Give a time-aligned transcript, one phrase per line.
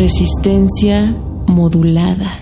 [0.00, 1.14] Resistencia
[1.46, 2.39] modulada.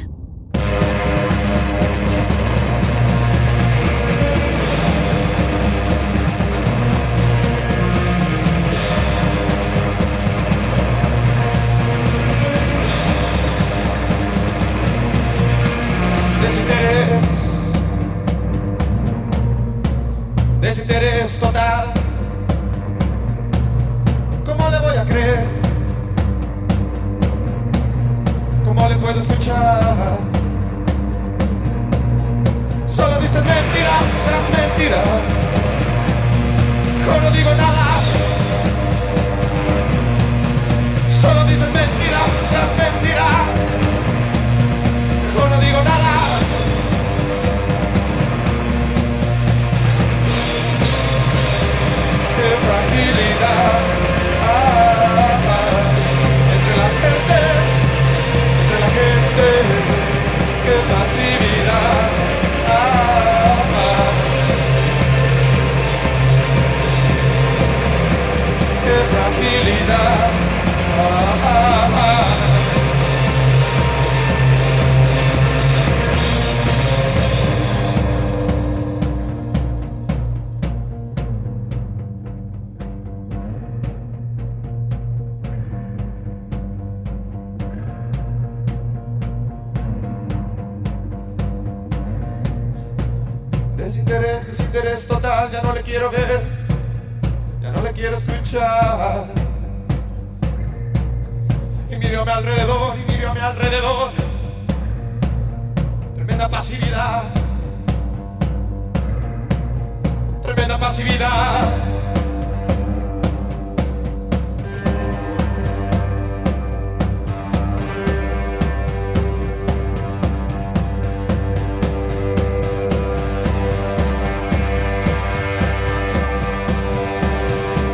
[110.78, 111.68] la pasividad.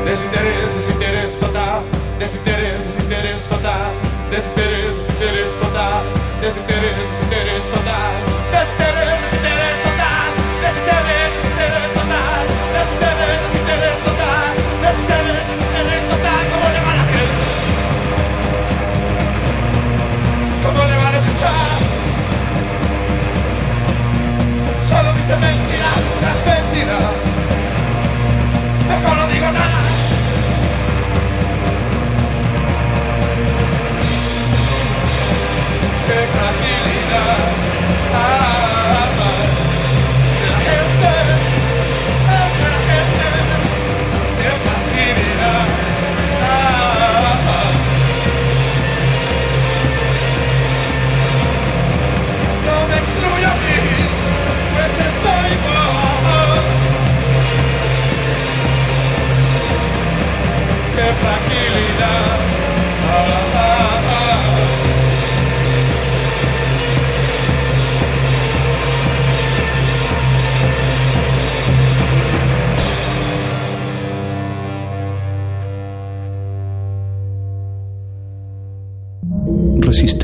[0.04, 1.84] Desinterés, desinterés total,
[2.18, 3.92] desinteresse desinterés total,
[4.30, 6.04] desinteresse desinteresse total,
[6.40, 7.23] desinterés, desinterés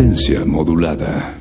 [0.01, 1.40] resistencia modulada.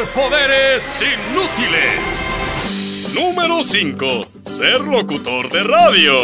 [0.00, 2.00] Superpoderes inútiles.
[3.12, 4.28] Número 5.
[4.46, 6.14] Ser locutor de radio.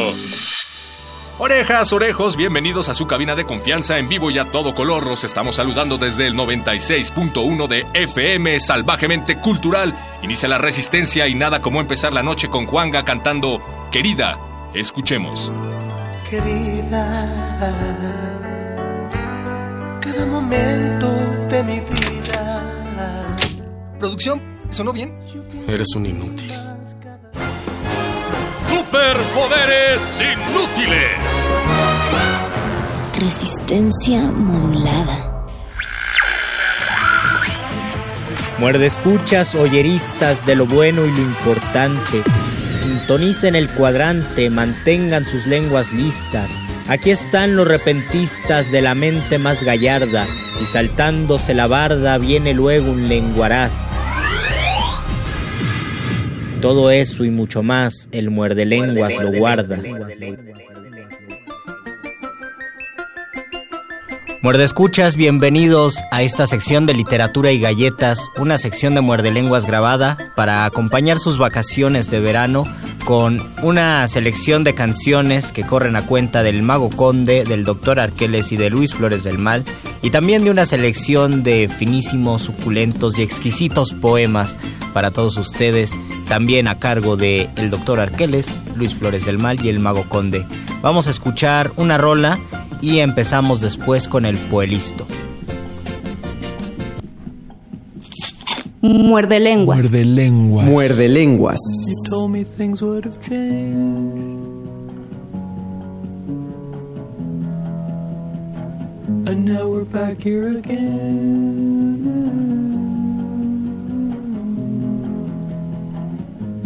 [1.38, 5.04] Orejas, orejos, bienvenidos a su cabina de confianza en vivo y a todo color.
[5.06, 9.94] Los estamos saludando desde el 96.1 de FM Salvajemente Cultural.
[10.22, 13.60] Inicia la resistencia y nada como empezar la noche con Juanga cantando
[13.92, 14.38] Querida.
[14.72, 15.52] Escuchemos.
[16.30, 17.28] Querida,
[20.00, 21.08] cada momento
[21.50, 22.05] de mi vida.
[24.06, 25.12] Producción, ¿sonó bien?
[25.66, 26.52] Eres un inútil.
[28.68, 31.10] Superpoderes inútiles.
[33.18, 35.48] Resistencia modulada.
[38.60, 42.22] Muerde escuchas, oyeristas de lo bueno y lo importante.
[42.80, 46.48] Sintonicen el cuadrante, mantengan sus lenguas listas.
[46.86, 50.24] Aquí están los repentistas de la mente más gallarda,
[50.62, 53.72] y saltándose la barda viene luego un lenguaraz.
[56.66, 59.78] Todo eso y mucho más, el muerde lenguas lo guarda.
[64.42, 69.64] Muerde escuchas, bienvenidos a esta sección de literatura y galletas, una sección de muerde lenguas
[69.64, 72.64] grabada para acompañar sus vacaciones de verano
[73.04, 78.50] con una selección de canciones que corren a cuenta del Mago Conde, del Doctor Arqueles
[78.50, 79.64] y de Luis Flores del Mal,
[80.02, 84.58] y también de una selección de finísimos, suculentos y exquisitos poemas
[84.92, 85.92] para todos ustedes,
[86.28, 90.44] también a cargo de el Doctor Arqueles, Luis Flores del Mal y el Mago Conde.
[90.82, 92.38] Vamos a escuchar una rola
[92.80, 95.06] y empezamos después con el Puelisto.
[98.82, 99.78] Muerde lenguas.
[99.78, 100.66] Muerde lenguas.
[100.66, 101.58] Muerde lenguas.
[101.86, 104.46] You told me things would have changed.
[109.28, 111.86] And now we're back here again.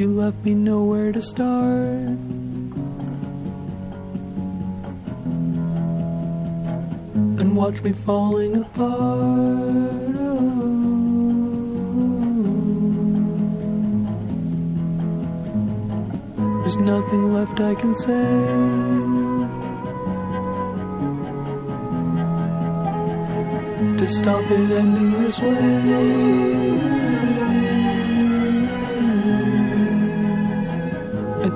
[0.00, 2.16] You left me nowhere to start.
[7.40, 10.16] And watch me falling apart.
[10.16, 10.40] Oh.
[16.60, 18.46] There's nothing left I can say.
[23.98, 27.49] To stop it ending this way.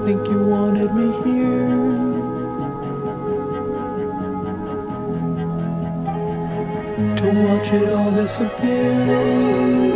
[0.05, 1.69] Think you wanted me here.
[7.17, 9.94] To watch it all disappear.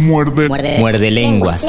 [0.00, 0.48] Muerde.
[0.48, 1.62] Muerde, lenguas.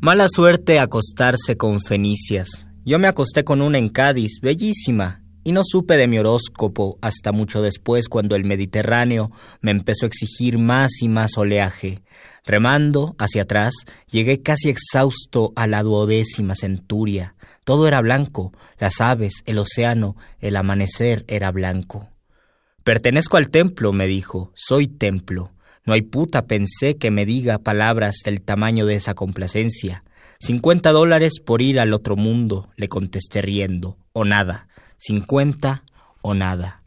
[0.00, 2.68] Mala suerte acostarse con fenicias.
[2.84, 7.32] Yo me acosté con una en Cádiz, bellísima, y no supe de mi horóscopo hasta
[7.32, 12.02] mucho después cuando el Mediterráneo me empezó a exigir más y más oleaje.
[12.44, 13.74] Remando hacia atrás,
[14.10, 17.34] llegué casi exhausto a la duodécima centuria.
[17.64, 22.09] Todo era blanco, las aves, el océano, el amanecer era blanco.
[22.90, 25.52] Pertenezco al templo, me dijo, soy templo.
[25.84, 30.02] No hay puta, pensé, que me diga palabras del tamaño de esa complacencia.
[30.40, 35.84] Cincuenta dólares por ir al otro mundo, le contesté riendo, o nada, cincuenta
[36.20, 36.82] o nada.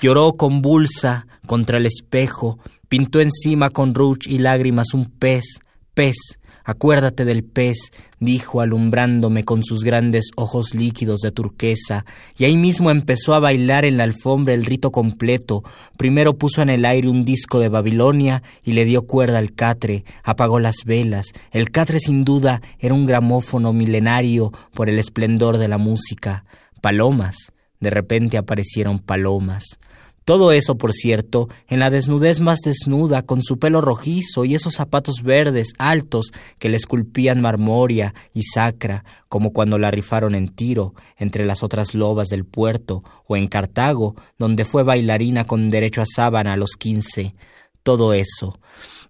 [0.00, 5.60] Lloró convulsa contra el espejo, pintó encima con ruch y lágrimas un pez,
[5.92, 6.16] pez,
[6.64, 12.04] Acuérdate del pez, dijo alumbrándome con sus grandes ojos líquidos de turquesa,
[12.36, 15.62] y ahí mismo empezó a bailar en la alfombra el rito completo.
[15.96, 20.04] Primero puso en el aire un disco de Babilonia y le dio cuerda al catre,
[20.22, 21.26] apagó las velas.
[21.50, 26.44] El catre sin duda era un gramófono milenario por el esplendor de la música.
[26.80, 27.52] Palomas.
[27.80, 29.80] De repente aparecieron palomas.
[30.24, 34.74] Todo eso, por cierto, en la desnudez más desnuda, con su pelo rojizo y esos
[34.74, 36.30] zapatos verdes altos
[36.60, 41.94] que le esculpían marmoria y sacra, como cuando la rifaron en Tiro, entre las otras
[41.94, 46.76] lobas del puerto, o en Cartago, donde fue bailarina con derecho a sábana a los
[46.76, 47.34] quince.
[47.82, 48.60] Todo eso.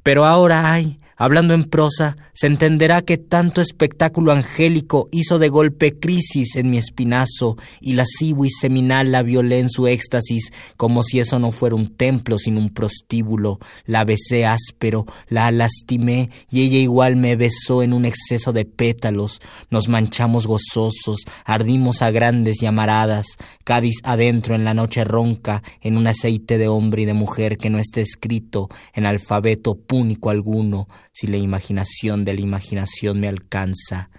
[0.03, 5.97] Pero ahora hay, Hablando en prosa, se entenderá que tanto espectáculo angélico hizo de golpe
[5.97, 11.21] crisis en mi espinazo y la y seminal la violé en su éxtasis como si
[11.21, 13.61] eso no fuera un templo sino un prostíbulo.
[13.85, 19.41] La besé áspero, la lastimé y ella igual me besó en un exceso de pétalos.
[19.71, 23.27] Nos manchamos gozosos, ardimos a grandes llamaradas,
[23.63, 27.71] Cádiz adentro en la noche ronca, en un aceite de hombre y de mujer que
[27.71, 34.11] no esté escrito en alfabeto púnico alguno si la imaginación de la imaginación me alcanza.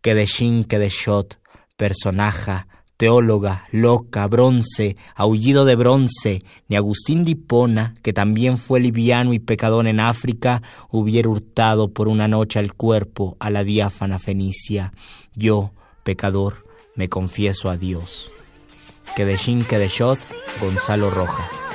[0.00, 1.40] Que de Shin, que de Shot,
[1.76, 9.32] personaja, teóloga, loca, bronce, aullido de bronce, ni Agustín de Hipona, que también fue liviano
[9.32, 14.92] y pecador en África, hubiera hurtado por una noche al cuerpo a la diáfana Fenicia.
[15.34, 15.72] Yo,
[16.02, 18.32] pecador, me confieso a Dios.
[19.14, 20.18] Que de Shin, que de Shot,
[20.60, 21.67] Gonzalo Rojas.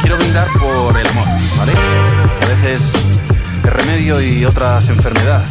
[0.00, 1.26] Quiero brindar por el amor,
[1.58, 1.72] ¿vale?
[2.38, 5.44] Que a veces es remedio y otras enfermedad.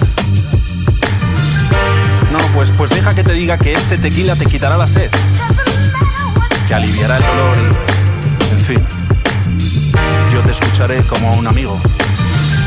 [2.32, 5.12] No, pues, pues deja que te diga que este tequila te quitará la sed,
[6.67, 8.84] que aliviará el dolor y, en fin,
[10.34, 11.80] yo te escucharé como un amigo.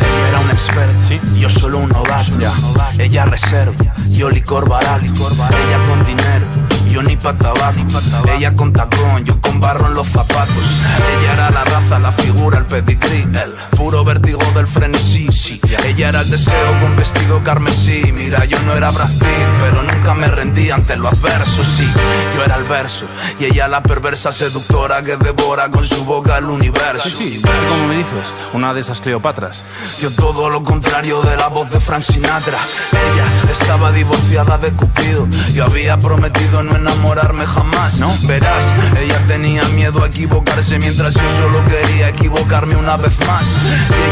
[0.00, 1.20] Ella era un experto, ¿Sí?
[1.36, 2.32] yo solo un novato.
[2.98, 3.74] Ella reserva,
[4.06, 5.04] yo licor barato.
[5.04, 6.46] Ella con dinero,
[6.88, 7.80] yo ni pa' tabaco.
[8.36, 10.64] Ella con tacón, yo con barro en los zapatos.
[11.20, 15.28] Ella era la raza, la figura, el pedigrí, el puro vértigo del frenesí.
[15.84, 18.12] Ella era el deseo con vestido carmesí.
[18.12, 19.08] Mira, yo no era Brad
[19.60, 21.88] pero nunca me rendí ante lo adverso, sí.
[22.36, 23.06] Yo era el verso,
[23.38, 27.08] y ella la perversa seductora que devora con su boca el universo.
[27.08, 29.64] Sí, sí, como me dices, una de esas Cleopatras.
[30.00, 32.58] Yo todo lo contrario de la voz de Frank Sinatra.
[32.92, 35.26] Ella estaba divorciada de Cupido.
[35.52, 37.98] Yo había prometido no enamorarme jamás.
[37.98, 38.14] ¿No?
[38.22, 43.46] Verás, ella tenía miedo a equivocarse mientras yo solo quería equivocarme una vez más.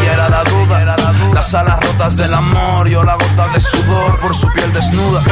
[0.02, 1.34] Ella era la duda, era la duda.
[1.34, 5.22] las alas rotas del amor, yo la gota de sudor por su piel desnuda.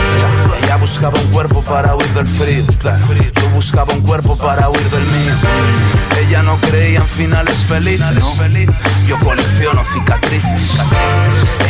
[0.63, 5.05] Ella buscaba un cuerpo para huir del frío, Yo buscaba un cuerpo para huir del
[5.05, 5.35] mío.
[6.21, 8.25] Ella no creía en finales felices.
[9.07, 10.71] Yo colecciono cicatrices.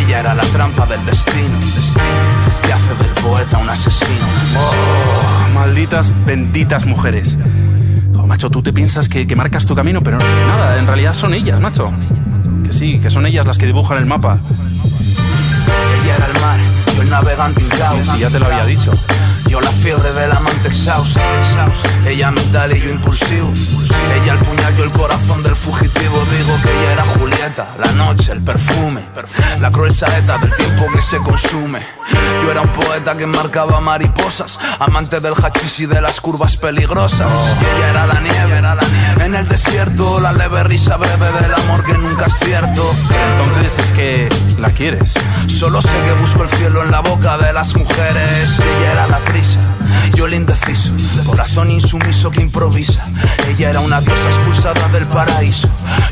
[0.01, 1.59] Ella era la trampa del destino.
[2.63, 4.27] Que hace del poeta un asesino.
[4.57, 7.39] Oh, malditas, benditas mujeres.
[8.17, 11.61] Oh, macho, tú te piensas que, marcas tu camino, pero nada, en realidad son ellas,
[11.61, 11.93] macho.
[12.65, 14.39] Que sí, que son ellas las que dibujan el mapa.
[16.03, 16.61] Ella era el mar,
[16.97, 17.71] yo el navegante sí,
[18.03, 18.93] sí, ya te lo había dicho.
[19.55, 21.21] Yo la fiebre del amante exhausto.
[22.05, 23.53] Ella mental y yo impulsivo.
[24.21, 26.25] Ella el puñal, yo el corazón del fugitivo.
[26.37, 29.03] Digo que ella era Julieta, la noche, el perfume.
[29.61, 31.79] La cruel saeta del tiempo que se consume.
[32.43, 34.59] Yo era un poeta que marcaba mariposas.
[34.81, 37.31] Amante del hachís y de las curvas peligrosas.
[37.61, 39.25] Y ella era la nieve, era la nieve.
[39.25, 42.93] En el desierto, la leve risa breve del amor que nunca es cierto.
[43.31, 45.15] Entonces es que la quieres.
[45.47, 48.59] Solo sé que busco el cielo en la boca de las mujeres.
[48.59, 49.44] Ella era la triste
[50.15, 50.93] Yo el indeciso,
[51.27, 53.05] corazón insumiso que improvisa.
[53.49, 55.69] Ella era una diosa expulsada del paraíso.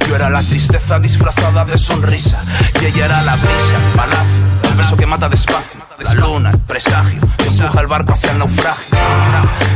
[0.09, 2.40] Yo era la tristeza disfrazada de sonrisa.
[2.81, 5.81] Y ella era la brisa, el palacio, el beso que mata despacio.
[6.01, 8.99] La luna, el presagio, que empuja el barco hacia el naufragio.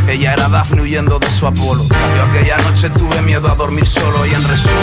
[0.08, 1.84] Ella era Daphne huyendo de su Apolo.
[1.84, 4.76] Yo aquella noche tuve miedo a dormir solo y en resumen,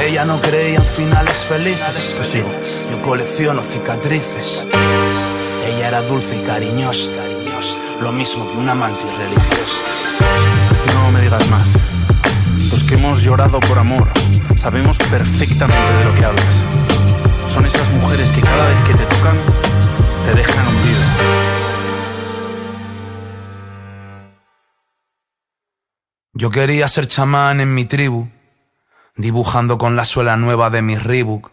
[0.00, 2.14] ella no creía en finales felices.
[2.16, 4.66] Pues yo colecciono cicatrices.
[5.66, 7.10] Ella era dulce y cariñosa,
[8.00, 9.76] lo mismo que un amante religioso.
[10.94, 11.78] No me digas más.
[12.70, 14.08] Los que hemos llorado por amor
[14.56, 16.64] sabemos perfectamente de lo que hablas.
[17.48, 19.36] Son esas mujeres que cada vez que te tocan
[20.26, 21.00] te dejan hundido.
[26.32, 28.28] Yo quería ser chamán en mi tribu,
[29.16, 31.52] dibujando con la suela nueva de mi Reebok.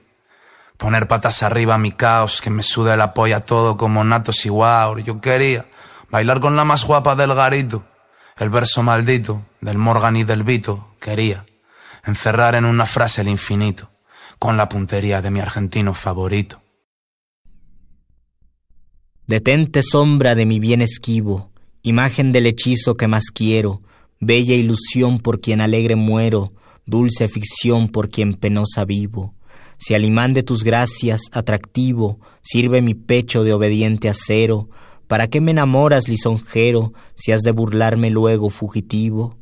[0.77, 4.49] Poner patas arriba a mi caos, que me sude la polla todo como natos y
[4.49, 4.97] wow.
[4.97, 5.67] Yo quería
[6.11, 7.85] bailar con la más guapa del garito,
[8.37, 10.93] el verso maldito del Morgan y del Vito.
[10.99, 11.45] Quería
[12.05, 13.89] encerrar en una frase el infinito,
[14.37, 16.61] con la puntería de mi argentino favorito.
[19.25, 21.51] Detente sombra de mi bien esquivo,
[21.83, 23.81] imagen del hechizo que más quiero,
[24.19, 26.53] bella ilusión por quien alegre muero,
[26.85, 29.35] dulce ficción por quien penosa vivo.
[29.77, 34.69] Si al imán de tus gracias, atractivo, sirve mi pecho de obediente acero,
[35.11, 39.35] ¿para qué me enamoras, lisonjero, si has de burlarme luego, fugitivo?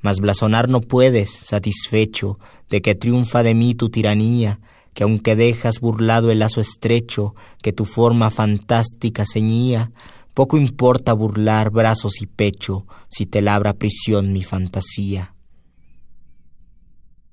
[0.00, 2.38] Mas blasonar no puedes, satisfecho,
[2.70, 4.60] de que triunfa de mí tu tiranía,
[4.94, 9.90] que aunque dejas burlado el lazo estrecho que tu forma fantástica ceñía,
[10.32, 15.34] poco importa burlar brazos y pecho si te labra prisión mi fantasía.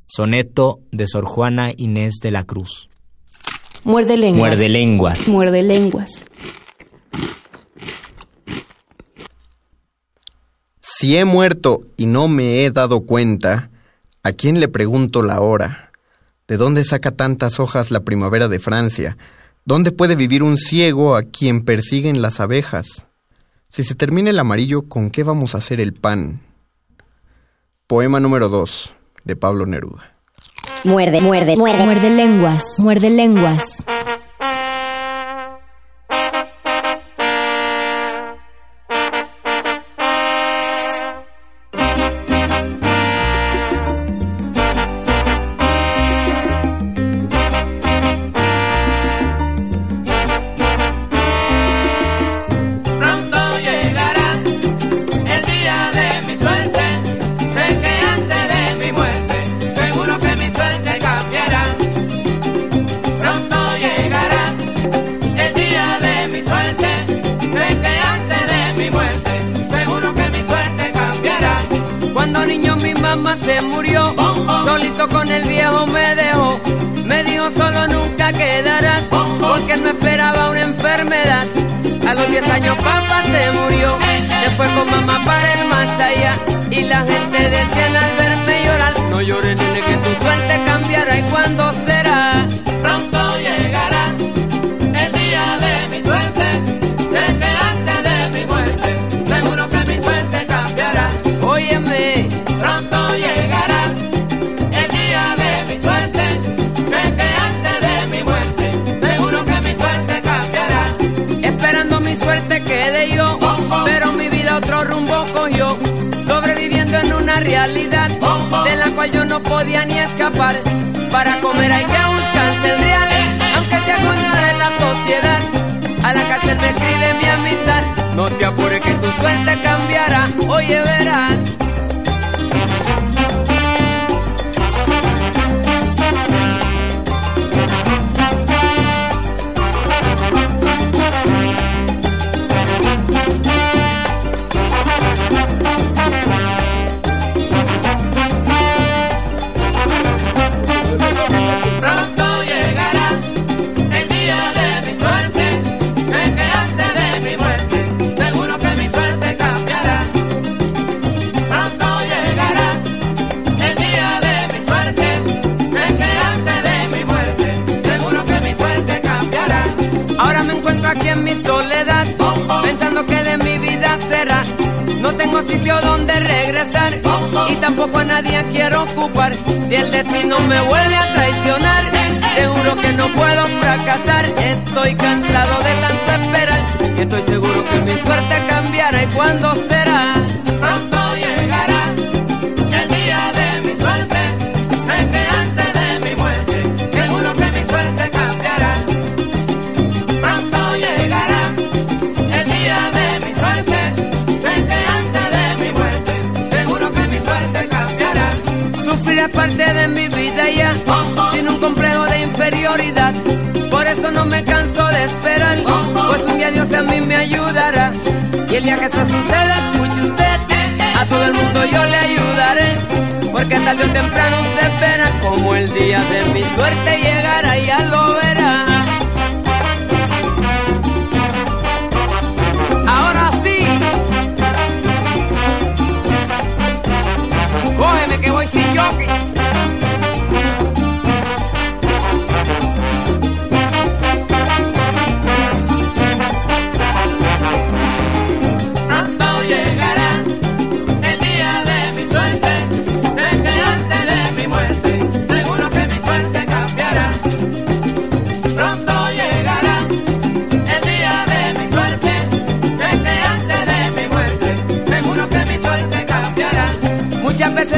[0.07, 2.89] Soneto de Sor Juana Inés de la Cruz.
[3.83, 4.49] Muerde lenguas.
[4.49, 5.27] Muerde lenguas.
[5.27, 6.25] Muerde lenguas.
[10.95, 13.71] Si he muerto y no me he dado cuenta,
[14.21, 15.91] ¿a quién le pregunto la hora?
[16.47, 19.17] ¿De dónde saca tantas hojas la primavera de Francia?
[19.65, 23.07] ¿Dónde puede vivir un ciego a quien persiguen las abejas?
[23.69, 26.41] Si se termina el amarillo, ¿con qué vamos a hacer el pan?
[27.87, 30.13] Poema número 2, de Pablo Neruda.
[30.83, 31.85] Muerde, muerde, muerde.
[31.85, 32.75] Muerde lenguas.
[32.77, 33.83] Muerde lenguas.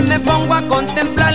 [0.01, 1.33] Me pongo a contemplar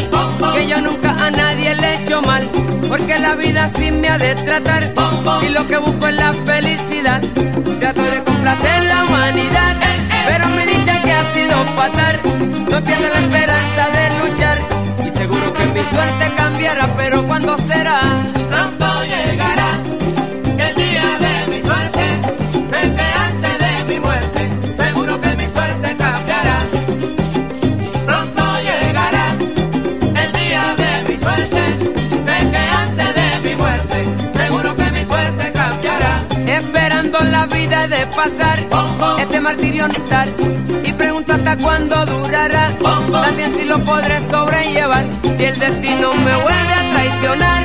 [0.54, 2.48] que yo nunca a nadie le he hecho mal.
[2.88, 4.92] Porque la vida así me ha de tratar.
[5.40, 7.20] Si lo que busco es la felicidad,
[7.80, 9.76] trato de complacer la humanidad.
[10.26, 12.20] Pero mi dicha que ha sido fatal,
[12.70, 14.58] no tiene la esperanza de luchar.
[15.06, 18.00] Y seguro que mi suerte cambiará, pero ¿cuándo será?
[18.48, 19.59] Pronto llegará
[37.88, 38.58] de pasar
[39.18, 40.28] este martirio estar
[40.84, 42.70] y pregunto hasta cuándo durará.
[43.10, 45.04] También si lo podré sobrellevar.
[45.36, 47.62] Si el destino me vuelve a traicionar,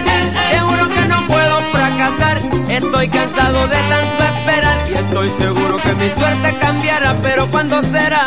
[0.51, 2.39] seguro que no puedo fracasar.
[2.69, 7.17] Estoy cansado de tanto esperar y estoy seguro que mi suerte cambiará.
[7.21, 8.25] Pero ¿cuándo será?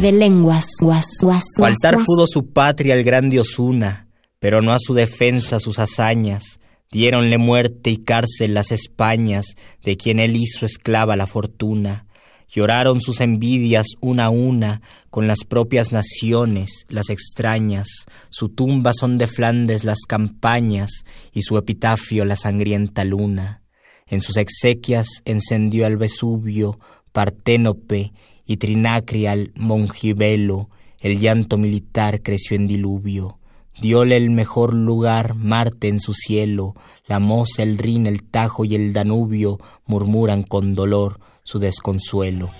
[0.00, 0.64] Muerde lenguas.
[0.80, 2.06] Guas, guas, guas, Faltar guas.
[2.06, 4.08] pudo su patria el grande Osuna,
[4.38, 6.58] pero no a su defensa sus hazañas.
[6.90, 12.06] Diéronle muerte y cárcel las Españas de quien él hizo esclava la fortuna.
[12.48, 17.88] Lloraron sus envidias una a una con las propias naciones, las extrañas.
[18.30, 23.64] Su tumba son de Flandes las campañas y su epitafio la sangrienta luna.
[24.06, 26.78] En sus exequias encendió al Vesubio,
[27.12, 28.12] Parténope
[28.50, 30.70] y Trinacrial Mongibelo.
[31.00, 33.38] El llanto militar creció en diluvio.
[33.80, 36.74] Diole el mejor lugar Marte en su cielo,
[37.06, 42.50] la Mosa, el Rin, el Tajo y el Danubio murmuran con dolor su desconsuelo.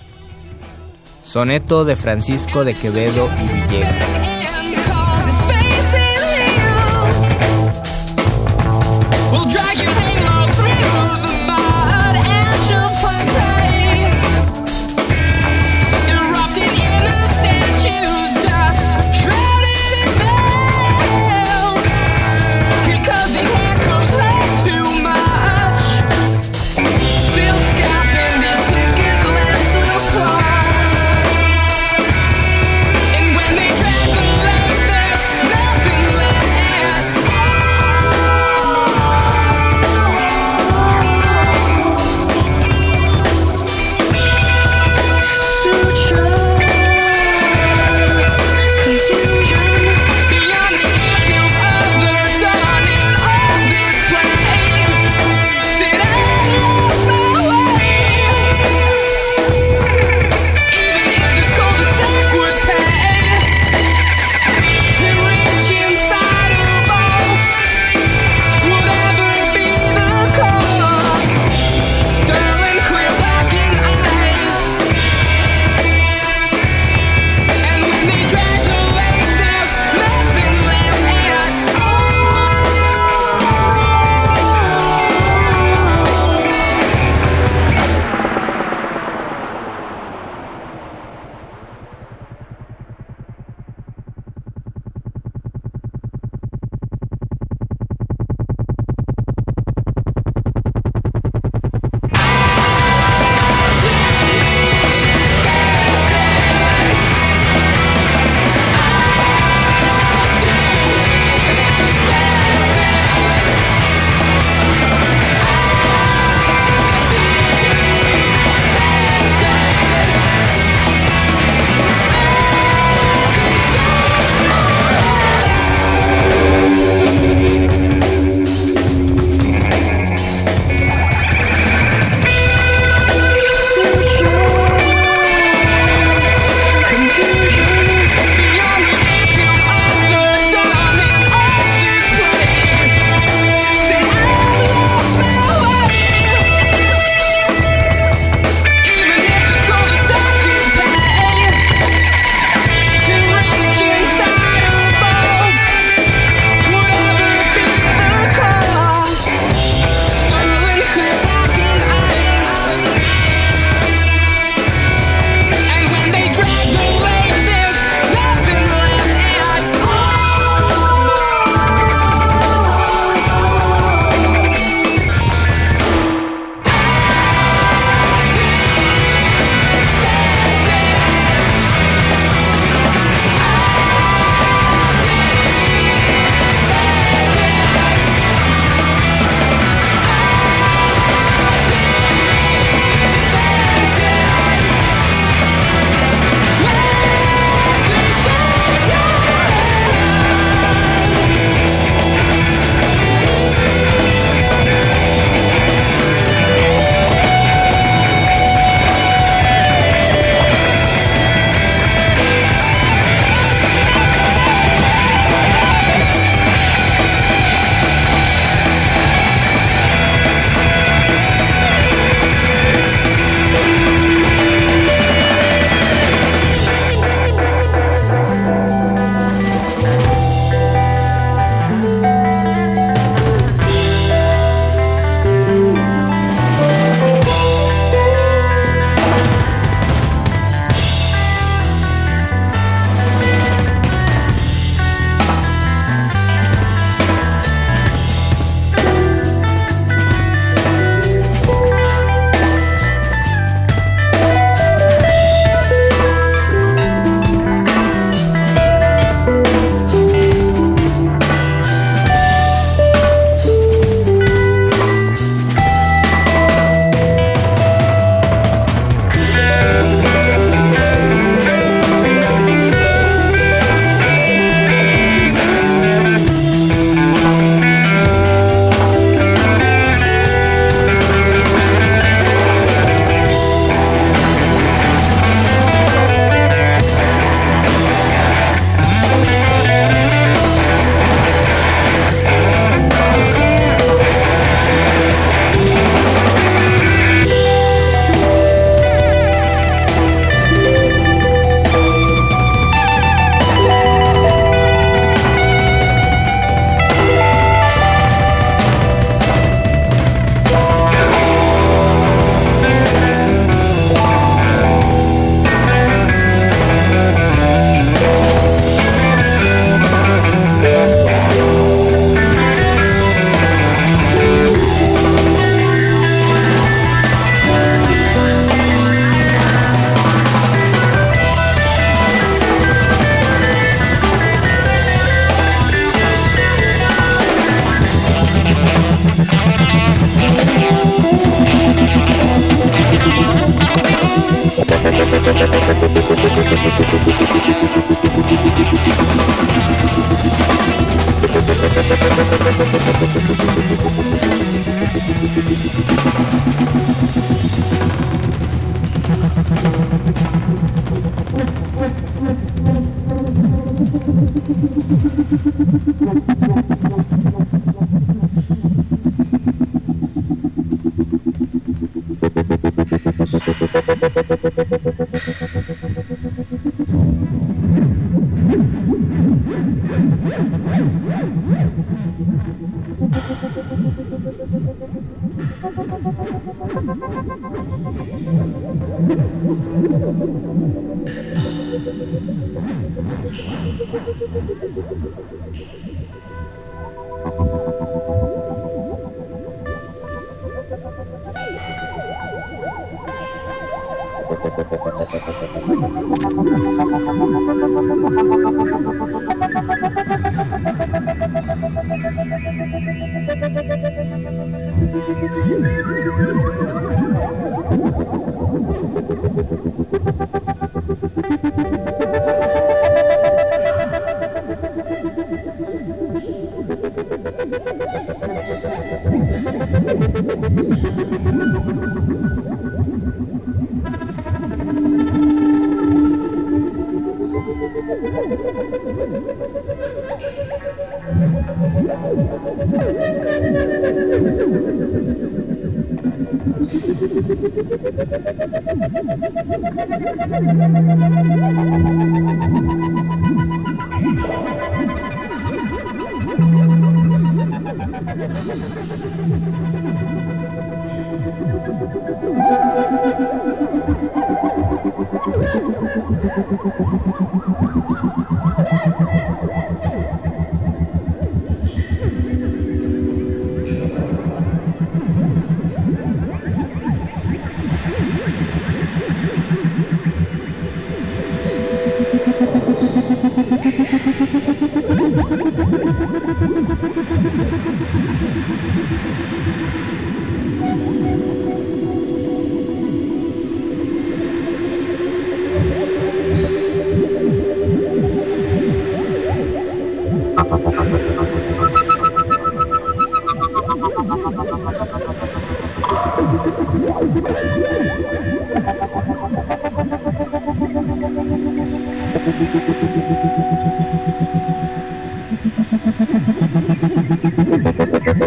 [1.23, 4.40] Soneto de Francisco de Quevedo y Villegas.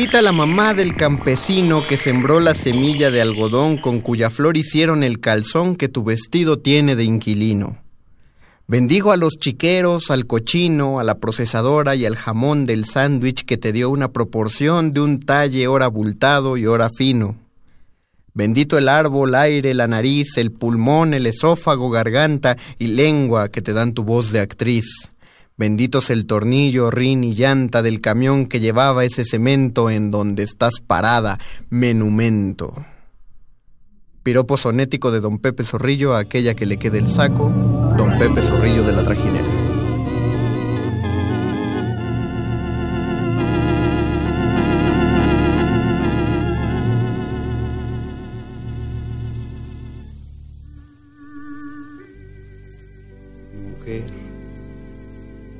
[0.07, 5.03] Bendita la mamá del campesino que sembró la semilla de algodón con cuya flor hicieron
[5.03, 7.79] el calzón que tu vestido tiene de inquilino.
[8.67, 13.57] Bendigo a los chiqueros, al cochino, a la procesadora y al jamón del sándwich que
[13.57, 17.35] te dio una proporción de un talle ora abultado y ora fino.
[18.33, 23.73] Bendito el árbol, aire, la nariz, el pulmón, el esófago, garganta y lengua que te
[23.73, 25.09] dan tu voz de actriz.
[25.57, 30.81] Benditos el tornillo, rin y llanta del camión que llevaba ese cemento en donde estás
[30.85, 31.39] parada,
[31.71, 32.85] menumento.
[34.21, 37.49] Piropo sonético de don Pepe Zorrillo a aquella que le quede el saco,
[37.97, 39.56] don Pepe Zorrillo de la trajinera.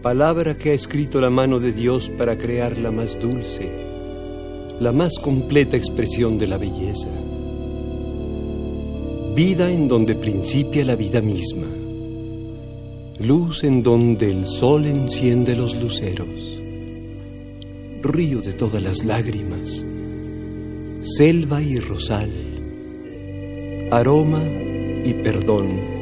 [0.07, 3.69] Palabra que ha escrito la mano de Dios para crear la más dulce,
[4.79, 7.09] la más completa expresión de la belleza.
[9.35, 11.67] Vida en donde principia la vida misma.
[13.19, 16.29] Luz en donde el sol enciende los luceros.
[18.01, 19.83] Río de todas las lágrimas.
[21.01, 22.31] Selva y rosal.
[23.91, 24.41] Aroma
[25.03, 25.96] y perdón.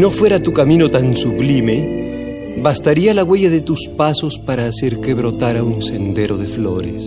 [0.00, 5.12] No fuera tu camino tan sublime, bastaría la huella de tus pasos para hacer que
[5.12, 7.04] brotara un sendero de flores.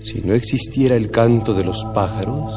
[0.00, 2.54] Si no existiera el canto de los pájaros,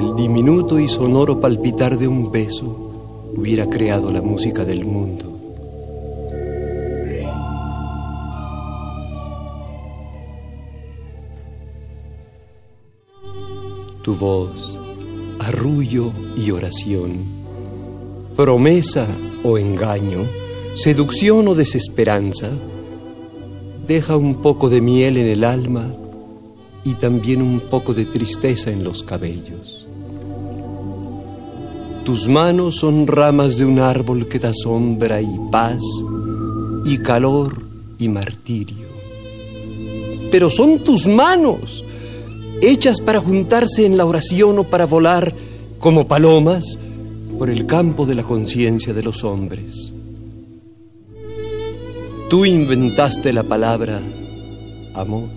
[0.00, 5.38] el diminuto y sonoro palpitar de un beso hubiera creado la música del mundo.
[14.02, 14.75] Tu voz,
[15.46, 17.24] arrullo y oración,
[18.34, 19.06] promesa
[19.44, 20.24] o engaño,
[20.74, 22.50] seducción o desesperanza,
[23.86, 25.86] deja un poco de miel en el alma
[26.82, 29.86] y también un poco de tristeza en los cabellos.
[32.04, 35.82] Tus manos son ramas de un árbol que da sombra y paz
[36.84, 37.62] y calor
[38.00, 38.86] y martirio.
[40.32, 41.84] Pero son tus manos,
[42.62, 45.34] hechas para juntarse en la oración o para volar
[45.78, 46.78] como palomas
[47.38, 49.92] por el campo de la conciencia de los hombres.
[52.28, 54.00] Tú inventaste la palabra
[54.94, 55.28] amor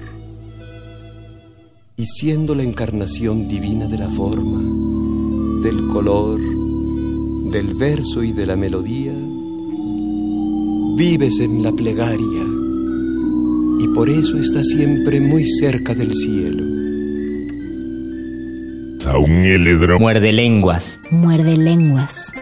[1.98, 6.40] y siendo la encarnación divina de la forma, del color,
[7.52, 9.14] del verso y de la melodía,
[10.96, 12.46] vives en la plegaria
[13.80, 16.69] y por eso estás siempre muy cerca del cielo.
[20.00, 21.02] Muerde lenguas.
[21.10, 22.34] Muerde lenguas.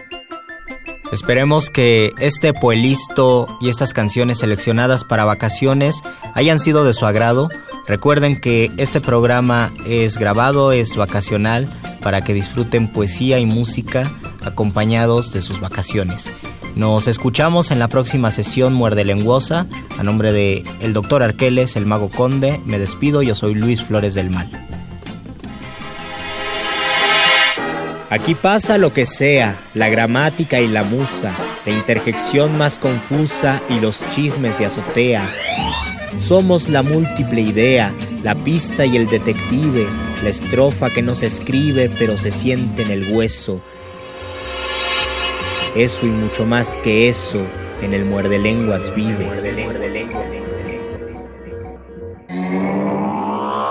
[1.10, 6.02] Esperemos que este puelisto y estas canciones seleccionadas para vacaciones
[6.34, 7.48] hayan sido de su agrado.
[7.86, 11.66] Recuerden que este programa es grabado, es vacacional,
[12.02, 14.10] para que disfruten poesía y música
[14.44, 16.30] acompañados de sus vacaciones.
[16.76, 19.66] Nos escuchamos en la próxima sesión Muerde Lenguosa.
[19.98, 23.22] A nombre de el doctor Arqueles, el mago conde, me despido.
[23.22, 24.48] Yo soy Luis Flores del Mal.
[28.20, 31.32] Aquí pasa lo que sea, la gramática y la musa,
[31.64, 35.30] la interjección más confusa y los chismes de azotea.
[36.18, 39.86] Somos la múltiple idea, la pista y el detective,
[40.22, 43.62] la estrofa que no se escribe pero se siente en el hueso.
[45.76, 47.40] Eso y mucho más que eso
[47.82, 49.30] en el muerde lenguas vive.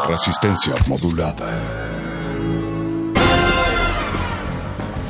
[0.08, 1.76] Resistencia modulada.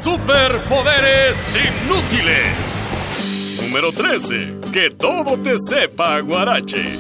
[0.07, 3.61] Superpoderes inútiles.
[3.61, 4.57] Número 13.
[4.71, 6.97] Que todo te sepa, guarache.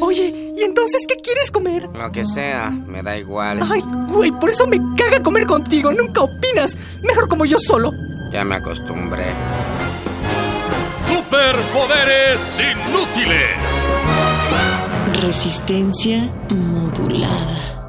[0.00, 1.88] Oye, ¿y entonces qué quieres comer?
[1.92, 3.62] Lo que sea, me da igual.
[3.68, 5.90] Ay, güey, por eso me caga comer contigo.
[5.90, 6.78] Nunca opinas.
[7.02, 7.90] Mejor como yo solo.
[8.30, 9.32] Ya me acostumbré.
[11.08, 13.56] Superpoderes inútiles.
[15.20, 17.81] Resistencia modulada.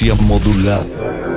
[0.00, 1.29] Resistencia modulada.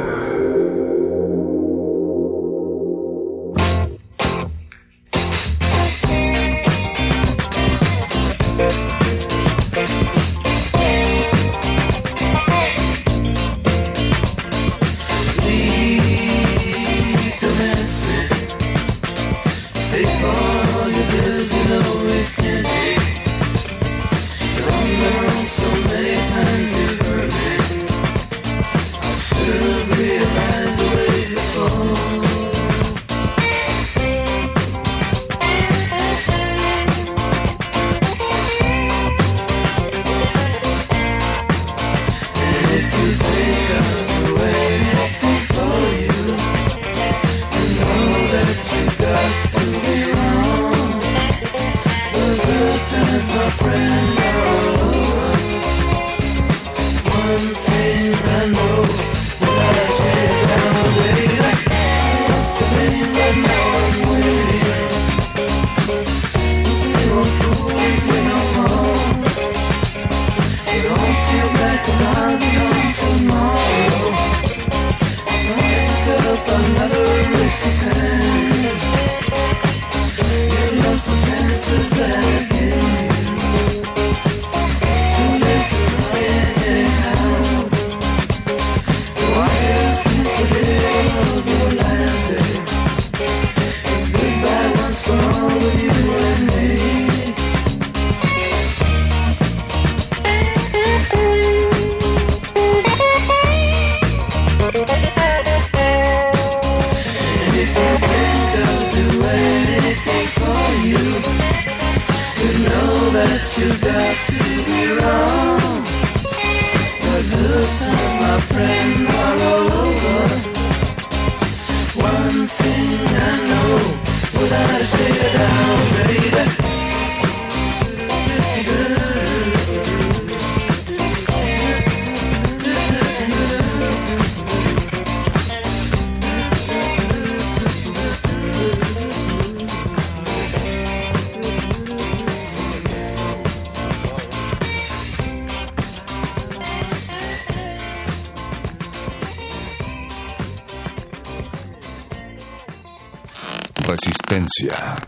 [154.63, 155.02] Resistencia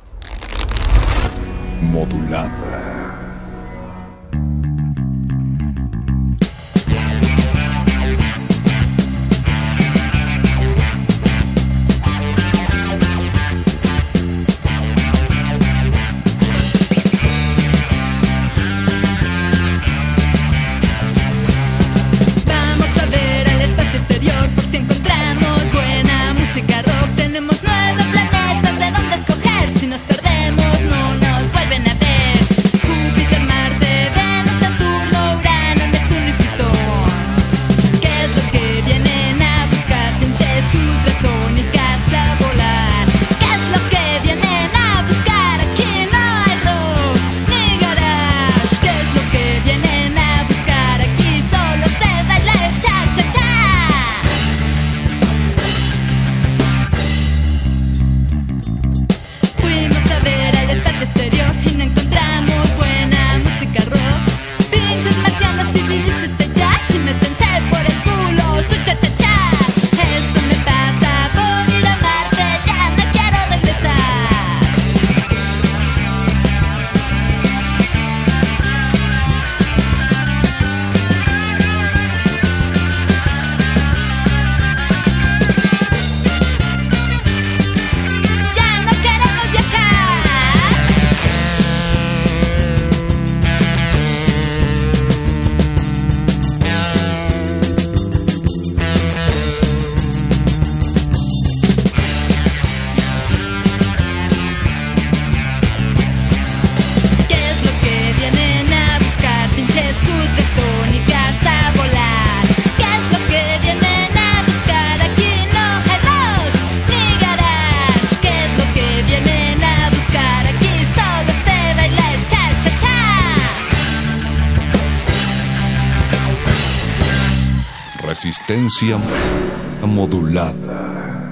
[128.76, 131.32] Resistencia modulada.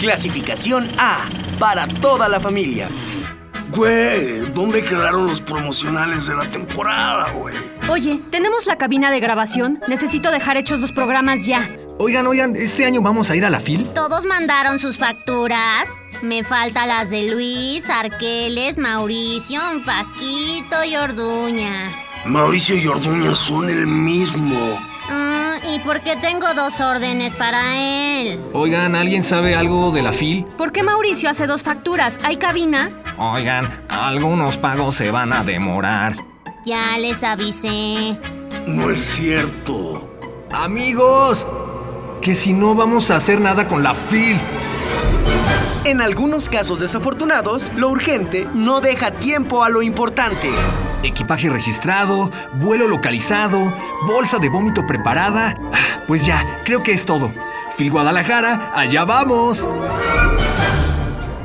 [0.00, 1.20] Clasificación A,
[1.60, 2.90] para toda la familia.
[3.70, 7.54] Güey, ¿dónde quedaron los promocionales de la temporada, güey?
[7.88, 9.78] Oye, tenemos la cabina de grabación.
[9.86, 11.70] Necesito dejar hechos los programas ya.
[11.98, 13.86] Oigan, oigan, ¿este año vamos a ir a la FIL?
[13.94, 15.88] ¿Todos mandaron sus facturas?
[16.22, 21.88] Me faltan las de Luis, Arqueles, Mauricio, Paquito y Orduña.
[22.24, 24.76] Mauricio y Orduña son el mismo.
[25.58, 28.40] ¿Y por qué tengo dos órdenes para él?
[28.52, 30.44] Oigan, ¿alguien sabe algo de la FIL?
[30.56, 32.18] ¿Por qué Mauricio hace dos facturas?
[32.24, 32.90] ¿Hay cabina?
[33.18, 36.16] Oigan, algunos pagos se van a demorar.
[36.64, 38.18] Ya les avisé.
[38.66, 40.08] No es cierto.
[40.50, 41.46] Amigos,
[42.20, 44.40] que si no vamos a hacer nada con la FIL.
[45.84, 50.50] En algunos casos desafortunados, lo urgente no deja tiempo a lo importante.
[51.02, 53.74] Equipaje registrado, vuelo localizado,
[54.06, 55.54] bolsa de vómito preparada.
[55.72, 57.32] Ah, Pues ya, creo que es todo.
[57.76, 59.68] Phil Guadalajara, allá vamos.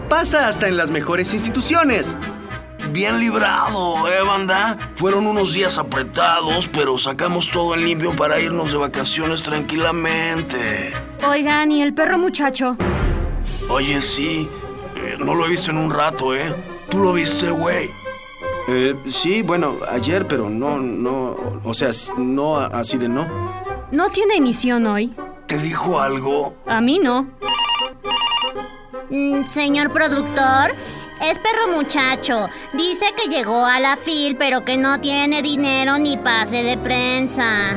[0.09, 2.15] Pasa hasta en las mejores instituciones.
[2.91, 4.77] Bien librado, ¿eh, banda?
[4.95, 10.93] Fueron unos días apretados, pero sacamos todo en limpio para irnos de vacaciones tranquilamente.
[11.27, 12.77] Oigan, ¿y el perro muchacho?
[13.69, 14.49] Oye, sí,
[14.95, 16.53] eh, no lo he visto en un rato, ¿eh?
[16.89, 17.89] ¿Tú lo viste, güey?
[18.67, 23.25] Eh, sí, bueno, ayer, pero no, no, o sea, no así de no.
[23.91, 25.13] ¿No tiene emisión hoy?
[25.45, 26.53] ¿Te dijo algo?
[26.65, 27.27] A mí no.
[29.09, 30.71] Mm, señor productor,
[31.21, 32.49] es perro muchacho.
[32.73, 37.75] Dice que llegó a la FIL, pero que no tiene dinero ni pase de prensa.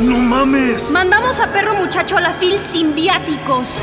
[0.00, 0.90] ¡No mames!
[0.90, 3.82] Mandamos a perro muchacho a la FIL sin viáticos.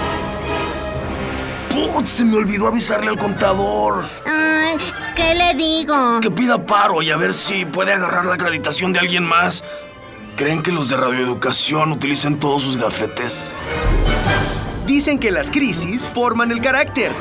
[1.77, 4.05] Putz, se me olvidó avisarle al contador.
[4.25, 4.77] Ay,
[5.15, 6.19] ¿qué le digo?
[6.21, 9.63] Que pida paro y a ver si puede agarrar la acreditación de alguien más.
[10.35, 13.53] ¿Creen que los de radioeducación utilicen todos sus gafetes?
[14.87, 17.11] Dicen que las crisis forman el carácter.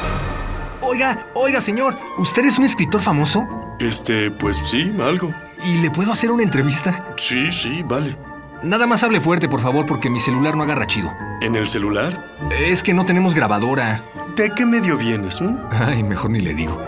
[0.81, 3.47] Oiga, oiga, señor, ¿usted es un escritor famoso?
[3.79, 5.35] Este, pues sí, algo.
[5.67, 7.15] ¿Y le puedo hacer una entrevista?
[7.17, 8.17] Sí, sí, vale.
[8.63, 11.13] Nada más hable fuerte, por favor, porque mi celular no agarra chido.
[11.43, 12.37] ¿En el celular?
[12.51, 14.03] Es que no tenemos grabadora.
[14.37, 15.41] ¿De qué medio vienes?
[15.41, 15.57] mm?
[15.71, 16.79] Ay, mejor ni le digo.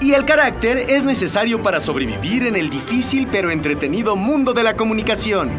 [0.00, 4.76] Y el carácter es necesario para sobrevivir en el difícil pero entretenido mundo de la
[4.76, 5.50] comunicación.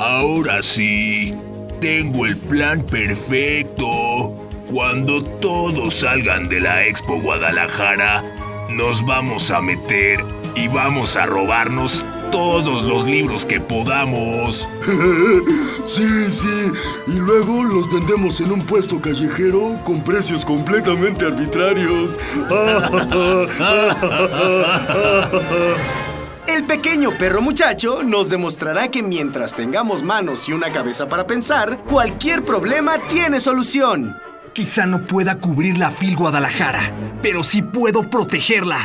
[0.00, 1.34] Ahora sí,
[1.80, 4.34] tengo el plan perfecto.
[4.70, 8.24] Cuando todos salgan de la Expo Guadalajara,
[8.70, 10.18] nos vamos a meter
[10.56, 12.04] y vamos a robarnos
[12.34, 14.68] todos los libros que podamos.
[15.94, 16.72] Sí, sí.
[17.06, 22.18] Y luego los vendemos en un puesto callejero con precios completamente arbitrarios.
[26.48, 31.78] El pequeño perro muchacho nos demostrará que mientras tengamos manos y una cabeza para pensar,
[31.84, 34.18] cualquier problema tiene solución.
[34.52, 36.90] Quizá no pueda cubrir la FIL Guadalajara,
[37.22, 38.84] pero sí puedo protegerla.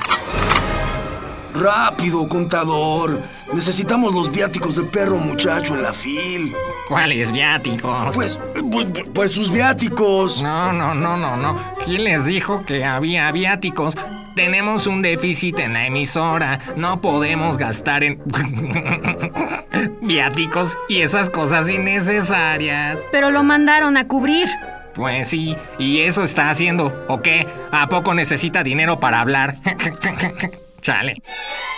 [1.60, 3.22] Rápido, contador.
[3.53, 6.53] Necesitamos los viáticos de perro muchacho en la fil.
[6.88, 8.16] ¿Cuáles viáticos?
[8.16, 8.39] Pues,
[8.72, 10.41] pues, pues sus viáticos.
[10.41, 11.57] No, no, no, no, no.
[11.84, 13.97] ¿Quién les dijo que había viáticos?
[14.36, 16.60] Tenemos un déficit en la emisora.
[16.78, 18.22] No podemos gastar en
[20.01, 22.99] viáticos y esas cosas innecesarias.
[23.12, 24.47] Pero lo mandaron a cubrir.
[24.95, 27.05] Pues sí, y eso está haciendo.
[27.10, 27.47] ¿O qué?
[27.72, 29.57] ¿A poco necesita dinero para hablar?
[30.82, 31.22] Chale.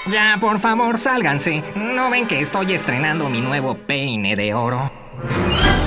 [0.07, 1.63] Ya, por favor, sálganse.
[1.75, 4.91] ¿No ven que estoy estrenando mi nuevo peine de oro?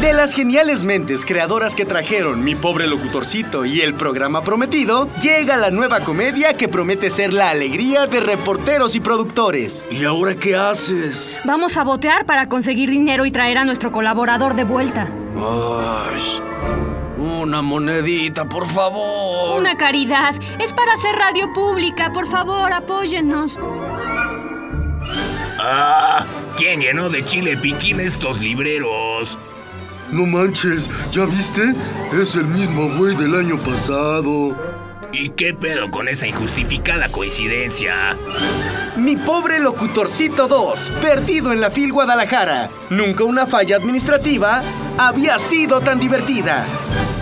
[0.01, 5.57] De las geniales mentes creadoras que trajeron Mi pobre locutorcito y el programa prometido, llega
[5.57, 9.85] la nueva comedia que promete ser la alegría de reporteros y productores.
[9.91, 11.39] ¿Y ahora qué haces?
[11.45, 15.09] Vamos a botear para conseguir dinero y traer a nuestro colaborador de vuelta.
[15.37, 16.94] Ay,
[17.25, 19.59] una monedita, por favor.
[19.59, 20.35] Una caridad.
[20.59, 22.13] Es para hacer radio pública.
[22.13, 23.59] Por favor, apóyennos.
[25.59, 29.39] Ah, ¿quién llenó de chile piquín estos libreros?
[30.13, 31.75] No manches, ¿ya viste?
[32.13, 34.57] Es el mismo güey del año pasado.
[35.13, 38.17] ¿Y qué pedo con esa injustificada coincidencia?
[38.97, 42.69] Mi pobre locutorcito 2, perdido en la FIL Guadalajara.
[42.91, 44.63] Nunca una falla administrativa
[44.99, 46.65] había sido tan divertida.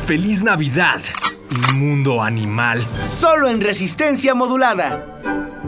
[0.07, 1.01] ¡Feliz Navidad!
[1.49, 2.85] Inmundo animal.
[3.09, 5.62] Solo en resistencia modulada.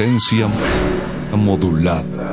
[0.00, 0.48] Resistencia
[1.36, 2.29] modulada.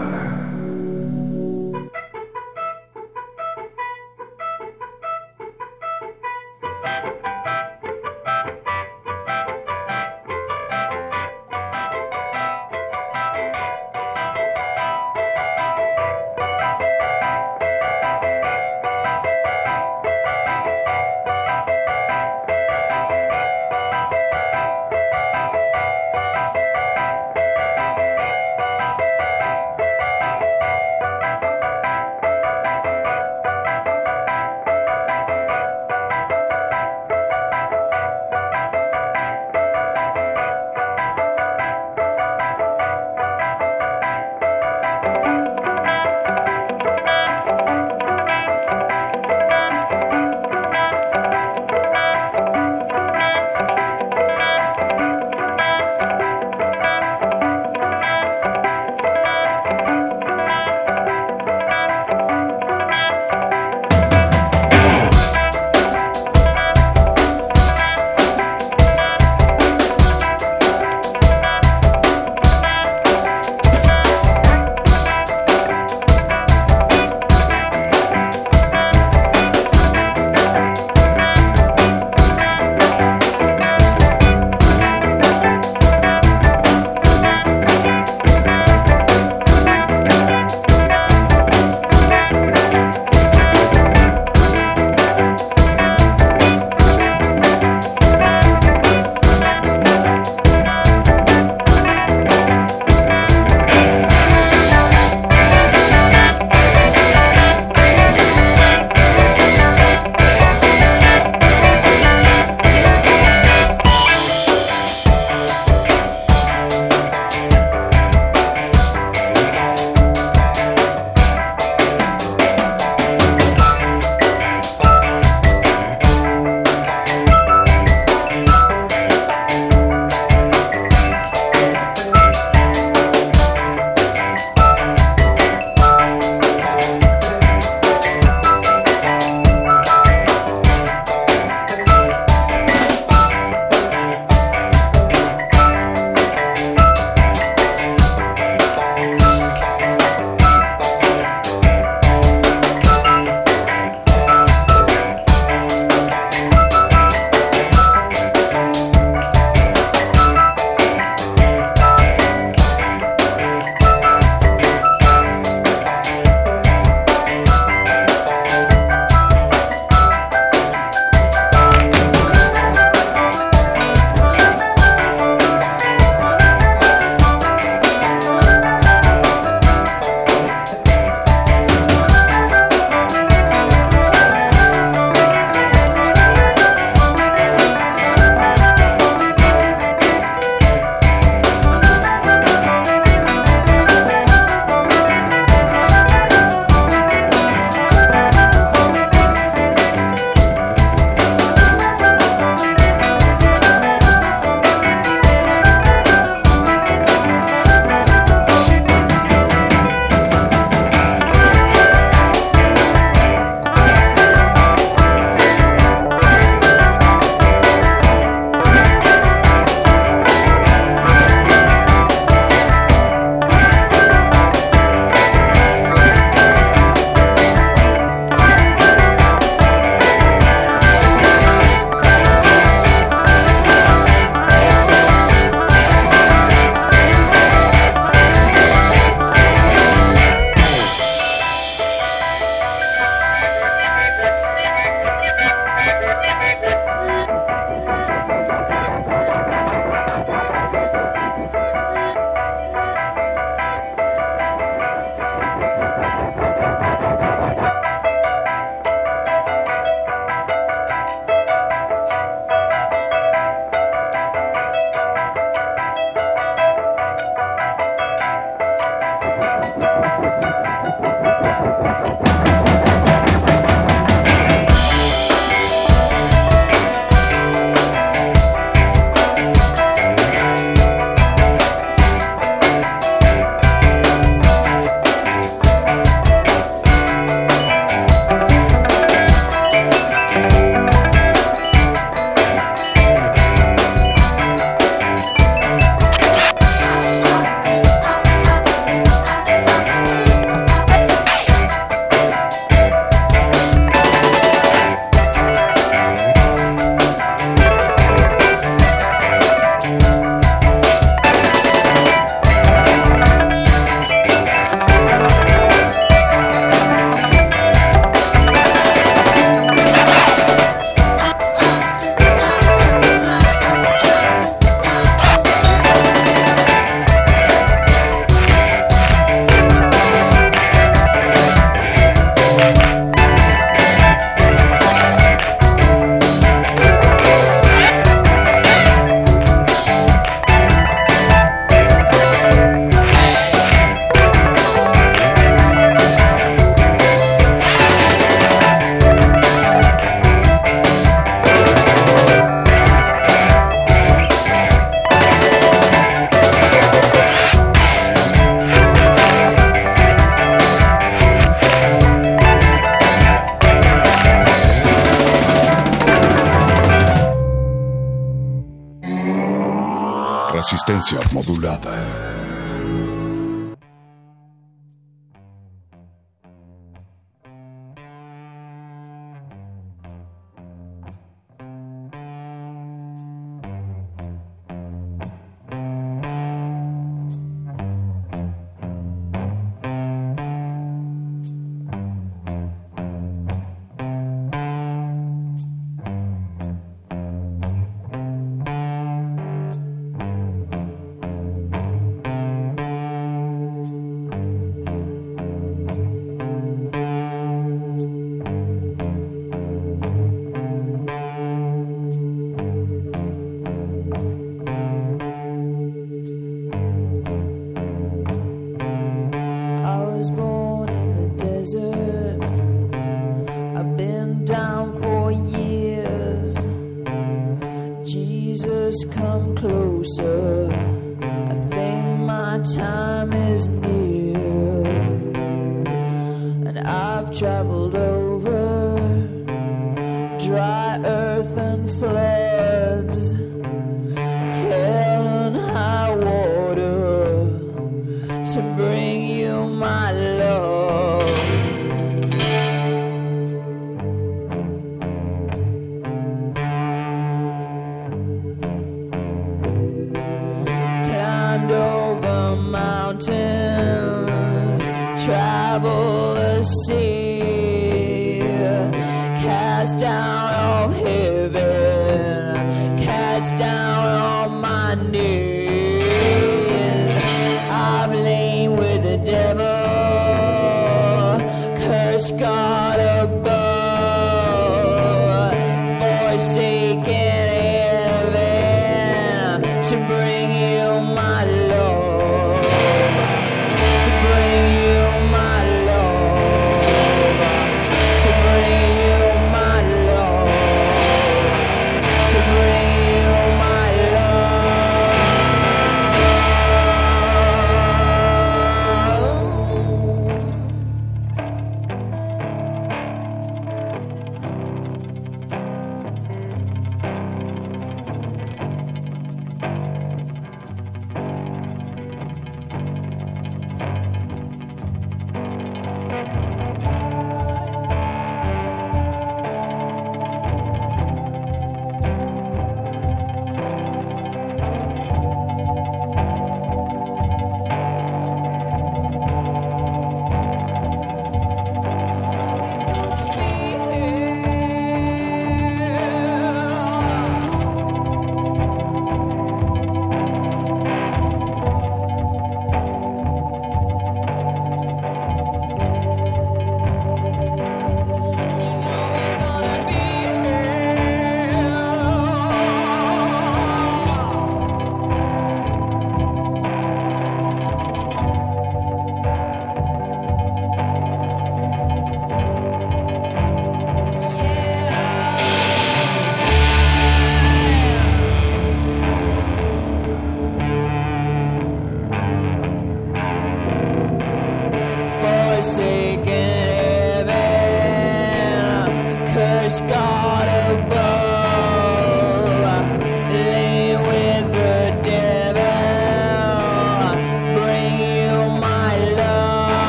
[436.85, 438.16] I've traveled over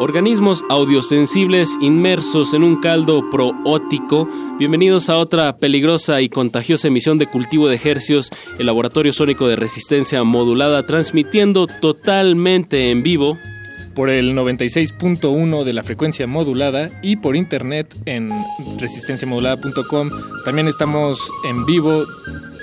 [0.00, 4.28] Organismos audiosensibles inmersos en un caldo proótico.
[4.56, 8.30] Bienvenidos a otra peligrosa y contagiosa emisión de Cultivo de Hercios,
[8.60, 13.36] el laboratorio sónico de resistencia modulada, transmitiendo totalmente en vivo
[13.96, 18.28] por el 96.1 de la frecuencia modulada y por internet en
[18.78, 20.10] resistenciamodulada.com.
[20.44, 22.04] También estamos en vivo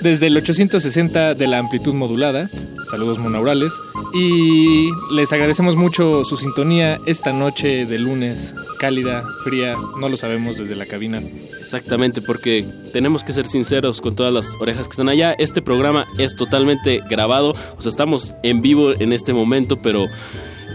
[0.01, 2.49] desde el 860 de la amplitud modulada.
[2.89, 3.73] Saludos monaurales.
[4.17, 10.57] Y les agradecemos mucho su sintonía esta noche de lunes, cálida, fría, no lo sabemos
[10.57, 11.21] desde la cabina.
[11.59, 15.35] Exactamente, porque tenemos que ser sinceros con todas las orejas que están allá.
[15.37, 20.05] Este programa es totalmente grabado, o sea, estamos en vivo en este momento, pero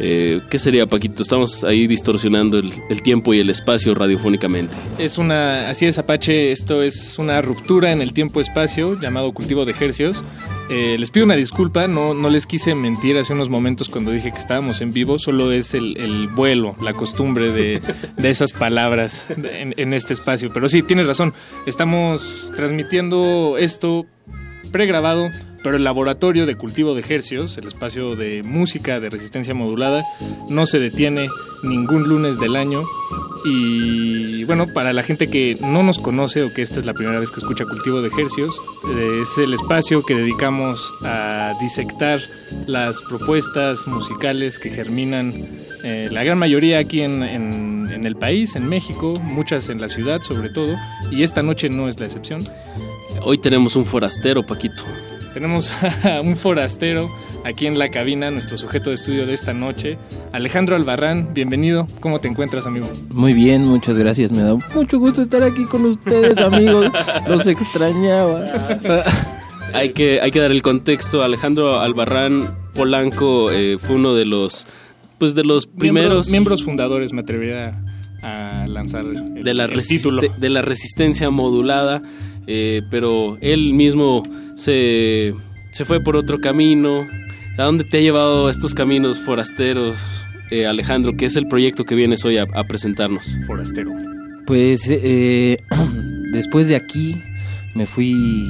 [0.01, 1.23] eh, ¿qué sería, Paquito?
[1.23, 4.75] Estamos ahí distorsionando el, el tiempo y el espacio radiofónicamente.
[4.99, 9.73] Es una, así es Apache, esto es una ruptura en el tiempo-espacio llamado cultivo de
[9.73, 10.23] ejercios.
[10.73, 14.31] Eh, les pido una disculpa, no, no les quise mentir hace unos momentos cuando dije
[14.31, 17.81] que estábamos en vivo, solo es el, el vuelo, la costumbre de,
[18.17, 20.53] de esas palabras en, en este espacio.
[20.53, 21.35] Pero sí, tienes razón,
[21.67, 24.07] estamos transmitiendo esto
[24.71, 25.29] pregrabado,
[25.63, 30.05] pero el laboratorio de cultivo de ejercios, el espacio de música de resistencia modulada,
[30.49, 31.29] no se detiene
[31.63, 32.83] ningún lunes del año.
[33.45, 37.19] Y bueno, para la gente que no nos conoce o que esta es la primera
[37.19, 38.55] vez que escucha cultivo de ejercios,
[38.95, 42.21] eh, es el espacio que dedicamos a disectar
[42.67, 45.33] las propuestas musicales que germinan,
[45.85, 47.23] eh, la gran mayoría aquí en
[48.05, 50.77] el país, en México, muchas en la ciudad sobre todo,
[51.11, 52.43] y esta noche no es la excepción.
[53.23, 54.85] Hoy tenemos un forastero, Paquito.
[55.35, 55.71] Tenemos
[56.05, 57.09] a un forastero
[57.45, 59.97] aquí en la cabina, nuestro sujeto de estudio de esta noche,
[60.33, 61.33] Alejandro Albarrán.
[61.33, 61.87] Bienvenido.
[62.01, 62.91] ¿Cómo te encuentras, amigo?
[63.11, 64.33] Muy bien, muchas gracias.
[64.33, 66.91] Me da mucho gusto estar aquí con ustedes, amigos.
[67.29, 68.45] Los extrañaba.
[69.73, 71.23] hay, que, hay que dar el contexto.
[71.23, 74.67] Alejandro Albarrán Polanco eh, fue uno de los,
[75.19, 77.81] pues de los primeros miembros, miembros fundadores, me atrevería
[78.23, 80.23] a lanzar el, de la, el título.
[80.23, 82.03] de la resistencia modulada.
[82.47, 84.25] Eh, pero él mismo
[84.61, 85.35] se,
[85.71, 87.07] se fue por otro camino.
[87.59, 89.97] ¿A dónde te ha llevado estos caminos forasteros,
[90.51, 91.17] eh, Alejandro?
[91.17, 93.37] ¿Qué es el proyecto que vienes hoy a, a presentarnos?
[93.47, 93.93] Forastero.
[94.47, 95.59] Pues eh,
[96.33, 97.21] después de aquí
[97.75, 98.47] me fui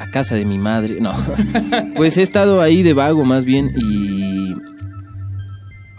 [0.00, 1.00] a casa de mi madre.
[1.00, 1.12] No,
[1.96, 4.54] pues he estado ahí de vago más bien y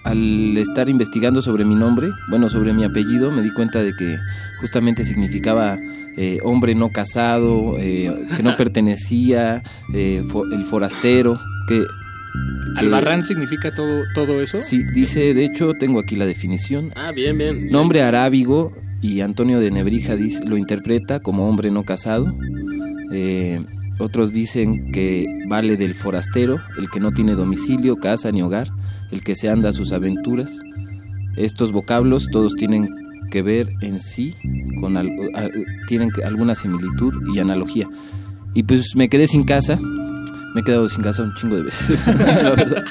[0.03, 4.17] al estar investigando sobre mi nombre, bueno, sobre mi apellido, me di cuenta de que
[4.59, 5.77] justamente significaba
[6.17, 9.63] eh, hombre no casado, eh, que no pertenecía,
[9.93, 11.83] eh, el forastero, que...
[12.75, 14.61] ¿Albarrán significa todo, todo eso?
[14.61, 16.91] Sí, dice, de hecho, tengo aquí la definición.
[16.95, 17.69] Ah, bien, bien.
[17.69, 18.71] Nombre arábigo
[19.01, 22.33] y Antonio de Nebrija dice, lo interpreta como hombre no casado.
[23.11, 23.63] Eh,
[23.99, 28.69] otros dicen que vale del forastero, el que no tiene domicilio, casa ni hogar,
[29.11, 30.59] el que se anda a sus aventuras.
[31.35, 32.89] Estos vocablos todos tienen
[33.29, 34.35] que ver en sí
[34.79, 35.09] con al,
[35.87, 37.87] tienen alguna similitud y analogía.
[38.53, 39.79] Y pues me quedé sin casa,
[40.55, 42.83] me he quedado sin casa un chingo de veces, la verdad.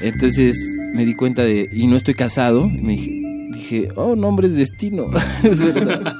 [0.00, 0.56] Entonces
[0.94, 3.27] me di cuenta de, y no estoy casado, me dije,
[3.58, 5.10] dije oh, nombre es destino,
[5.42, 6.16] es verdad.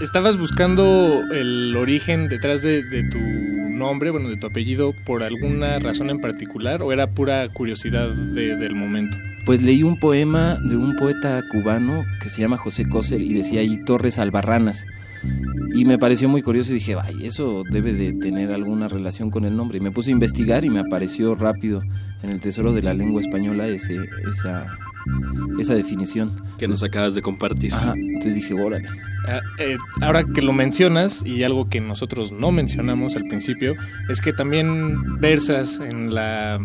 [0.00, 5.78] ¿Estabas buscando el origen detrás de, de tu nombre, bueno, de tu apellido, por alguna
[5.78, 9.18] razón en particular o era pura curiosidad de, del momento?
[9.44, 13.60] Pues leí un poema de un poeta cubano que se llama José Coser y decía
[13.60, 14.84] ahí Torres Albarranas.
[15.74, 19.44] Y me pareció muy curioso y dije, ay, eso debe de tener alguna relación con
[19.44, 19.78] el nombre.
[19.78, 21.82] Y me puse a investigar y me apareció rápido
[22.22, 23.96] en el Tesoro de la Lengua Española ese,
[24.30, 24.66] esa,
[25.58, 26.30] esa definición.
[26.58, 27.72] Que nos acabas de compartir.
[27.74, 28.88] Ajá, entonces dije, órale.
[29.28, 33.74] Ah, eh, ahora que lo mencionas, y algo que nosotros no mencionamos al principio,
[34.08, 36.58] es que también versas en la,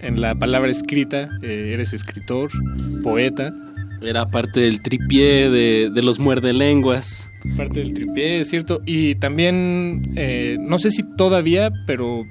[0.00, 2.50] en la palabra escrita, eh, eres escritor,
[3.02, 3.52] poeta.
[4.02, 7.30] Era parte del tripié de, de los muerdelenguas.
[7.56, 8.80] Parte del tripié, es cierto.
[8.86, 12.24] Y también, eh, no sé si todavía, pero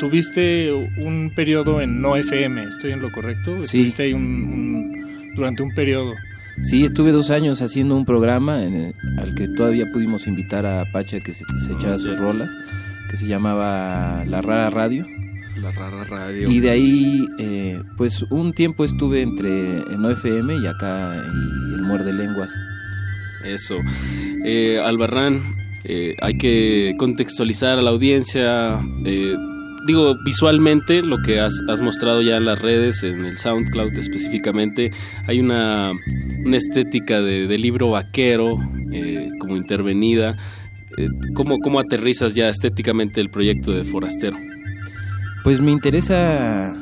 [0.00, 0.72] tuviste
[1.04, 3.56] un periodo en No FM, ¿estoy en lo correcto?
[3.58, 3.64] Sí.
[3.66, 6.14] Estuviste ahí un, un, durante un periodo.
[6.62, 10.80] Sí, estuve dos años haciendo un programa en el- al que todavía pudimos invitar a
[10.80, 12.22] Apache a que se, se echara sus cierto.
[12.22, 12.50] rolas,
[13.08, 15.06] que se llamaba La Rara Radio.
[15.60, 16.50] La rara radio.
[16.50, 21.82] Y de ahí, eh, pues un tiempo estuve entre en OFM y acá y el
[21.82, 22.50] Muerde Lenguas.
[23.44, 23.76] Eso.
[24.44, 25.40] Eh, Albarrán,
[25.84, 28.80] eh, hay que contextualizar a la audiencia.
[29.04, 29.34] eh,
[29.86, 34.92] digo, visualmente, lo que has, has mostrado ya en las redes, en el SoundCloud específicamente,
[35.26, 35.92] hay una,
[36.44, 38.58] una estética de, de libro vaquero,
[38.92, 40.36] eh, como intervenida.
[40.96, 44.36] Eh, ¿cómo, ¿Cómo aterrizas ya estéticamente el proyecto de Forastero?
[45.44, 46.76] Pues me interesa,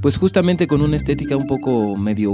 [0.00, 2.32] pues justamente con una estética un poco medio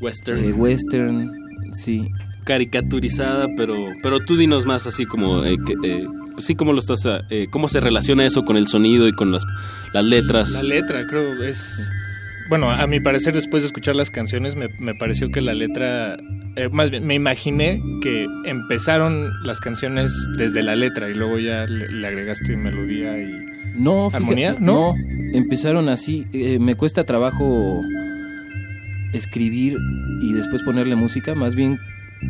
[0.00, 0.44] Western.
[0.44, 1.32] eh, western,
[1.72, 2.08] sí.
[2.44, 6.06] caricaturizada, pero pero tú dinos más así como eh, que, eh,
[6.36, 7.00] pues sí cómo lo estás
[7.30, 9.42] eh, cómo se relaciona eso con el sonido y con las
[9.92, 10.50] las letras.
[10.52, 11.90] La letra, creo, es...
[12.48, 16.16] Bueno, a mi parecer, después de escuchar las canciones, me, me pareció que la letra...
[16.54, 21.66] eh, más bien, me imaginé que empezaron las canciones desde la letra y luego ya
[21.66, 23.32] le, le agregaste melodía y...
[23.74, 24.56] No, fíjate, ¿Armonía?
[24.60, 24.94] no,
[25.34, 26.24] empezaron así.
[26.32, 27.82] eh, me cuesta trabajo
[29.12, 29.76] escribir
[30.22, 31.34] y después ponerle música.
[31.34, 31.78] Más bien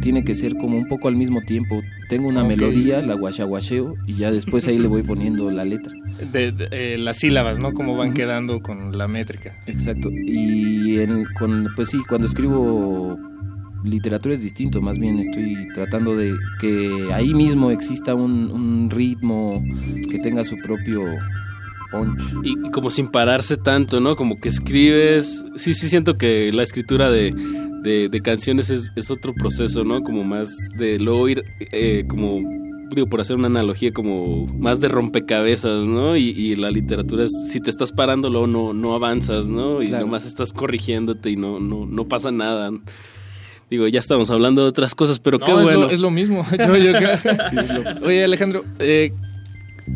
[0.00, 1.80] tiene que ser como un poco al mismo tiempo.
[2.08, 5.92] Tengo una melodía, la guachaguacheo y ya después ahí le voy poniendo la letra.
[6.32, 7.72] De, de- eh, las sílabas, ¿no?
[7.72, 9.56] Cómo van quedando con la métrica.
[9.66, 10.10] Exacto.
[10.12, 13.18] Y en, con, pues sí, cuando escribo
[13.84, 14.80] literatura es distinto.
[14.80, 19.62] Más bien estoy tratando de que ahí mismo exista un, un ritmo
[20.10, 21.04] que tenga su propio
[21.90, 22.20] punch.
[22.42, 24.16] Y, y como sin pararse tanto, ¿no?
[24.16, 25.44] Como que escribes.
[25.56, 27.34] Sí, sí, siento que la escritura de,
[27.86, 30.02] de, de canciones es, es otro proceso, ¿no?
[30.02, 32.40] Como más de luego ir, eh, como,
[32.94, 36.16] digo, por hacer una analogía, como más de rompecabezas, ¿no?
[36.16, 39.82] Y, y la literatura es, si te estás parando, luego no, no avanzas, ¿no?
[39.82, 40.06] Y Claro.
[40.06, 42.70] nomás estás corrigiéndote y no, no, no pasa nada.
[43.70, 45.80] Digo, ya estamos hablando de otras cosas, pero qué es bueno.
[45.80, 46.44] lo- Es lo, mismo.
[46.58, 49.12] Yo- yo creo- Oye, Alejandro, eh,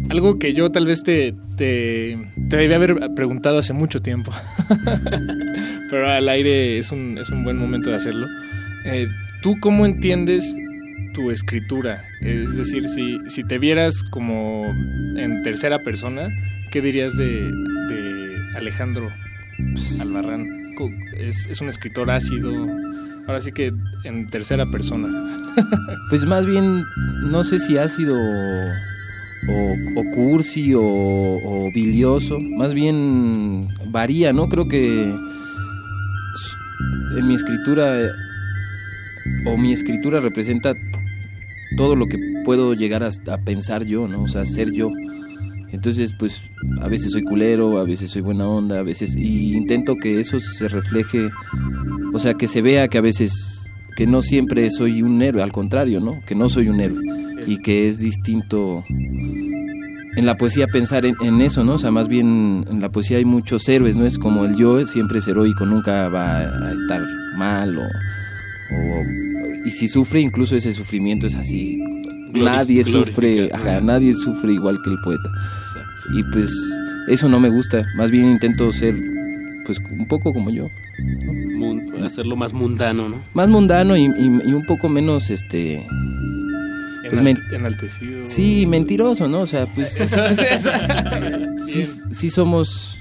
[0.09, 2.17] algo que yo tal vez te, te,
[2.49, 4.33] te debía haber preguntado hace mucho tiempo,
[5.91, 8.27] pero al aire es un, es un buen momento de hacerlo.
[8.87, 9.07] Eh,
[9.43, 10.57] ¿Tú cómo entiendes
[11.13, 12.03] tu escritura?
[12.23, 14.65] Es decir, si, si te vieras como
[15.19, 16.29] en tercera persona,
[16.73, 19.11] ¿qué dirías de, de Alejandro
[20.01, 20.73] Albarrán?
[21.19, 22.51] ¿Es, es un escritor ácido?
[23.27, 23.71] Ahora sí que
[24.05, 25.09] en tercera persona.
[26.09, 26.85] Pues más bien,
[27.25, 28.17] no sé si ha sido
[29.49, 34.49] o, o cursi o, bilioso, más bien varía, ¿no?
[34.49, 35.03] Creo que
[37.17, 38.11] en mi escritura
[39.47, 40.75] o mi escritura representa
[41.77, 44.23] todo lo que puedo llegar a pensar yo, ¿no?
[44.23, 44.91] O sea, ser yo.
[45.73, 46.43] Entonces, pues
[46.81, 50.41] a veces soy culero, a veces soy buena onda, a veces y intento que eso
[50.41, 51.31] se refleje,
[52.13, 55.53] o sea, que se vea que a veces que no siempre soy un héroe, al
[55.53, 56.21] contrario, ¿no?
[56.27, 61.41] Que no soy un héroe y que es distinto en la poesía pensar en, en
[61.41, 61.75] eso, ¿no?
[61.75, 64.05] O sea, más bien en la poesía hay muchos héroes, ¿no?
[64.05, 67.03] Es como el yo siempre es heroico, nunca va a estar
[67.37, 69.05] mal o, o-
[69.67, 71.79] y si sufre, incluso ese sufrimiento es así.
[72.33, 75.29] Nadie sufre, ajá, nadie sufre igual que el poeta.
[76.17, 76.53] Y pues
[77.09, 78.95] eso no me gusta, más bien intento ser
[79.67, 80.67] pues un poco como yo.
[82.05, 83.17] Hacerlo más mundano, ¿no?
[83.35, 85.79] Más mundano y, y- y un poco menos este
[87.11, 88.27] pues, enaltecido.
[88.27, 89.39] Sí, mentiroso, ¿no?
[89.41, 89.93] O sea, pues
[91.67, 92.99] sí, sí somos,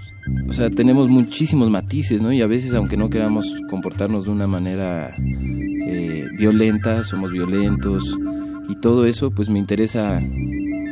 [0.48, 2.32] o sea, tenemos muchísimos matices, ¿no?
[2.34, 5.10] Y a veces, aunque no queramos comportarnos de una manera
[5.88, 8.18] eh, violenta, somos violentos
[8.70, 10.22] y todo eso, pues me interesa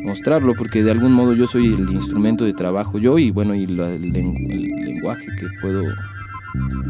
[0.03, 3.67] mostrarlo porque de algún modo yo soy el instrumento de trabajo, yo y bueno, y
[3.67, 5.83] la- el, el lenguaje que puedo,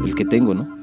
[0.06, 0.77] el que tengo, ¿no?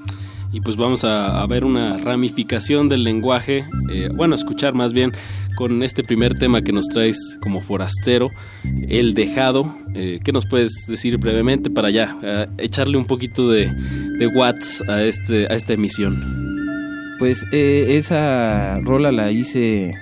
[0.55, 5.11] Y pues vamos a, a ver una ramificación del lenguaje, eh, bueno, escuchar más bien
[5.57, 8.29] con este primer tema que nos traes como forastero,
[8.87, 9.77] El Dejado.
[9.95, 13.69] Eh, ¿Qué nos puedes decir brevemente para ya eh, echarle un poquito de,
[14.17, 16.23] de watts a, este, a esta emisión?
[17.19, 19.93] Pues eh, esa rola la hice,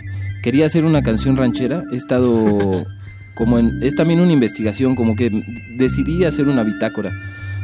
[0.44, 2.86] quería hacer una canción ranchera, he estado
[3.34, 5.32] como en, es también una investigación, como que
[5.72, 7.12] decidí hacer una bitácora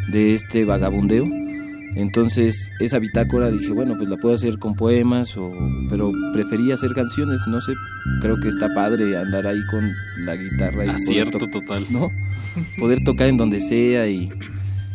[0.07, 1.48] de este vagabundeo.
[1.95, 5.51] Entonces, esa bitácora dije, bueno, pues la puedo hacer con poemas, o,
[5.89, 7.73] pero preferí hacer canciones, no sé,
[8.21, 9.91] creo que está padre andar ahí con
[10.25, 11.85] la guitarra y Acierto to- total.
[11.89, 12.09] ¿no?
[12.79, 14.29] Poder tocar en donde sea y,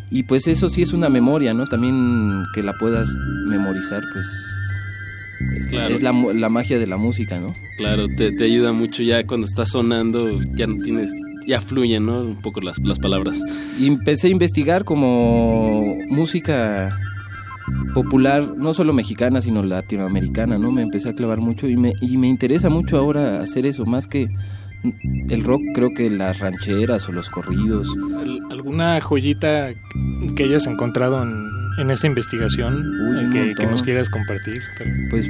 [0.09, 1.65] y pues eso sí es una memoria, ¿no?
[1.67, 3.09] También que la puedas
[3.47, 4.25] memorizar, pues
[5.69, 5.93] Claro.
[5.93, 7.51] es la, la magia de la música, ¿no?
[7.77, 11.11] Claro, te, te ayuda mucho ya cuando está sonando, ya no tienes,
[11.47, 12.21] ya fluyen, ¿no?
[12.21, 13.41] Un poco las, las palabras.
[13.79, 16.97] Y empecé a investigar como música
[17.93, 20.71] popular, no solo mexicana, sino latinoamericana, ¿no?
[20.71, 24.05] Me empecé a clavar mucho y me, y me interesa mucho ahora hacer eso, más
[24.07, 24.29] que
[25.29, 27.89] el rock, creo que las rancheras o los corridos.
[28.19, 29.73] Al- ¿Alguna joyita
[30.35, 31.47] que hayas encontrado en,
[31.79, 34.61] en esa investigación Uy, eh, que, que nos quieras compartir?
[35.09, 35.27] Pues,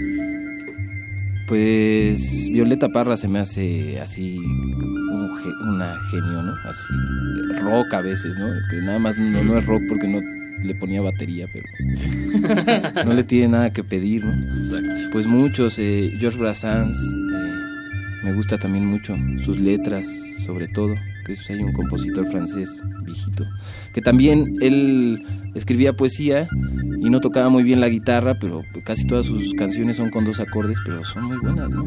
[1.48, 5.26] pues Violeta Parra se me hace así un
[5.62, 6.54] una genio, ¿no?
[6.66, 6.94] Así
[7.62, 8.48] rock a veces, ¿no?
[8.70, 10.20] Que nada más no, no es rock porque no
[10.64, 11.66] le ponía batería, pero
[13.06, 14.34] no le tiene nada que pedir, ¿no?
[14.58, 15.10] Exacto.
[15.12, 20.06] Pues muchos, eh, George Brassens, eh, me gusta también mucho sus letras,
[20.46, 20.96] sobre todo,
[21.34, 23.44] es hay un compositor francés viejito,
[23.94, 25.24] que también él
[25.54, 26.48] escribía poesía
[27.02, 30.40] y no tocaba muy bien la guitarra, pero casi todas sus canciones son con dos
[30.40, 31.86] acordes, pero son muy buenas, ¿no?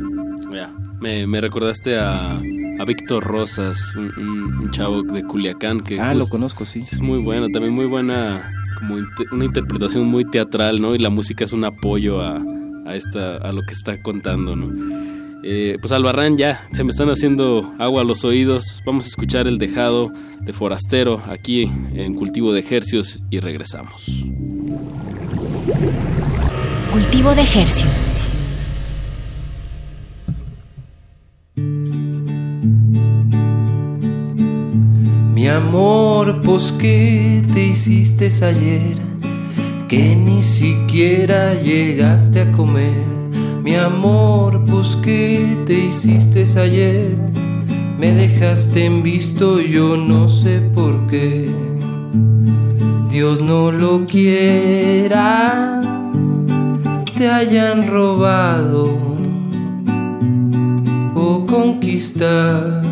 [0.53, 6.01] Ya, Me, me recordaste a, a Víctor Rosas, un, un- un chavo de Culiacán que
[6.01, 6.79] Ah, lo conozco, sí.
[6.81, 10.95] Es muy bueno, también muy buena, como inte- una interpretación muy teatral, ¿no?
[10.95, 12.43] Y la música es un apoyo a,
[12.87, 14.69] a esta, a lo que está contando, ¿no?
[15.45, 18.83] Eh, pues Albarrán ya, se me están haciendo agua a los oídos.
[18.85, 24.07] Vamos a escuchar el dejado de Forastero aquí en Cultivo de Ejercios y regresamos.
[26.93, 28.23] Cultivo de ejercios.
[35.35, 38.97] Mi amor, pues qué te hiciste ayer,
[39.89, 43.18] que ni siquiera llegaste a comer.
[43.69, 47.19] Mi amor, pues qué te hiciste ayer,
[47.99, 51.55] me dejaste en visto, yo no sé por qué.
[53.11, 55.83] Dios no lo quiera,
[57.19, 58.97] te hayan robado
[61.15, 62.87] o conquistado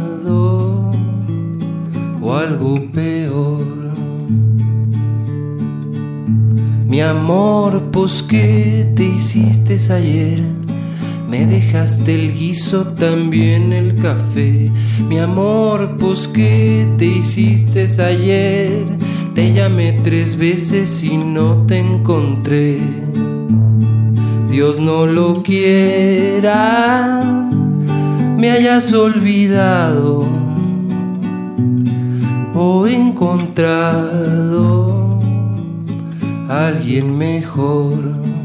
[2.21, 3.65] o algo peor.
[6.87, 10.66] Mi amor, pues qué te hiciste ayer.
[11.29, 14.71] Me dejaste el guiso, también el café.
[15.09, 18.85] Mi amor, pues qué te hiciste ayer.
[19.35, 22.79] Te llamé tres veces y no te encontré.
[24.49, 27.21] Dios no lo quiera,
[28.39, 30.27] me hayas olvidado
[32.55, 34.01] o encontrado
[36.49, 38.36] a alguien mejor.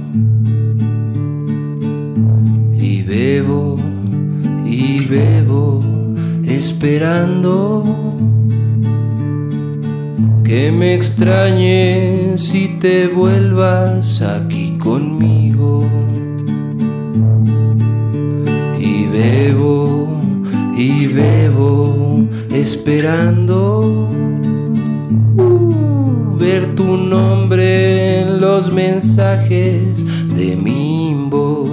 [3.12, 3.78] Bebo
[4.66, 5.84] y bebo
[6.46, 7.84] esperando
[10.46, 15.84] que me extrañes y te vuelvas aquí conmigo.
[18.80, 20.08] Y bebo
[20.78, 24.08] y bebo esperando
[26.40, 30.06] ver tu nombre en los mensajes
[30.38, 31.71] de mi inbox.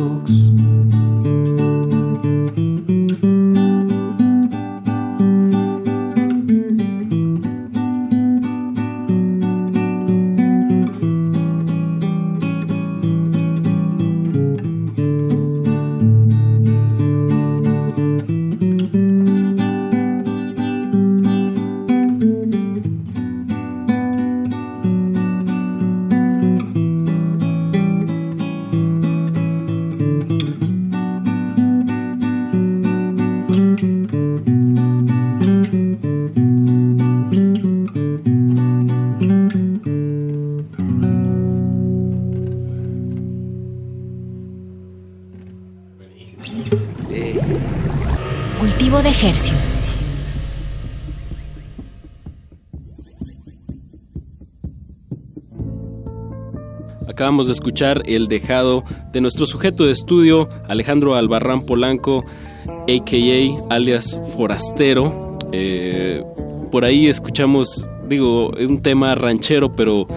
[57.47, 58.83] De escuchar el dejado
[59.13, 62.25] de nuestro sujeto de estudio, Alejandro Albarrán Polanco,
[62.67, 63.75] a.k.a.
[63.75, 65.39] alias Forastero.
[65.53, 66.25] Eh,
[66.73, 70.09] por ahí escuchamos, digo, un tema ranchero, pero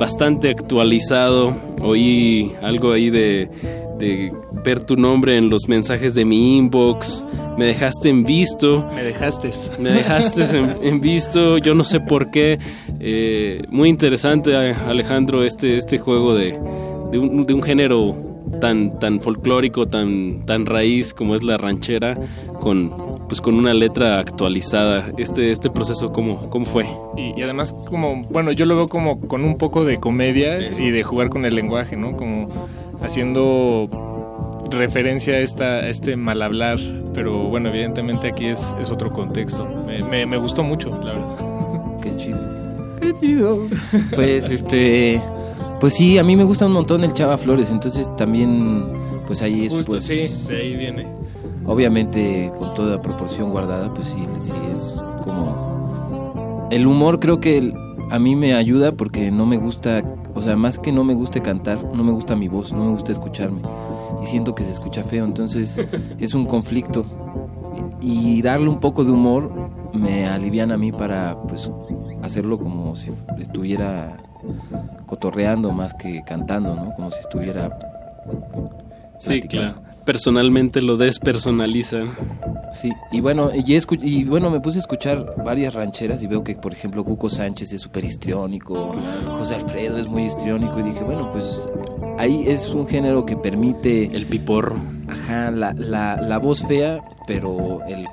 [0.00, 1.54] bastante actualizado.
[1.82, 3.50] Oí algo ahí de
[4.64, 7.22] ver tu nombre en los mensajes de mi inbox.
[7.56, 8.88] Me dejaste en visto.
[8.94, 9.50] Me dejaste.
[9.78, 12.58] Me dejaste en, en visto, yo no sé por qué.
[13.00, 16.58] Eh, muy interesante, Alejandro, este, este juego de,
[17.10, 18.14] de, un, de un género
[18.60, 22.18] tan, tan folclórico, tan, tan raíz como es la ranchera,
[22.60, 25.12] con, pues con una letra actualizada.
[25.18, 26.86] Este, este proceso, ¿cómo, cómo fue?
[27.16, 30.90] Y, y además, como, bueno, yo lo veo como con un poco de comedia y
[30.90, 32.16] de jugar con el lenguaje, ¿no?
[32.16, 32.48] Como
[33.02, 33.88] haciendo
[34.72, 36.78] referencia a, esta, a este mal hablar,
[37.14, 39.66] pero bueno, evidentemente aquí es, es otro contexto.
[39.86, 41.36] Me, me, me gustó mucho, la verdad.
[42.02, 42.38] Qué chido.
[43.00, 43.58] Qué chido.
[44.14, 45.20] Pues este
[45.80, 48.84] Pues sí, a mí me gusta un montón el Chava Flores, entonces también,
[49.26, 51.06] pues ahí es, Justo, pues, sí, de ahí viene.
[51.66, 54.94] obviamente con toda proporción guardada, pues sí, sí es
[55.24, 56.68] como...
[56.70, 57.74] El humor creo que el-
[58.10, 60.02] a mí me ayuda porque no me gusta,
[60.34, 62.92] o sea, más que no me guste cantar, no me gusta mi voz, no me
[62.92, 63.62] gusta escucharme.
[64.22, 65.80] Y siento que se escucha feo, entonces
[66.18, 67.04] es un conflicto.
[68.00, 69.52] Y darle un poco de humor
[69.94, 71.70] me alivian a mí para, pues,
[72.22, 74.16] hacerlo como si estuviera
[75.06, 76.92] cotorreando más que cantando, ¿no?
[76.94, 77.78] Como si estuviera
[79.18, 79.74] Sí, platicando.
[79.74, 79.92] claro.
[80.04, 82.08] Personalmente lo despersonalizan.
[82.72, 86.56] Sí, y bueno, y, y bueno, me puse a escuchar varias rancheras y veo que,
[86.56, 88.90] por ejemplo, Cuco Sánchez es súper histriónico,
[89.38, 91.68] José Alfredo es muy histriónico y dije, bueno, pues
[92.18, 94.04] ahí es un género que permite...
[94.14, 94.76] El piporro.
[95.08, 98.06] Ajá, la, la, la voz fea, pero el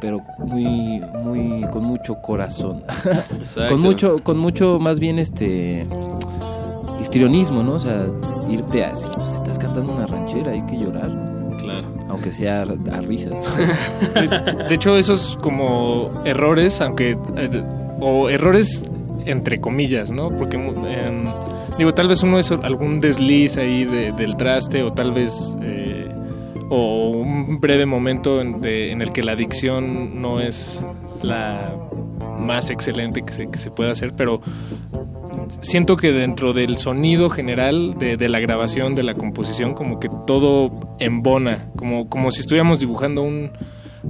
[0.00, 2.84] pero muy muy con mucho corazón
[3.40, 3.72] Exacto.
[3.72, 5.86] con mucho con mucho más bien este
[7.00, 8.06] histrionismo no o sea
[8.46, 11.10] irte así pues estás cantando una ranchera hay que llorar.
[11.58, 11.88] Claro.
[12.10, 13.38] aunque sea a, a risas
[14.68, 17.12] De hecho, esos como errores, aunque...
[17.36, 17.62] eh,
[17.98, 18.84] o errores
[19.24, 20.28] entre comillas, ¿no?
[20.36, 21.24] Porque, em,
[21.78, 25.56] digo, tal vez uno es algún desliz ahí de- del traste o tal vez...
[25.62, 26.08] eh,
[26.68, 30.82] o un breve momento en, de- en el que la dicción no es
[31.22, 31.72] la
[32.40, 34.40] más excelente que se, que se pueda hacer, pero
[35.60, 40.08] siento que dentro del sonido general de, de la grabación, de la composición, como que
[40.26, 43.52] todo embona, como, como si estuviéramos dibujando un,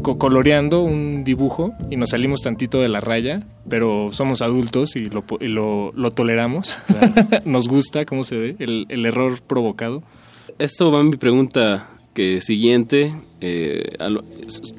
[0.02, 5.06] co- coloreando un dibujo y nos salimos tantito de la raya, pero somos adultos y
[5.06, 6.77] lo, y lo, lo toleramos,
[7.44, 10.02] nos gusta cómo se ve, el, el error provocado.
[10.59, 13.12] Esto va a mi pregunta que siguiente.
[13.40, 14.24] eh, lo-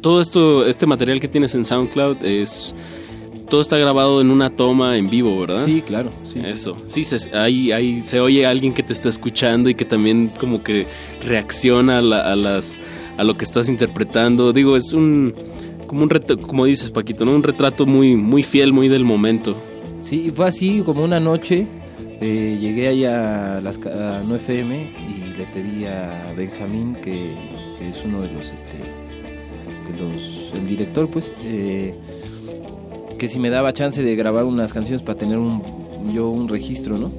[0.02, 2.74] todo esto, este material que tienes en SoundCloud es
[3.50, 5.64] todo está grabado en una toma en vivo, ¿verdad?
[5.66, 6.42] Sí, claro, sí.
[6.44, 6.76] Eso.
[6.86, 10.64] Sí, se, ahí, ahí se oye alguien que te está escuchando y que también como
[10.64, 10.86] que
[11.26, 12.78] reacciona a, la- a las
[13.18, 14.54] a lo que estás interpretando.
[14.54, 15.34] Digo, es un
[15.88, 17.34] como un reto, como dices Paquito, ¿no?
[17.34, 19.56] Un retrato muy muy fiel, muy del momento.
[20.02, 21.68] Sí, fue así como una noche.
[22.20, 28.22] eh, llegué allá a las a 9FM y le pedí a Benjamín, que, es uno
[28.22, 28.78] de los, este,
[30.00, 31.96] los, el director, pues, eh,
[33.20, 35.62] que si me daba chance de grabar unas canciones para tener un,
[36.12, 37.12] yo un registro, ¿no?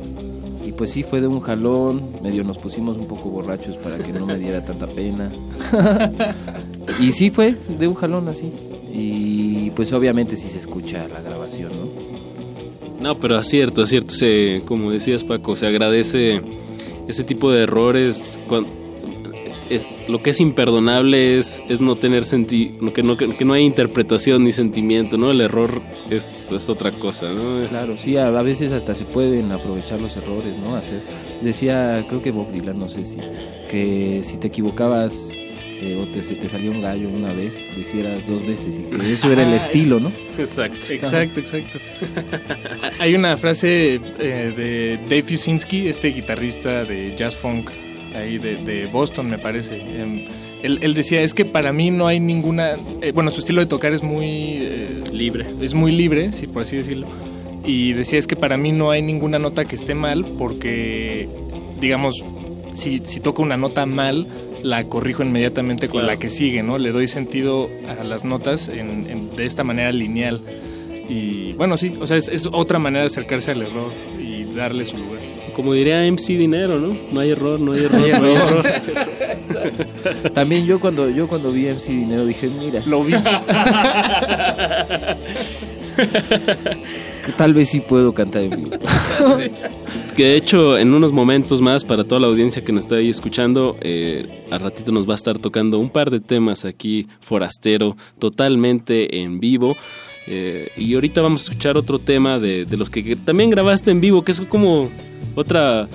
[0.69, 4.13] Y pues sí, fue de un jalón, medio nos pusimos un poco borrachos para que
[4.13, 5.33] no me diera tanta pena.
[7.01, 8.53] y sí fue de un jalón así.
[8.93, 11.89] Y pues obviamente sí se escucha la grabación, ¿no?
[13.01, 14.13] No, pero acierto, acierto.
[14.13, 16.43] Se, como decías Paco, se agradece
[17.09, 18.39] ese tipo de errores.
[18.47, 18.67] cuan-
[19.71, 23.53] es, lo que es imperdonable es, es no tener senti que no, que, que no
[23.55, 25.31] hay interpretación ni sentimiento, ¿no?
[25.31, 25.81] El error
[26.11, 27.67] es, es otra cosa, ¿no?
[27.69, 30.75] Claro, sí, a, a veces hasta se pueden aprovechar los errores, ¿no?
[30.77, 31.01] Hacer,
[31.43, 33.19] decía, creo que Bob Dylan, no sé si,
[33.71, 35.31] que si te equivocabas
[35.81, 38.83] eh, o te, se te salió un gallo una vez, lo hicieras dos veces y
[38.97, 40.13] que eso era el Ah, estilo, es- ¿no?
[40.39, 40.79] Exacto.
[40.93, 41.79] Exacto, exacto.
[42.99, 47.71] Hay una frase eh, de Dave Fusinski, este guitarrista de jazz funk
[48.17, 49.81] ahí de, de Boston, me parece.
[49.81, 50.25] Em,
[50.63, 52.75] él, él decía, es que para mí no hay ninguna...
[53.03, 54.25] eh, bueno, su estilo de tocar es muy...
[54.61, 55.47] eh, libre.
[55.61, 57.07] Es muy libre, sí, por así decirlo.
[57.65, 61.29] Y decía, es que para mí no hay ninguna nota que esté mal porque,
[61.81, 62.25] digamos,
[62.75, 64.27] si, si toco una nota mal,
[64.63, 66.15] la corrijo inmediatamente con Claro.
[66.15, 66.79] la que sigue, ¿no?
[66.79, 70.41] Le doy sentido a las notas en- en- de esta manera lineal.
[71.09, 74.85] Y bueno, sí, o sea, es, es otra manera de acercarse al error y darle
[74.85, 75.21] su lugar.
[75.59, 76.97] Como diría MC Dinero, ¿no?
[77.11, 78.65] No hay error, no hay error, No hay no hay error.
[80.33, 83.29] También yo cuando yo cuando vi a MC Dinero dije, mira, lo viste.
[87.37, 88.71] Tal vez sí puedo cantar en vivo.
[90.17, 93.11] Que de hecho, en unos momentos más, para toda la audiencia que nos está ahí
[93.11, 97.97] escuchando, eh, a ratito nos va a estar tocando un par de temas aquí, Forastero,
[98.21, 99.75] totalmente en vivo.
[100.31, 103.91] Eh, y ahorita vamos a escuchar otro tema de, de los que, que también grabaste
[103.91, 104.91] en vivo, que es como
[105.35, 105.89] otra.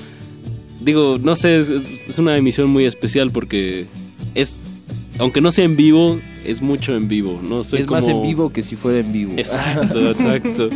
[0.82, 3.86] Digo, no sé, es, es una emisión muy especial porque
[4.36, 4.58] es.
[5.20, 7.64] Aunque no sea en vivo, es mucho en vivo, ¿no?
[7.64, 9.34] Soy es más en vivo que si fuera en vivo.
[9.38, 10.70] Exacto, exacto.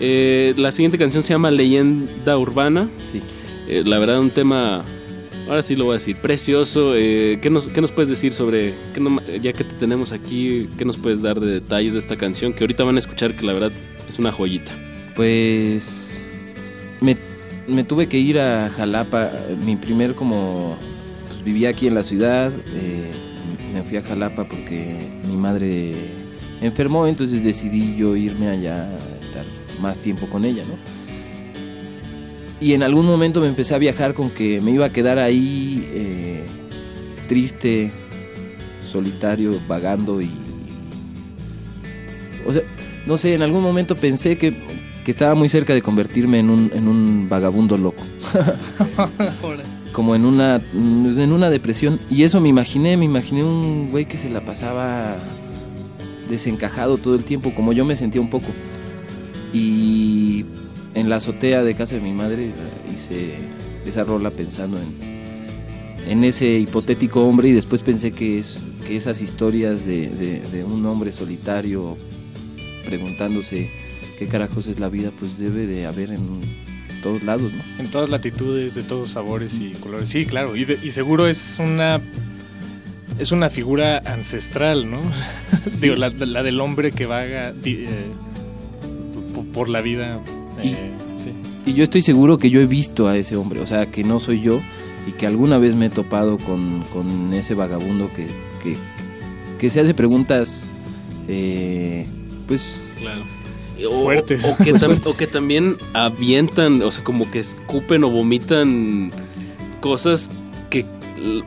[0.00, 2.88] Eh, la siguiente canción se llama Leyenda Urbana.
[2.98, 3.20] Sí.
[3.68, 4.84] Eh, la verdad, un tema,
[5.46, 6.94] ahora sí lo voy a decir, precioso.
[6.96, 8.74] Eh, ¿qué, nos, puedes decir sobre,
[9.40, 12.52] ya que te tenemos aquí, qué nos puedes dar de detalles de esta canción?
[12.52, 13.72] Que ahorita van a escuchar que la verdad
[14.08, 14.72] es una joyita.
[15.14, 16.20] Pues
[17.00, 17.16] me,
[17.66, 19.30] me tuve que ir a Jalapa.
[19.64, 20.76] Mi primer como
[21.28, 22.52] pues, vivía aquí en la ciudad.
[22.74, 23.10] eh,
[23.72, 24.96] me fui a Jalapa porque
[25.28, 25.92] mi madre
[26.60, 29.44] enfermó, entonces decidí yo irme allá a estar
[29.80, 30.95] más tiempo con ella, ¿no?
[32.60, 35.86] Y en algún momento me empecé a viajar con que me iba a quedar ahí
[35.92, 36.44] eh,
[37.28, 37.90] triste,
[38.82, 40.30] solitario, vagando y...
[42.46, 42.62] O sea,
[43.06, 44.56] no sé, en algún momento pensé que,
[45.04, 48.02] que estaba muy cerca de convertirme en un, en un vagabundo loco.
[49.92, 51.98] Como en una, en una depresión.
[52.10, 55.16] Y eso me imaginé, me imaginé un güey que se la pasaba
[56.28, 58.48] desencajado todo el tiempo, como yo me sentía un poco.
[59.54, 60.44] Y
[60.96, 62.50] en la azotea de casa de mi madre eh,
[62.92, 63.34] hice
[63.86, 69.20] esa rola pensando en, en ese hipotético hombre y después pensé que, es, que esas
[69.20, 71.96] historias de, de- de un hombre solitario
[72.84, 73.70] preguntándose
[74.18, 76.40] qué carajos es la vida, pues debe de haber en
[77.02, 77.62] todos lados, ¿no?
[77.84, 80.08] En todas latitudes, de todos sabores y colores.
[80.08, 80.56] Sí, claro.
[80.56, 82.00] Y, de- y seguro es una
[83.18, 84.98] es una figura ancestral, ¿no?
[85.80, 87.86] Digo, la, la del hombre que vaga eh,
[89.34, 90.20] po- por la vida.
[90.62, 91.32] Eh, sí.
[91.70, 94.20] Y yo estoy seguro que yo he visto a ese hombre, o sea, que no
[94.20, 94.60] soy yo
[95.06, 98.26] y que alguna vez me he topado con, con ese vagabundo que,
[98.62, 98.76] que,
[99.58, 100.64] que se hace preguntas,
[101.28, 102.06] eh,
[102.46, 102.94] pues...
[102.98, 103.22] Claro.
[103.88, 104.44] O, Fuertes.
[104.44, 105.06] O que, tam- Fuertes.
[105.06, 109.10] o que también avientan, o sea, como que escupen o vomitan
[109.80, 110.30] cosas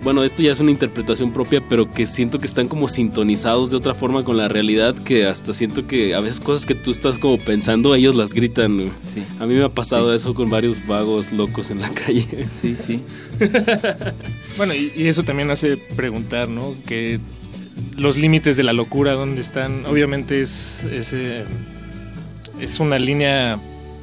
[0.02, 3.78] bueno, esto ya es una interpretación propia, pero que siento que están como sintonizados de
[3.78, 7.18] otra forma con la realidad, que hasta siento que a veces cosas que tú estás
[7.18, 8.76] como pensando, ellos las gritan.
[8.78, 8.90] güey.
[9.40, 12.26] A mí me ha pasado eso con varios vagos locos en la calle.
[12.62, 13.02] Sí, sí.
[14.58, 16.74] Bueno, y, y eso también hace preguntar, ¿no?
[16.86, 17.18] Que
[17.98, 19.86] los límites de la locura, ¿dónde están?
[19.86, 21.46] Obviamente es, es, eh,
[22.60, 23.58] es una línea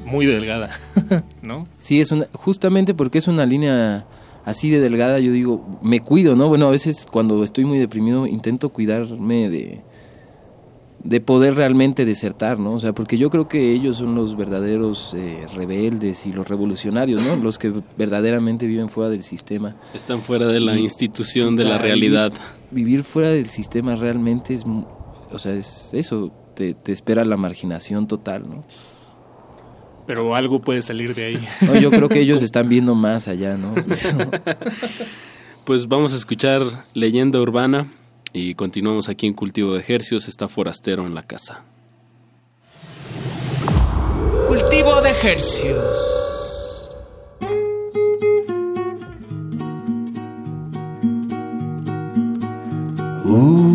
[0.06, 0.70] muy delgada,
[1.42, 1.68] ¿no?
[1.78, 4.06] Sí, es una, justamente porque es una línea
[4.46, 6.48] así de delgada, yo digo, me cuido, ¿no?
[6.48, 9.82] Bueno, a veces cuando estoy muy deprimido intento cuidarme de,
[11.04, 12.72] de poder realmente desertar, ¿no?
[12.72, 17.22] O sea, porque yo creo que ellos son los verdaderos eh, rebeldes y los revolucionarios,
[17.22, 17.36] ¿no?
[17.36, 19.76] Los que verdaderamente viven fuera del sistema.
[19.94, 22.32] Están fuera de la Y- institución, de la realidad.
[22.70, 24.64] Vivir, vivir fuera del sistema realmente es,
[25.32, 28.64] o sea, es eso, te, te espera la marginación total, ¿no?
[30.06, 31.48] Pero algo puede salir de ahí.
[31.62, 33.74] No, yo creo que ellos están viendo más allá, ¿no?
[33.76, 34.18] Eso.
[35.66, 36.62] Pues vamos a escuchar
[36.94, 37.92] Leyenda Urbana
[38.32, 40.28] y continuamos aquí en Cultivo de Ejercios.
[40.28, 41.64] Está Forastero en la casa.
[44.46, 46.16] Cultivo de ejercios.
[53.28, 53.66] En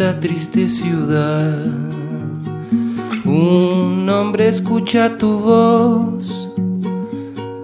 [0.00, 1.66] esta triste ciudad,
[3.26, 6.50] un hombre escucha tu voz,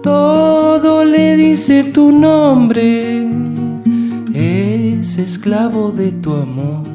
[0.03, 3.27] todo le dice tu nombre,
[4.35, 6.85] es esclavo de tu amor.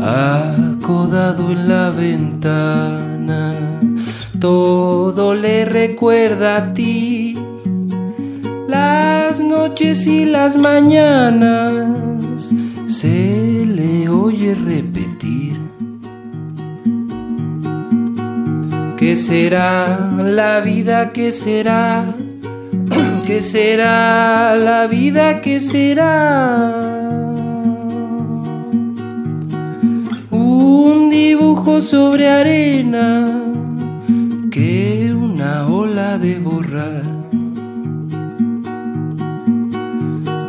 [0.00, 3.58] Acodado en la ventana,
[4.40, 7.21] todo le recuerda a ti
[8.72, 12.50] las noches y las mañanas
[12.86, 15.56] se le oye repetir.
[18.98, 21.12] ¿Qué será la vida?
[21.12, 22.04] ¿Qué será?
[23.26, 25.40] ¿Qué será la vida?
[25.42, 26.10] ¿Qué será?
[30.30, 33.06] Un dibujo sobre arena
[34.50, 37.01] que una ola de borrar.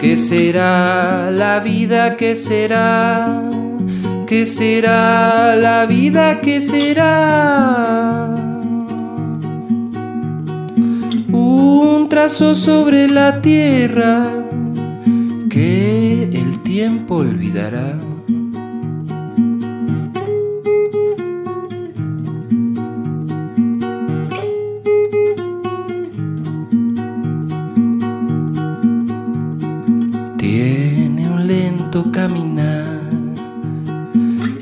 [0.03, 2.17] ¿Qué será la vida?
[2.17, 3.41] ¿Qué será?
[4.27, 6.41] ¿Qué será la vida?
[6.41, 8.27] ¿Qué será?
[11.31, 14.27] Un trazo sobre la tierra
[15.49, 17.97] que el tiempo olvidará.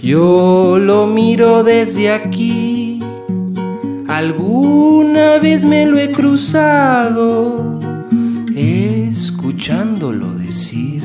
[0.02, 3.00] Yo lo miro desde aquí.
[4.08, 7.80] Alguna vez me lo he cruzado,
[8.56, 11.04] escuchándolo decir.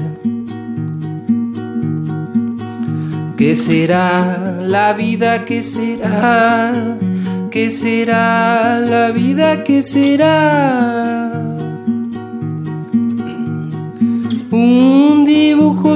[3.37, 5.45] ¿Qué será la vida?
[5.45, 6.97] ¿Qué será?
[7.51, 9.63] ¿Qué será la vida?
[9.63, 11.37] ¿Qué será?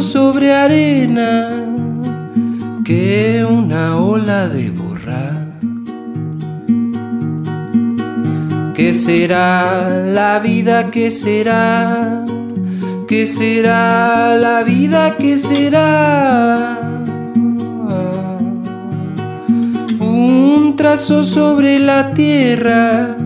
[0.03, 1.51] sobre arena
[2.85, 5.47] que una ola de borrar.
[8.75, 10.91] ¿Qué será la vida?
[10.91, 12.25] ¿Qué será?
[13.09, 15.17] ¿Qué será la vida?
[15.17, 16.79] ¿Qué será?
[20.01, 23.17] Un trazo sobre la tierra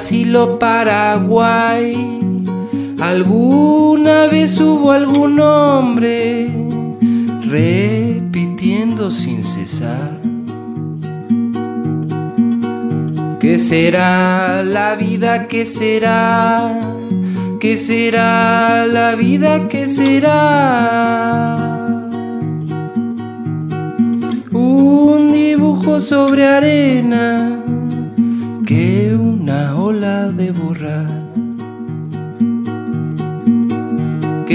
[0.00, 1.94] Brasil Paraguay,
[2.98, 6.50] alguna vez hubo algún hombre
[7.46, 10.18] repitiendo sin cesar.
[13.38, 15.46] ¿Qué será la vida?
[15.48, 16.72] ¿Qué será?
[17.60, 19.68] ¿Qué será la vida?
[19.68, 21.58] ¿Qué será?
[24.50, 27.39] Un dibujo sobre arena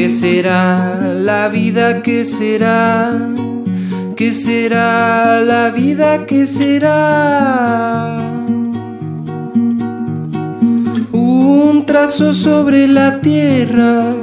[0.05, 2.03] ¿Qué será la vida?
[2.03, 3.11] ¿Qué será?
[4.15, 6.27] ¿Qué será la vida?
[6.27, 8.15] ¿Qué será?
[11.11, 14.13] Un trazo sobre la tierra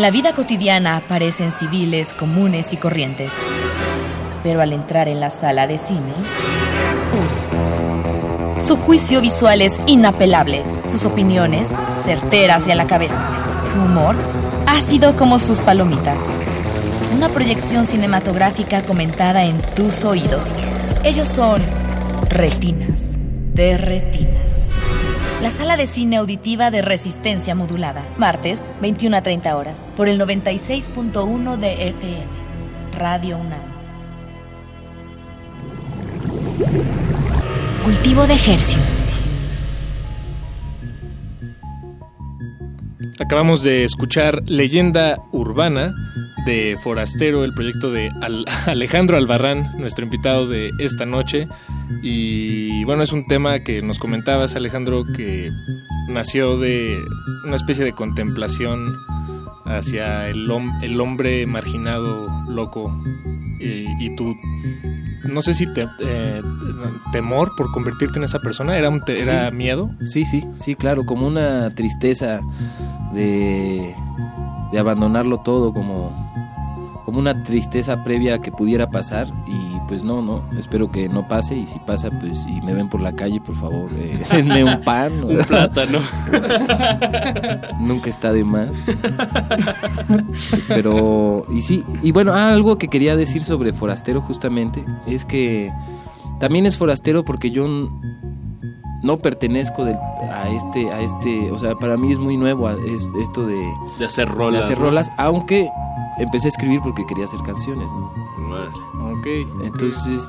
[0.00, 3.30] En la vida cotidiana aparecen civiles comunes y corrientes.
[4.42, 6.14] Pero al entrar en la sala de cine,
[8.62, 11.68] su juicio visual es inapelable, sus opiniones
[12.02, 13.20] certeras y a la cabeza,
[13.70, 14.16] su humor
[14.66, 16.20] ácido como sus palomitas.
[17.14, 20.56] Una proyección cinematográfica comentada en tus oídos.
[21.04, 21.60] Ellos son
[22.30, 23.18] retinas
[23.52, 24.29] de retinas.
[25.42, 28.04] La sala de cine auditiva de resistencia modulada.
[28.18, 29.84] Martes, 21 a 30 horas.
[29.96, 32.24] Por el 96.1 de FM.
[32.98, 33.58] Radio UNAM.
[37.84, 39.14] Cultivo de ejercios.
[43.18, 45.92] Acabamos de escuchar Leyenda Urbana
[46.46, 51.48] de Forastero, el proyecto de Al- Alejandro Albarrán, nuestro invitado de esta noche.
[52.02, 55.50] Y bueno, es un tema que nos comentabas, Alejandro, que
[56.08, 56.98] nació de
[57.44, 58.94] una especie de contemplación
[59.66, 62.92] hacia el, hom- el hombre marginado, loco.
[63.60, 64.34] Y, y tu,
[65.28, 66.42] no sé si te, eh,
[67.12, 69.56] temor por convertirte en esa persona, ¿era, un te- era Sí.
[69.56, 69.90] miedo?
[70.00, 72.40] Sí, sí, sí, claro, como una tristeza
[73.12, 73.94] de,
[74.72, 76.10] de abandonarlo todo, como,
[77.04, 81.56] como una tristeza previa que pudiera pasar y pues no, no, espero que no pase
[81.56, 84.80] y si pasa pues y me ven por la calle, por favor, eh, denme un
[84.82, 85.12] pan.
[85.24, 85.98] Un plátano.
[87.80, 88.84] Nunca está de más.
[90.68, 95.72] Pero, y sí, y bueno, ah, algo que quería decir sobre Forastero justamente es que
[96.38, 97.66] también es forastero porque yo
[99.02, 99.96] no pertenezco del-
[100.32, 103.56] a este, a este, o sea, para mí es muy nuevo a- es- esto de,
[103.98, 104.60] De hacer rolas.
[104.60, 104.84] de hacer ¿no?
[104.84, 105.68] rolas, aunque
[106.18, 108.12] empecé a escribir porque quería hacer canciones, ¿no?
[108.50, 109.26] Ok.
[109.64, 110.26] Entonces,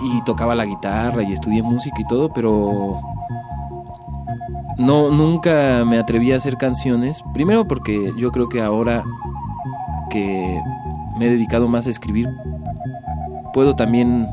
[0.00, 3.00] y tocaba la guitarra y estudié música y todo, pero
[4.78, 7.22] no nunca me atreví a hacer canciones.
[7.34, 9.04] Primero porque yo creo que ahora
[10.10, 10.60] que
[11.18, 12.28] me he dedicado más a escribir,
[13.52, 14.28] puedo también,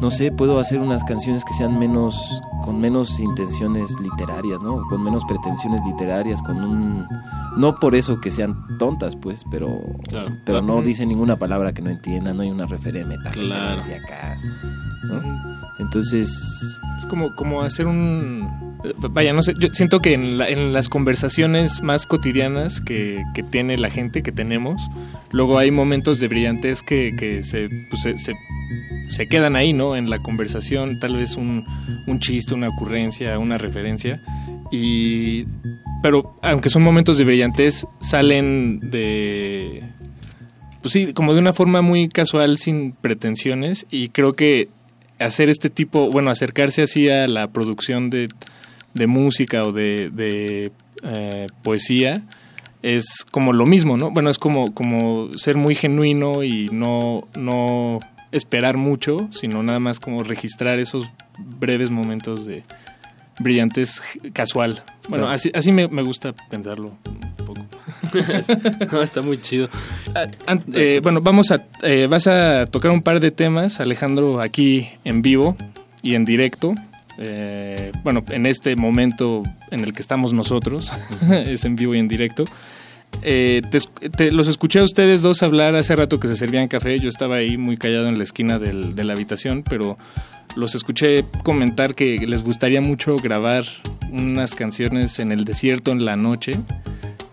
[0.00, 4.82] no sé, puedo hacer unas canciones que sean menos, con menos intenciones literarias, ¿no?
[4.88, 7.06] Con menos pretensiones literarias, con un
[7.56, 10.36] No por eso que sean tontas, pues, pero, Claro.
[10.44, 10.82] pero no Ujú.
[10.84, 13.84] dicen ninguna palabra que no entiendan, no hay una referencia metal Claro.
[13.84, 14.36] de acá.
[15.04, 15.20] ¿no?
[15.78, 16.28] Entonces,
[16.98, 18.48] Es como, como hacer un...
[19.10, 23.42] Vaya, no sé, yo siento que en, la- en las conversaciones más cotidianas que, que
[23.42, 24.80] tiene la gente, que tenemos,
[25.32, 28.34] luego hay momentos de brillantez que, que se, pues, se, se-
[29.08, 29.96] se quedan ahí, ¿no?
[29.96, 31.64] En la conversación, tal vez un,
[32.06, 34.20] un chiste, una ocurrencia, una referencia.
[34.70, 35.44] Y...
[36.02, 39.82] Pero aunque son momentos de brillantez, salen de...
[40.82, 43.86] Pues sí, como de una forma muy casual, sin pretensiones.
[43.90, 44.68] Y creo que
[45.18, 48.28] hacer este tipo, bueno, acercarse así a la producción de,
[48.92, 50.72] de música o de, de,
[51.02, 52.22] eh, poesía
[52.82, 54.10] es como lo mismo, ¿no?
[54.10, 57.98] Bueno, es como, como ser muy genuino y no, no
[58.30, 61.08] esperar mucho, sino nada más como registrar esos
[61.38, 62.62] breves momentos de
[63.40, 64.02] brillantes
[64.32, 64.82] casual.
[65.08, 67.66] Bueno, así, así me, me gusta pensarlo un poco.
[68.92, 69.68] no, está muy chido.
[70.46, 74.88] An- eh, bueno, vamos a, eh, vas a tocar un par de temas, Alejandro, aquí
[75.04, 75.56] en vivo
[76.02, 76.74] y en directo.
[77.18, 80.92] Eh, bueno, en este momento en el que estamos nosotros,
[81.30, 82.44] es en vivo y en directo.
[83.22, 83.62] Eh,
[84.16, 86.98] te- los escuché a ustedes dos hablar hace rato que se servían café.
[86.98, 89.96] Yo estaba ahí muy callado en la esquina del- de la habitación, pero
[90.56, 93.64] los escuché comentar que les gustaría mucho grabar
[94.12, 96.60] unas canciones en el desierto en la noche.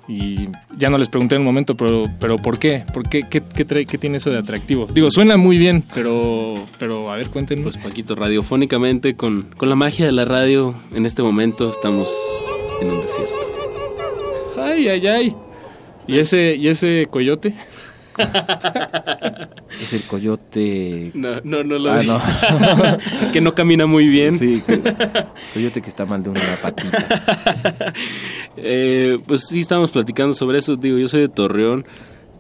[0.07, 2.83] Y ya no les pregunté en el momento, pero, pero ¿por qué?
[2.93, 3.21] ¿Por qué?
[3.29, 4.87] ¿Qué, qué trae- qué tiene eso de atractivo?
[4.93, 7.63] Digo, suena muy bien, pero, pero a ver, cuéntenos.
[7.63, 12.13] Pues Paquito, radiofónicamente, con, con la magia de la radio, en este momento estamos
[12.81, 13.35] en un desierto.
[14.59, 15.35] Ay, ay, ay.
[16.07, 17.53] ¿Y ese, y ese coyote?
[19.81, 21.11] es el coyote...
[21.13, 22.19] No, no, no lo Ah, no.
[23.33, 24.37] que no camina muy bien.
[24.37, 24.73] Sí, co-
[25.53, 27.93] coyote que está mal de una patita.
[28.57, 30.75] Eh, pues sí, estábamos platicando sobre eso.
[30.75, 31.85] Digo, yo soy de Torreón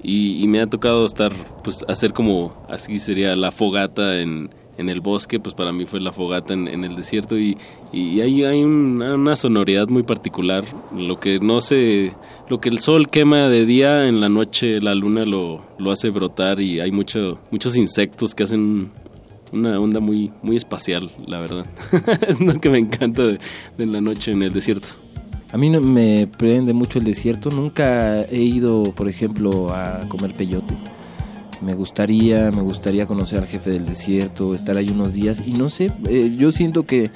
[0.03, 1.31] y, y me ha tocado estar,
[1.63, 4.49] pues, hacer como, así sería la fogata en,
[4.81, 5.39] en el bosque.
[5.39, 7.57] Pues para mí fue la fogata en, el desierto y,
[7.93, 10.65] y ahí hay una, sonoridad muy particular.
[10.95, 12.13] Lo que no se,
[12.49, 16.09] lo que el sol quema de día, en la noche la luna lo, lo hace
[16.09, 18.91] brotar y hay mucho, muchos insectos que hacen
[19.51, 21.65] una onda muy, muy espacial, la verdad.
[22.27, 23.39] es lo que me encanta de,
[23.77, 24.89] la noche en el desierto.
[25.51, 27.49] A mí me prende mucho el desierto.
[27.49, 30.75] Nunca he ido, por ejemplo, a comer peyote.
[31.61, 35.43] Me gustaría, me gustaría conocer al jefe del desierto, estar ahí unos días.
[35.45, 37.11] Y no sé, eh, yo siento que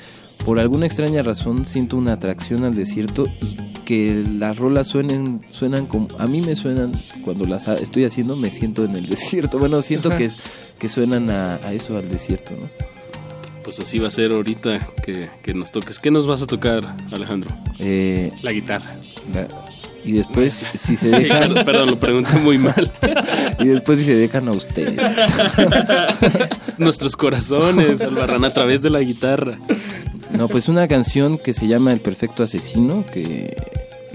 [0.45, 3.55] por alguna extraña razón siento una atracción al desierto y
[3.85, 6.07] que las rolas suenen, suenan como...
[6.17, 6.91] A mí me suenan,
[7.23, 9.59] cuando las estoy haciendo, me siento en el desierto.
[9.59, 10.29] Bueno, siento que,
[10.79, 12.94] que suenan a, a eso, al desierto, ¿no?
[13.65, 15.97] Pues así va a ser ahorita que, que nos toques.
[15.97, 17.49] ¿Qué nos vas a tocar, Alejandro?
[17.79, 18.95] Eh, la guitarra.
[20.05, 21.39] y después, si se Sí, dejan...
[21.55, 22.91] perdón, perdón, lo pregunté muy mal.
[23.59, 24.99] y después, si se dejan a ustedes.
[26.77, 29.57] Nuestros corazones, Albarrán, a través de la guitarra.
[30.37, 33.55] No, pues una canción que se llama El Perfecto Asesino, que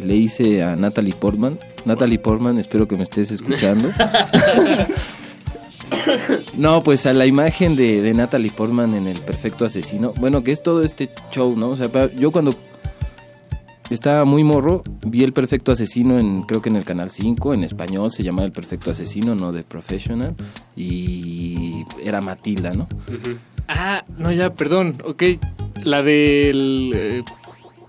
[0.01, 1.59] le hice a Natalie Portman.
[1.85, 3.90] Natalie Portman, espero que me estés escuchando.
[6.56, 10.12] No, pues a la imagen de, Natalie Portman en El Perfecto Asesino.
[10.18, 11.70] Bueno, que es todo este show, ¿no?
[11.70, 12.54] O sea, yo cuando
[13.88, 17.64] estaba muy morro, vi El Perfecto Asesino en, creo que en el Canal 5, en
[17.64, 20.34] español se llamaba El Perfecto Asesino, no The Professional.
[20.76, 22.86] Y era Matilda, ¿no?
[23.68, 25.02] Ah, no, ya, perdón.
[25.04, 25.22] Ok,
[25.84, 26.92] la del...
[26.94, 27.22] eh,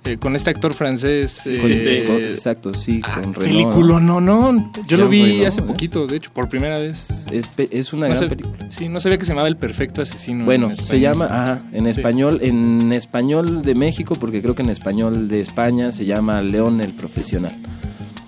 [0.03, 1.41] eh, con este actor francés.
[1.43, 3.37] Con- eh, con- exacto, sí, con Renault.
[3.39, 4.71] Película, no, no.
[4.87, 5.67] Yo lo vi hace ¿es?
[5.67, 7.25] poquito, de hecho, por primera vez.
[7.31, 8.71] Es, pe- es una No gran sab- película.
[8.71, 10.45] Sí, no sabía que se llamaba El Perfecto Asesino.
[10.45, 11.89] Bueno, en se llama, ajá, en Sí.
[11.91, 16.81] español, en español de México, porque creo que en español de España se llama León
[16.81, 17.55] el Profesional.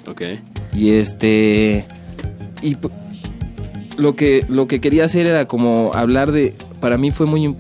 [0.08, 0.22] Ok.
[0.76, 1.86] Y este
[2.62, 2.76] y
[3.98, 7.56] lo que lo que quería hacer era como hablar de para mí fue muy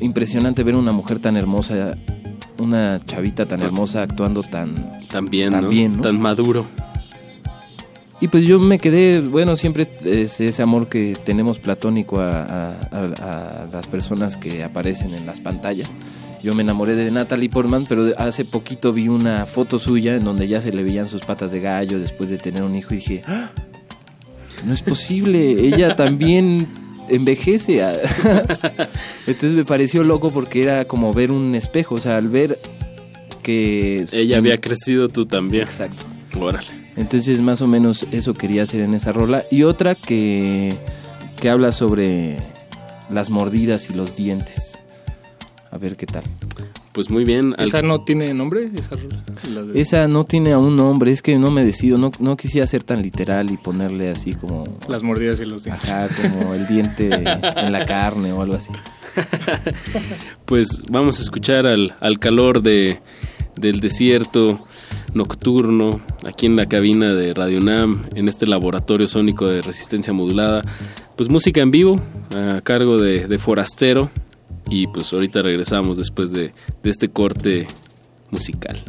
[0.00, 1.94] impresionante ver una mujer tan hermosa,
[2.62, 4.74] una chavita tan hermosa actuando tan
[5.10, 5.68] Tan bien, tan ¿no?
[5.68, 6.02] bien, ¿no?
[6.02, 6.64] Tan maduro.
[8.20, 12.76] Y pues yo me quedé, bueno, siempre es ese amor que tenemos platónico a, a-
[12.92, 15.90] a- a las personas que aparecen en las pantallas.
[16.40, 20.46] Yo me enamoré de Natalie Portman, pero hace poquito vi una foto suya en donde
[20.46, 23.22] ya se le veían sus patas de gallo después de tener un hijo y dije,
[23.26, 23.50] "Ah,
[24.64, 26.68] no es posible, ella también
[27.14, 27.80] envejece.
[29.26, 32.58] Entonces me pareció loco porque era como ver un espejo, o sea, al ver
[33.42, 34.06] que...
[34.12, 35.64] Ella había crecido, tú también.
[35.64, 36.04] Exacto.
[36.40, 36.66] Órale.
[36.96, 39.44] Entonces más o menos eso quería hacer en esa rola.
[39.50, 40.76] Y otra que,
[41.40, 42.36] que habla sobre
[43.10, 44.78] las mordidas y los dientes.
[45.70, 46.24] A ver qué tal.
[46.92, 47.54] Pues muy bien.
[47.56, 48.68] al- ¿Esa no tiene nombre?
[48.74, 49.24] Esa, rola?
[49.54, 52.66] La de- Esa no tiene aún nombre, es que no me decido, no, no quisiera
[52.66, 54.64] ser tan literal y ponerle así como...
[54.88, 55.88] Las mordidas y los dientes.
[55.90, 58.72] Ajá, como el diente en la carne o algo así.
[60.44, 62.98] Pues vamos a escuchar al, al calor de,
[63.56, 64.60] del desierto
[65.14, 70.62] nocturno aquí en la cabina de Radio Nam, en este laboratorio sónico de resistencia modulada.
[71.16, 71.96] Pues música en vivo
[72.34, 74.10] a cargo de, de Forastero
[74.72, 77.66] y pues ahorita regresamos después de, de este corte
[78.30, 78.82] musical.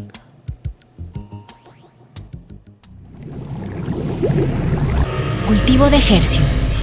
[5.46, 6.78] Cultivo de ejercios.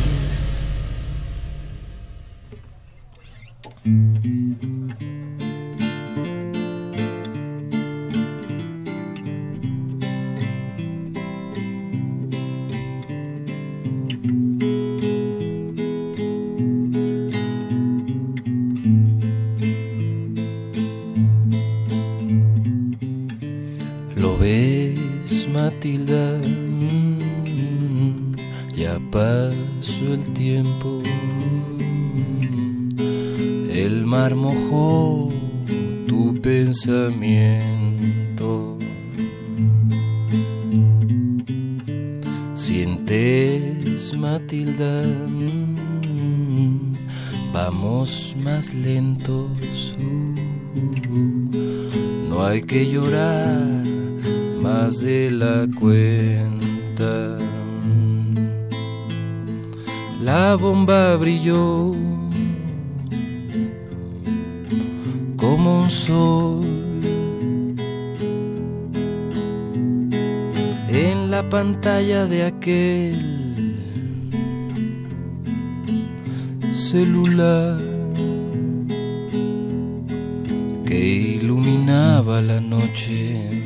[25.81, 28.37] Ves, Matilda, Mm,
[28.77, 31.01] ya pasó el tiempo.
[33.73, 35.31] El mar mojó
[36.07, 38.77] tu pensamiento.
[42.55, 45.03] Sientes, Matilda,
[47.55, 49.95] vamos más lentos.
[52.29, 53.90] No hay que llorar
[54.61, 57.39] más de la cuenta.
[60.21, 61.95] La bomba brilló
[65.37, 66.67] como un sol
[70.89, 73.41] en la pantalla de aquel
[76.73, 77.81] celular
[80.85, 80.99] que
[81.39, 83.60] iluminaba la noche.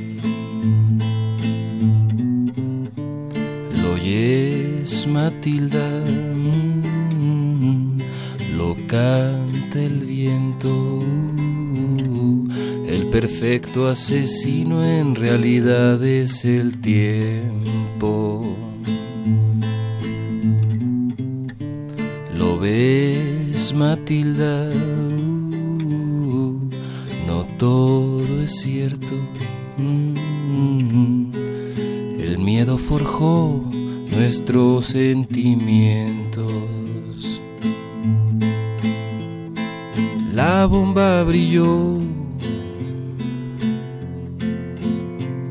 [5.25, 5.89] Matilda,
[7.17, 7.99] Mm,
[8.59, 10.71] lo canta el viento.
[12.87, 18.55] El perfecto asesino en realidad es el tiempo.
[22.37, 24.71] Lo ves, Matilda,
[27.27, 29.15] no todo es cierto.
[29.79, 31.33] Mm,
[32.21, 33.64] El miedo forjó
[34.15, 36.53] nuestros sentimientos.
[40.33, 41.99] La bomba brilló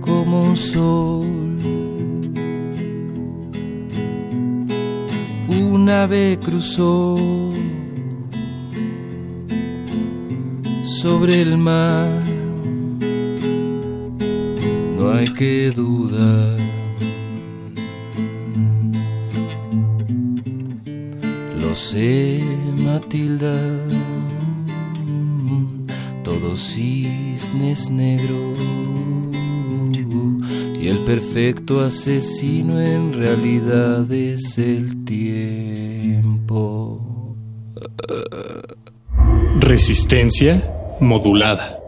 [0.01, 1.25] como un sol.
[5.49, 7.17] Un ave cruzó
[10.83, 12.23] sobre el mar.
[14.97, 16.62] No hay que dudar.
[27.89, 28.57] Negros.
[30.79, 36.99] Y el perfecto asesino en realidad es el tiempo.
[39.59, 40.61] Resistencia
[40.99, 41.82] modulada.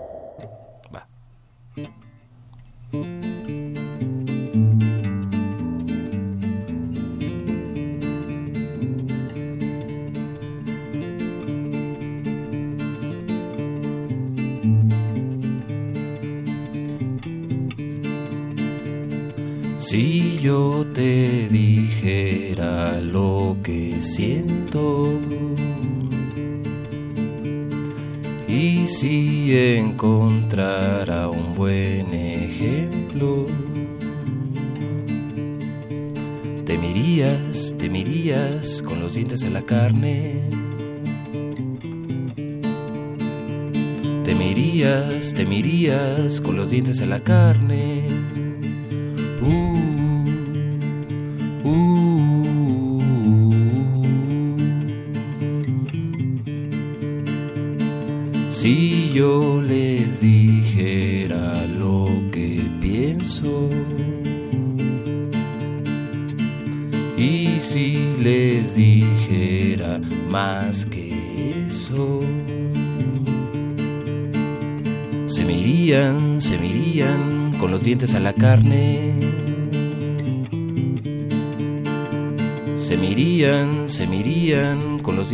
[46.65, 47.34] Los dientes en la carne.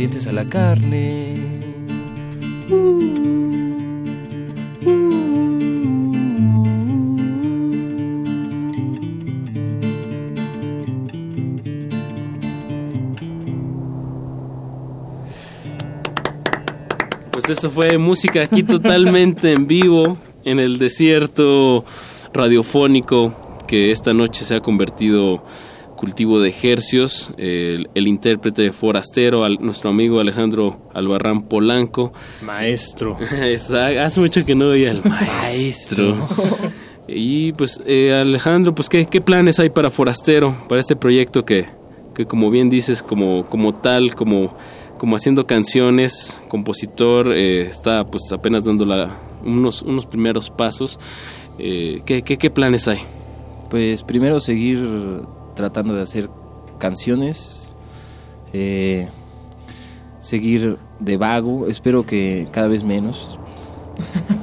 [0.02, 1.36] a la carne.
[17.30, 21.84] Pues eso fue música aquí totalmente en vivo, en el desierto
[22.32, 23.32] radiofónico
[23.68, 25.44] que esta noche se ha convertido
[26.02, 32.12] cultivo de ejercios, el, el intérprete forastero, al- nuestro amigo Alejandro Albarrán Polanco.
[32.42, 33.16] Maestro.
[33.40, 36.16] Exacto, hace mucho que no veía al maestro.
[37.06, 41.66] y pues eh, Alejandro, pues ¿qué, qué planes hay para Forastero, para este proyecto que,
[42.16, 44.56] que como bien dices, como, como tal, como,
[44.98, 50.98] como haciendo canciones, compositor, eh, está pues apenas dando la- unos, unos primeros pasos.
[51.60, 52.98] Eh, ¿qué, qué, qué planes hay?
[53.70, 54.80] Pues primero seguir
[55.54, 56.30] tratando de hacer
[56.78, 57.76] canciones,
[58.52, 59.08] eh,
[60.20, 63.38] seguir de vago, espero que cada vez menos.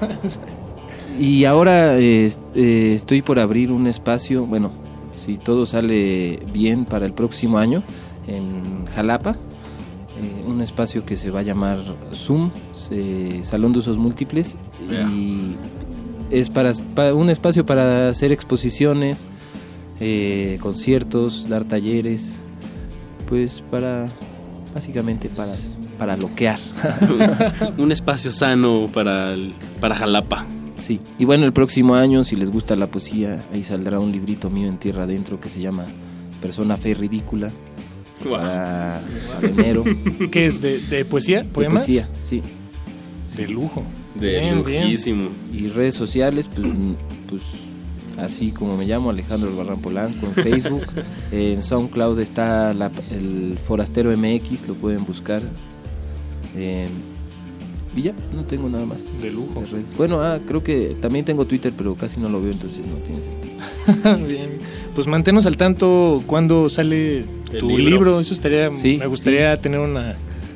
[1.20, 4.72] y ahora eh, est- eh, estoy por abrir un espacio, bueno,
[5.12, 7.84] si todo sale bien para el próximo año,
[8.28, 11.80] en Jalapa, eh, un espacio que se va a llamar
[12.14, 12.50] Zoom,
[13.42, 14.56] Salón de Usos Múltiples,
[15.12, 15.56] y
[16.30, 19.28] es para, para un espacio para hacer exposiciones,
[20.00, 22.36] eh, conciertos, dar talleres,
[23.28, 24.08] pues para
[24.74, 25.56] básicamente para
[25.98, 26.60] para loquear.
[27.78, 30.46] Un espacio sano para, el- para Jalapa.
[30.78, 34.50] Sí, y bueno, el próximo año, si les gusta la poesía, ahí saldrá un librito
[34.50, 35.84] mío en Tierra Adentro que se llama
[36.42, 37.52] Persona Fe Ridícula.
[38.24, 39.02] Para,
[39.34, 39.84] para enero.
[40.32, 40.62] ¿Qué es?
[40.62, 41.40] ¿De, de poesía?
[41.44, 41.84] De ¿Poemas?
[41.84, 42.42] poesía, sí.
[43.36, 43.84] De lujo.
[44.16, 44.84] De Bien, bien.
[44.86, 45.30] lujísimo.
[45.54, 46.94] Y redes sociales, pues, mm,
[47.30, 47.42] pues
[48.24, 50.86] así como me llamo, Alejandro Albarrán Polanco en Facebook.
[51.32, 55.42] en SoundCloud está la- el Forastero MX, lo pueden buscar.
[56.56, 56.88] Eh,
[57.96, 59.00] y ya, no tengo nada más.
[59.22, 59.64] De lujo.
[59.98, 63.22] Bueno, ah, creo que también tengo Twitter, pero casi no lo veo, entonces no tiene
[63.22, 63.56] sentido.
[64.28, 64.60] Bien.
[64.94, 67.20] Pues mantenos al tanto cuando sale
[67.52, 67.84] El tu libro.
[67.90, 68.20] libro.
[68.20, 68.72] Eso estaría.
[68.72, 70.14] Sí, me gustaría tener una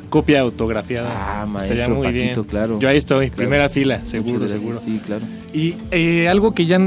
[0.10, 1.10] copia autografiada.
[1.12, 2.44] Ah, estaría maestro muy Paquito, bien.
[2.50, 2.80] claro.
[2.80, 3.38] Yo ahí estoy, Claro.
[3.38, 4.80] primera fila, seguro, gracias, seguro.
[4.80, 5.26] Sí, claro.
[5.54, 6.78] Y eh, algo que ya,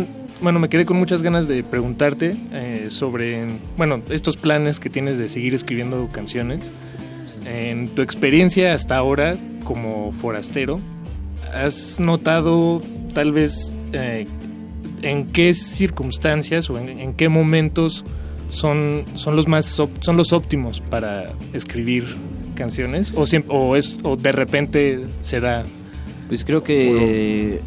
[0.41, 3.47] bueno, me quedé con muchas ganas de preguntarte eh, sobre,
[3.77, 6.73] bueno, estos planes que tienes de seguir escribiendo canciones.
[7.45, 10.81] En tu experiencia hasta ahora como forastero,
[11.53, 12.83] ¿has notado
[13.15, 14.27] tal vez eh,
[15.03, 18.05] en qué circunstancias o en, en qué momentos
[18.49, 22.17] son, son, los más son los óptimos para escribir
[22.55, 23.13] canciones?
[23.15, 25.65] ¿O, o, es, o de repente se da
[26.29, 27.61] Pues creo que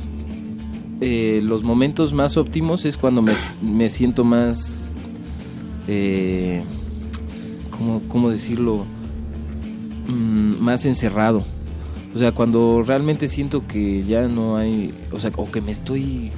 [1.02, 4.94] eh, los momentos más óptimos es cuando me, me siento más,
[5.88, 6.64] eh,
[7.72, 8.86] ¿cómo, cómo decirlo?
[10.08, 11.44] Mm, más encerrado.
[12.14, 16.32] O sea, cuando realmente siento que ya no hay, o sea, o que me estoy,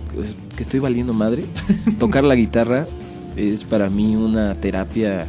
[0.56, 1.46] que estoy valiendo madre,
[2.00, 2.86] tocar la guitarra
[3.38, 5.28] es para mí una terapia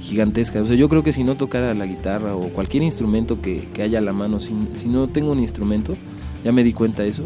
[0.00, 0.60] gigantesca.
[0.62, 3.82] O sea, yo creo que si no tocara la guitarra o cualquier instrumento que, que
[3.82, 5.96] haya a la mano, si, si no tengo un instrumento,
[6.44, 7.24] ya me di cuenta de eso,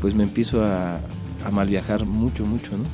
[0.00, 0.96] pues me empiezo a,
[1.44, 2.84] a mal viajar mucho, mucho, ¿no?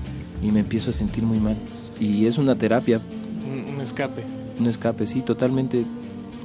[0.47, 1.57] Y me empiezo a sentir muy mal.
[2.01, 3.01] Y es una terapia,
[3.47, 4.25] un, un escape.
[4.61, 5.85] un escape, sí, totalmente.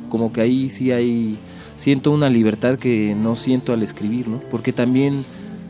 [0.10, 1.38] Como que ahí sí hay,
[1.78, 4.40] siento una libertad que no siento al escribir, ¿no?
[4.50, 5.24] Porque también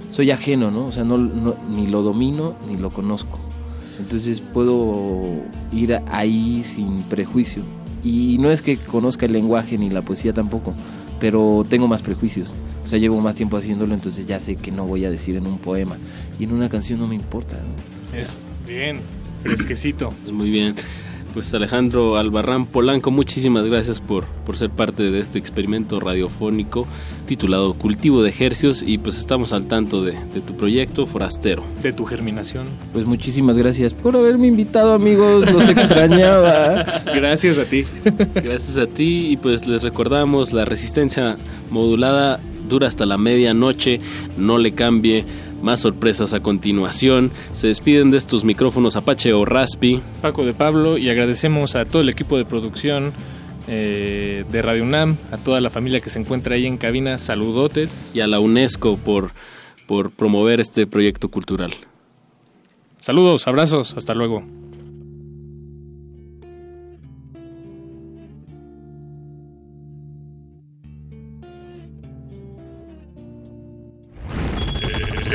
[0.09, 0.87] soy ajeno, ¿no?
[0.87, 3.39] O sea, no, no- ni lo domino ni lo conozco.
[3.99, 5.21] Entonces puedo
[5.71, 7.61] ir ahí sin prejuicio.
[8.03, 10.73] Y no es que conozca el lenguaje ni la poesía tampoco,
[11.21, 12.55] pero tengo más prejuicios.
[12.83, 15.45] O sea, llevo más tiempo haciéndolo, entonces ya sé que no voy a decir en
[15.45, 15.97] un poema.
[16.39, 17.55] Y en una canción no me importa.
[17.57, 18.17] ¿no?
[18.17, 18.99] Es bien,
[19.43, 20.11] fresquecito.
[20.23, 20.75] Pues muy bien.
[21.33, 26.87] Pues Alejandro Albarrán Polanco, muchísimas gracias por, por ser parte de este experimento radiofónico
[27.25, 31.63] titulado Cultivo de Ejercios y pues estamos al tanto de, de tu proyecto Forastero.
[31.81, 32.65] De tu germinación.
[32.91, 35.51] Pues muchísimas gracias por haberme invitado, amigos.
[35.51, 36.83] Los extrañaba.
[37.05, 37.85] Gracias a ti.
[38.35, 41.37] Gracias a ti y pues les recordamos la resistencia
[41.69, 43.99] modulada dura hasta la medianoche,
[44.37, 45.25] no le cambie.
[45.61, 47.31] Más sorpresas a continuación.
[47.53, 50.01] Se despiden de estos micrófonos Apache o Raspi.
[50.21, 53.13] Paco de Pablo y agradecemos a todo el equipo de producción
[53.67, 58.09] eh, de Radio UNAM, a toda la familia que se encuentra ahí en cabina, saludotes.
[58.13, 59.31] Y a la UNESCO por,
[59.85, 61.73] por promover este proyecto cultural.
[62.99, 64.43] Saludos, abrazos, hasta luego.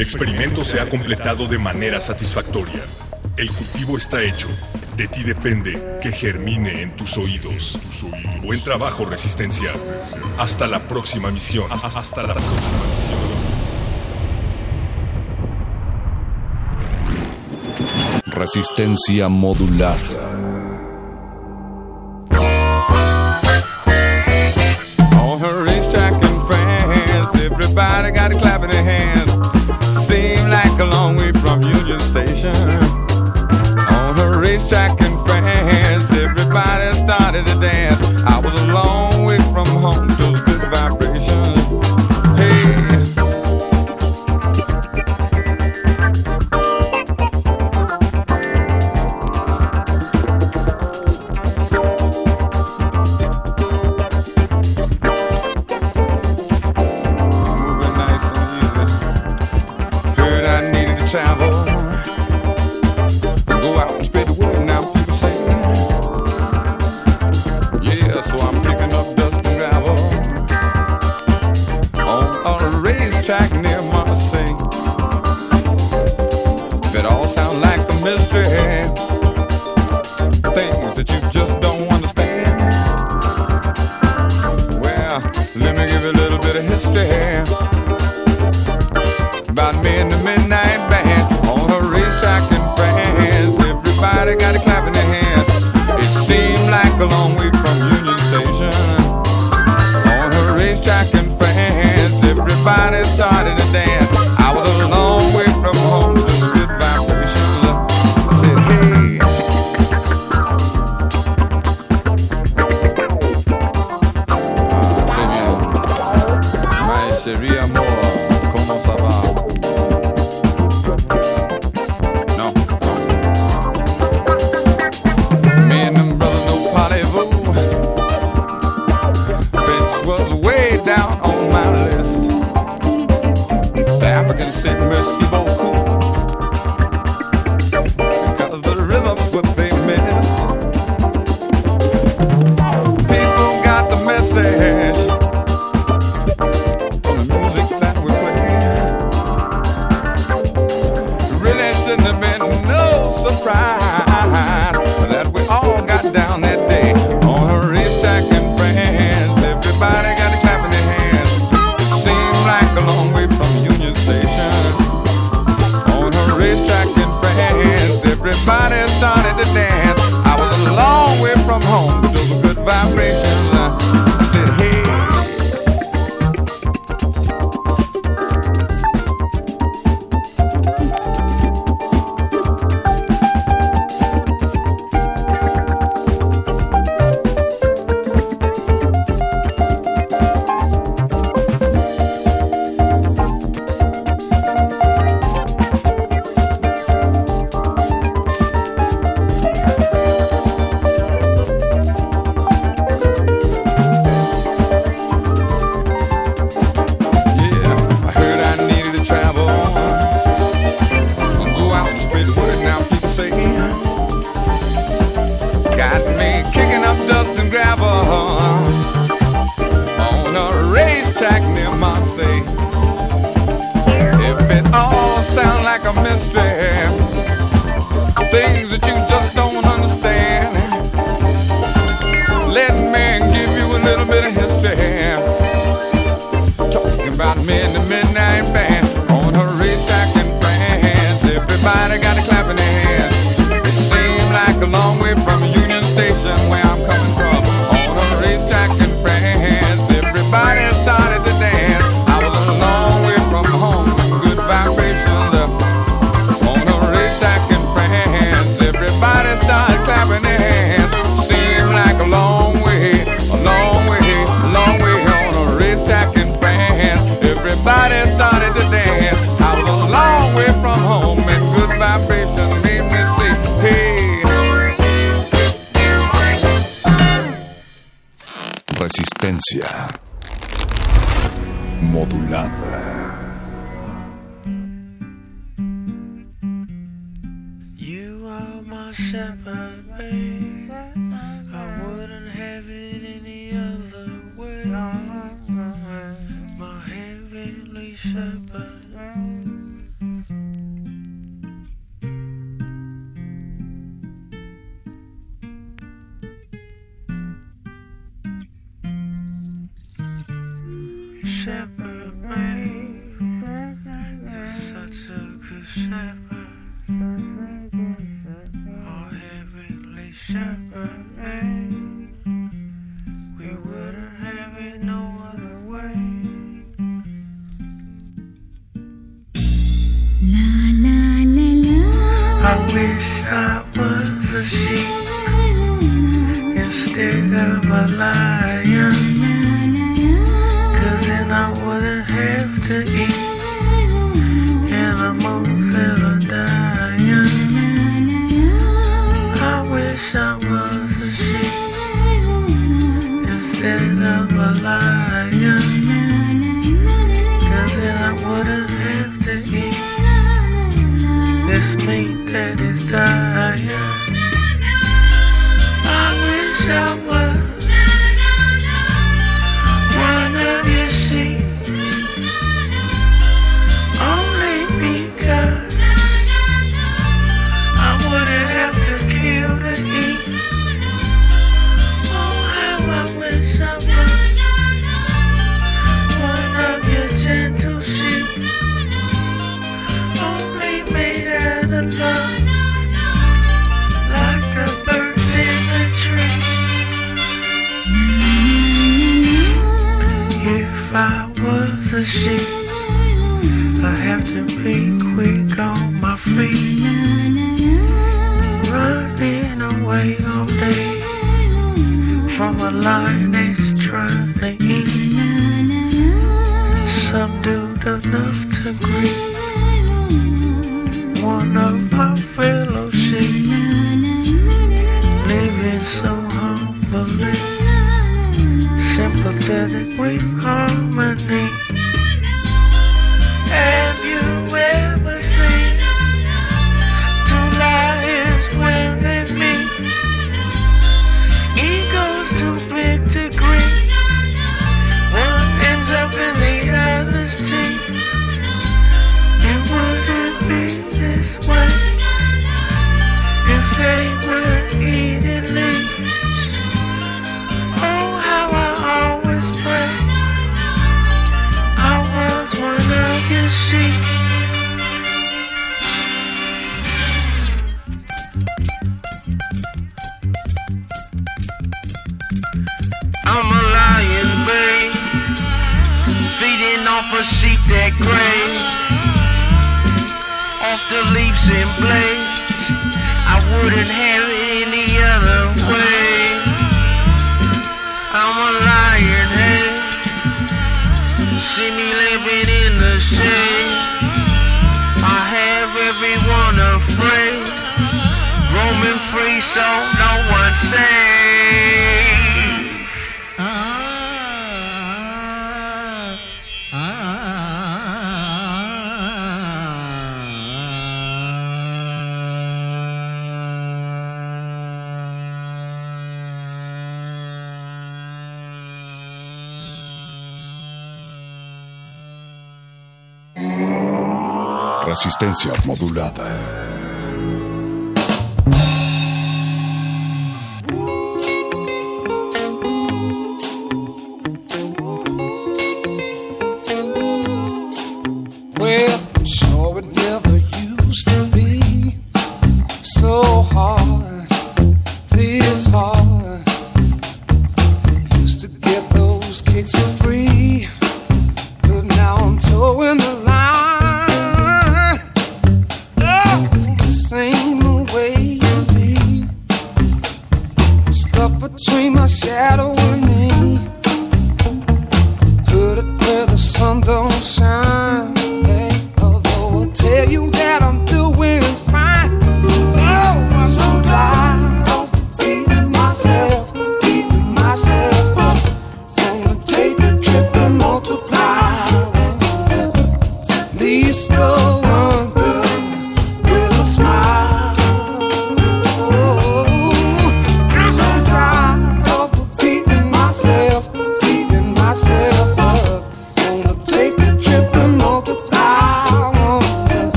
[0.00, 2.80] El experimento se ha completado de manera satisfactoria.
[3.36, 4.48] El cultivo está hecho.
[4.96, 7.78] De ti depende que germine en tus oídos.
[8.42, 9.70] Buen trabajo, Resistencia.
[10.38, 11.66] Hasta la próxima misión.
[11.70, 13.18] Hasta la próxima misión.
[18.24, 19.28] Resistencia
[30.80, 32.56] a long way from Union Station.
[33.90, 38.00] On a racetrack in France, everybody started to dance.
[38.24, 39.09] I was alone.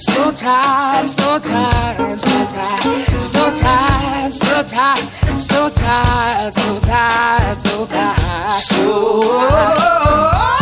[0.00, 7.86] So tired, so tired, so tired, so tired, so tired, so tired, so tired, so
[7.86, 9.22] tired, So.
[9.50, 10.59] tired.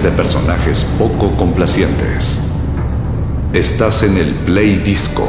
[0.00, 2.40] De personajes poco complacientes.
[3.52, 5.28] Estás en el Play Disco.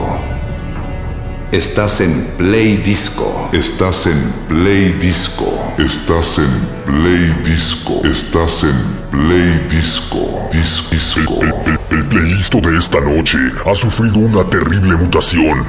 [1.51, 3.49] Estás en Play Disco.
[3.51, 5.73] Estás en Play Disco.
[5.77, 6.49] Estás en
[6.85, 8.01] Play Disco.
[8.05, 8.73] Estás en
[9.11, 10.49] Play Disco.
[10.53, 11.39] Dis- disco.
[11.41, 13.37] El, el- el playlist de esta noche
[13.69, 15.65] ha sufrido una terrible mutación,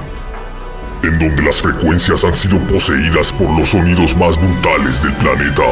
[1.02, 5.64] en donde las frecuencias han sido poseídas por los sonidos más brutales del planeta.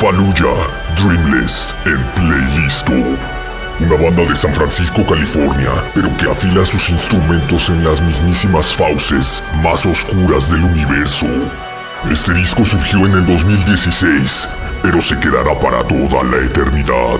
[0.00, 2.92] Fallujah Dreamless en Playlisto.
[2.92, 9.42] Una banda de San Francisco, California, pero que afila sus instrumentos en las mismísimas fauces
[9.62, 11.26] más oscuras del universo.
[12.10, 14.46] Este disco surgió en el 2016,
[14.82, 17.18] pero se quedará para toda la eternidad.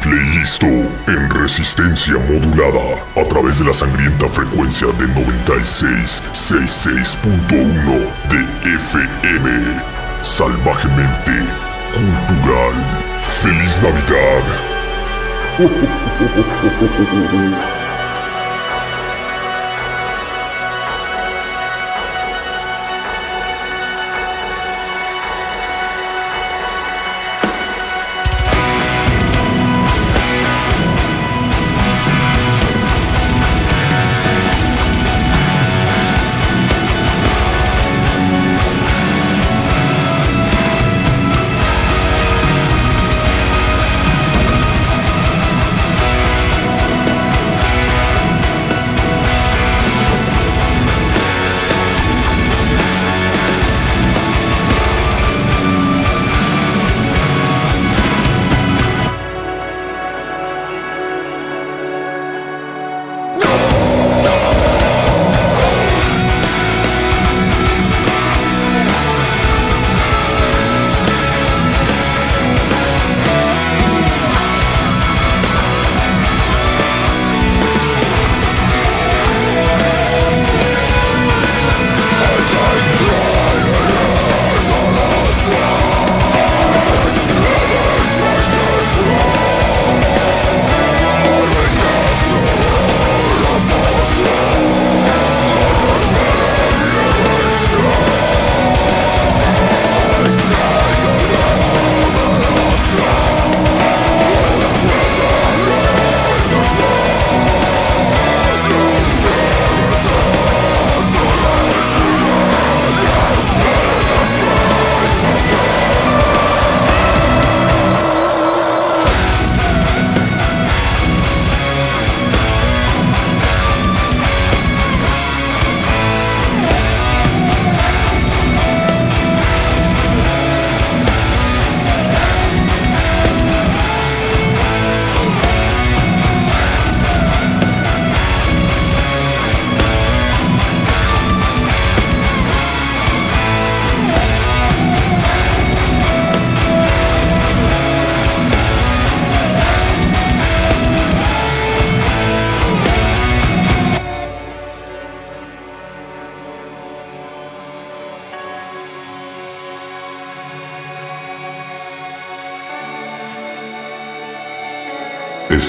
[0.00, 8.40] Playlisto en resistencia modulada a través de la sangrienta frecuencia de 9666.1 de
[8.74, 9.80] FM.
[10.22, 11.63] Salvajemente
[11.94, 12.74] cultural.
[13.28, 14.42] ¡Feliz Navidad!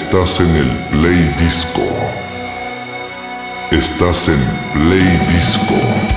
[0.08, 1.82] Estás en el Play Disco.
[3.72, 4.38] Estás en
[4.72, 6.15] Play Disco.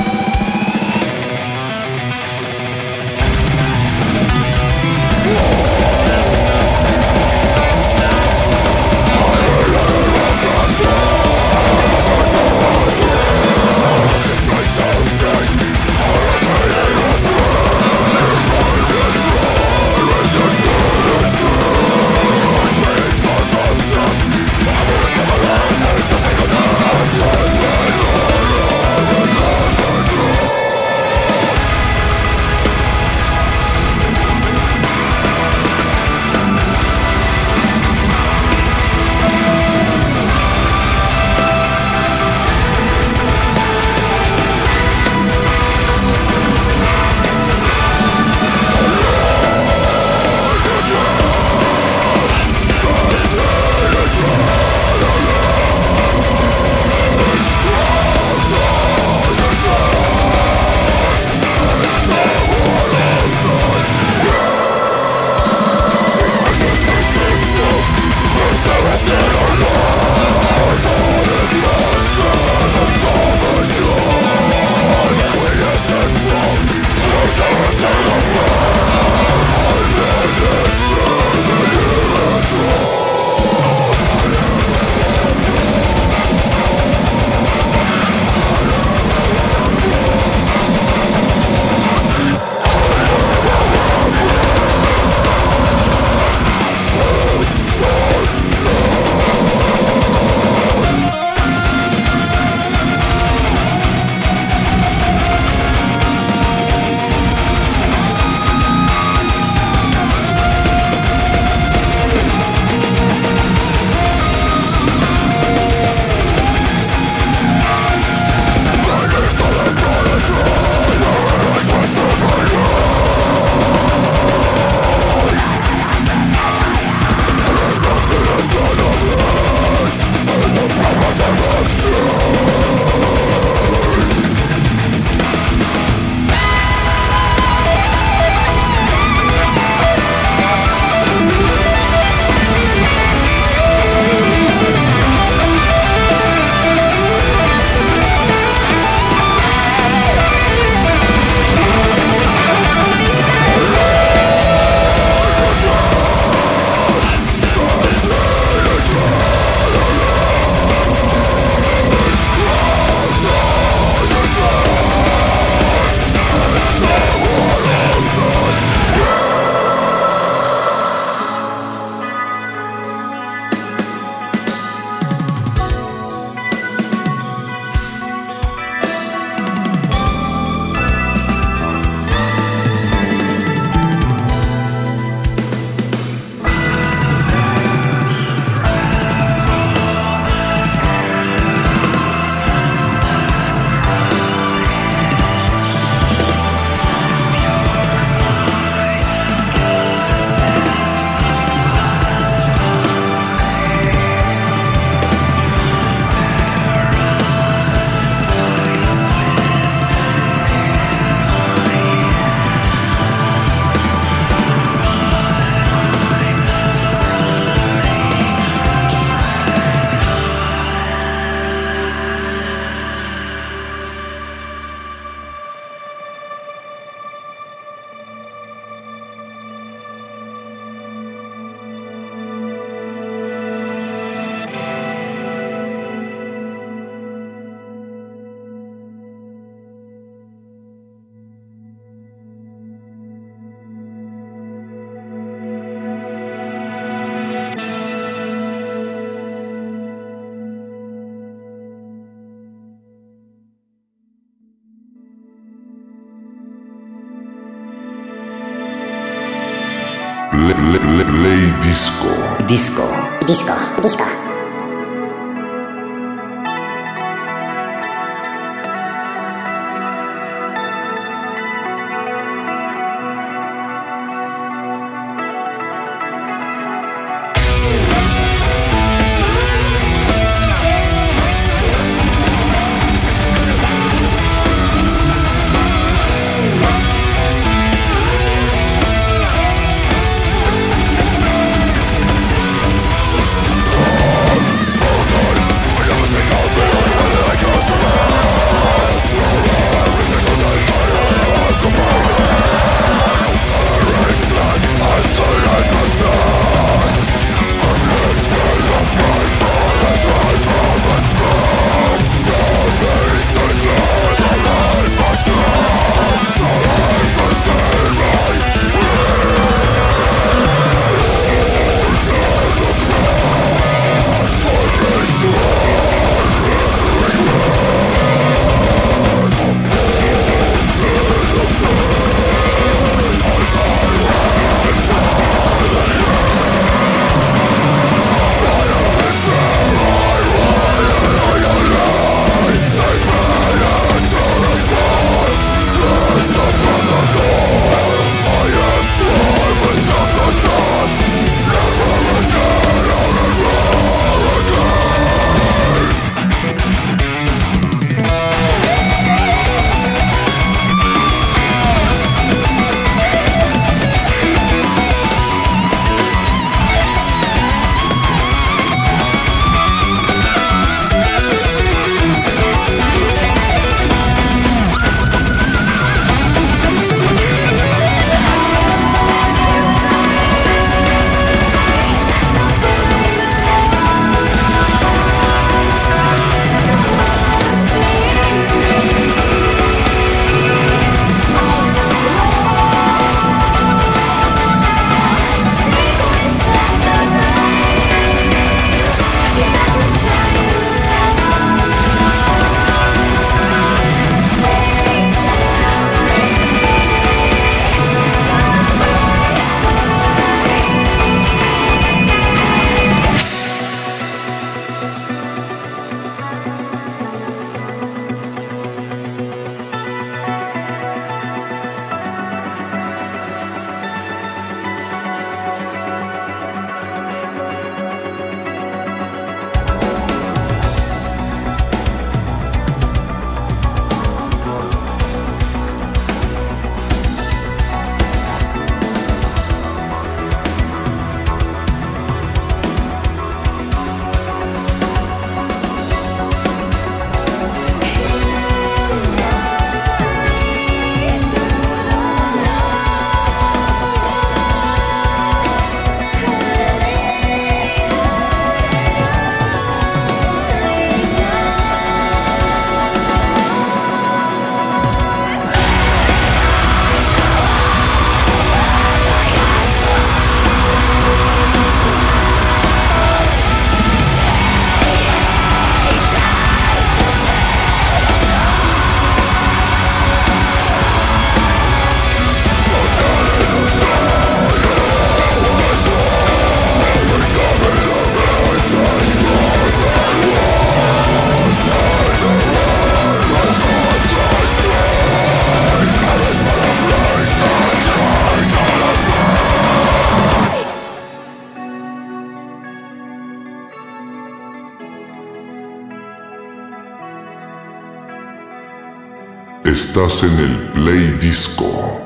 [509.89, 511.99] Estás en el Play Disco.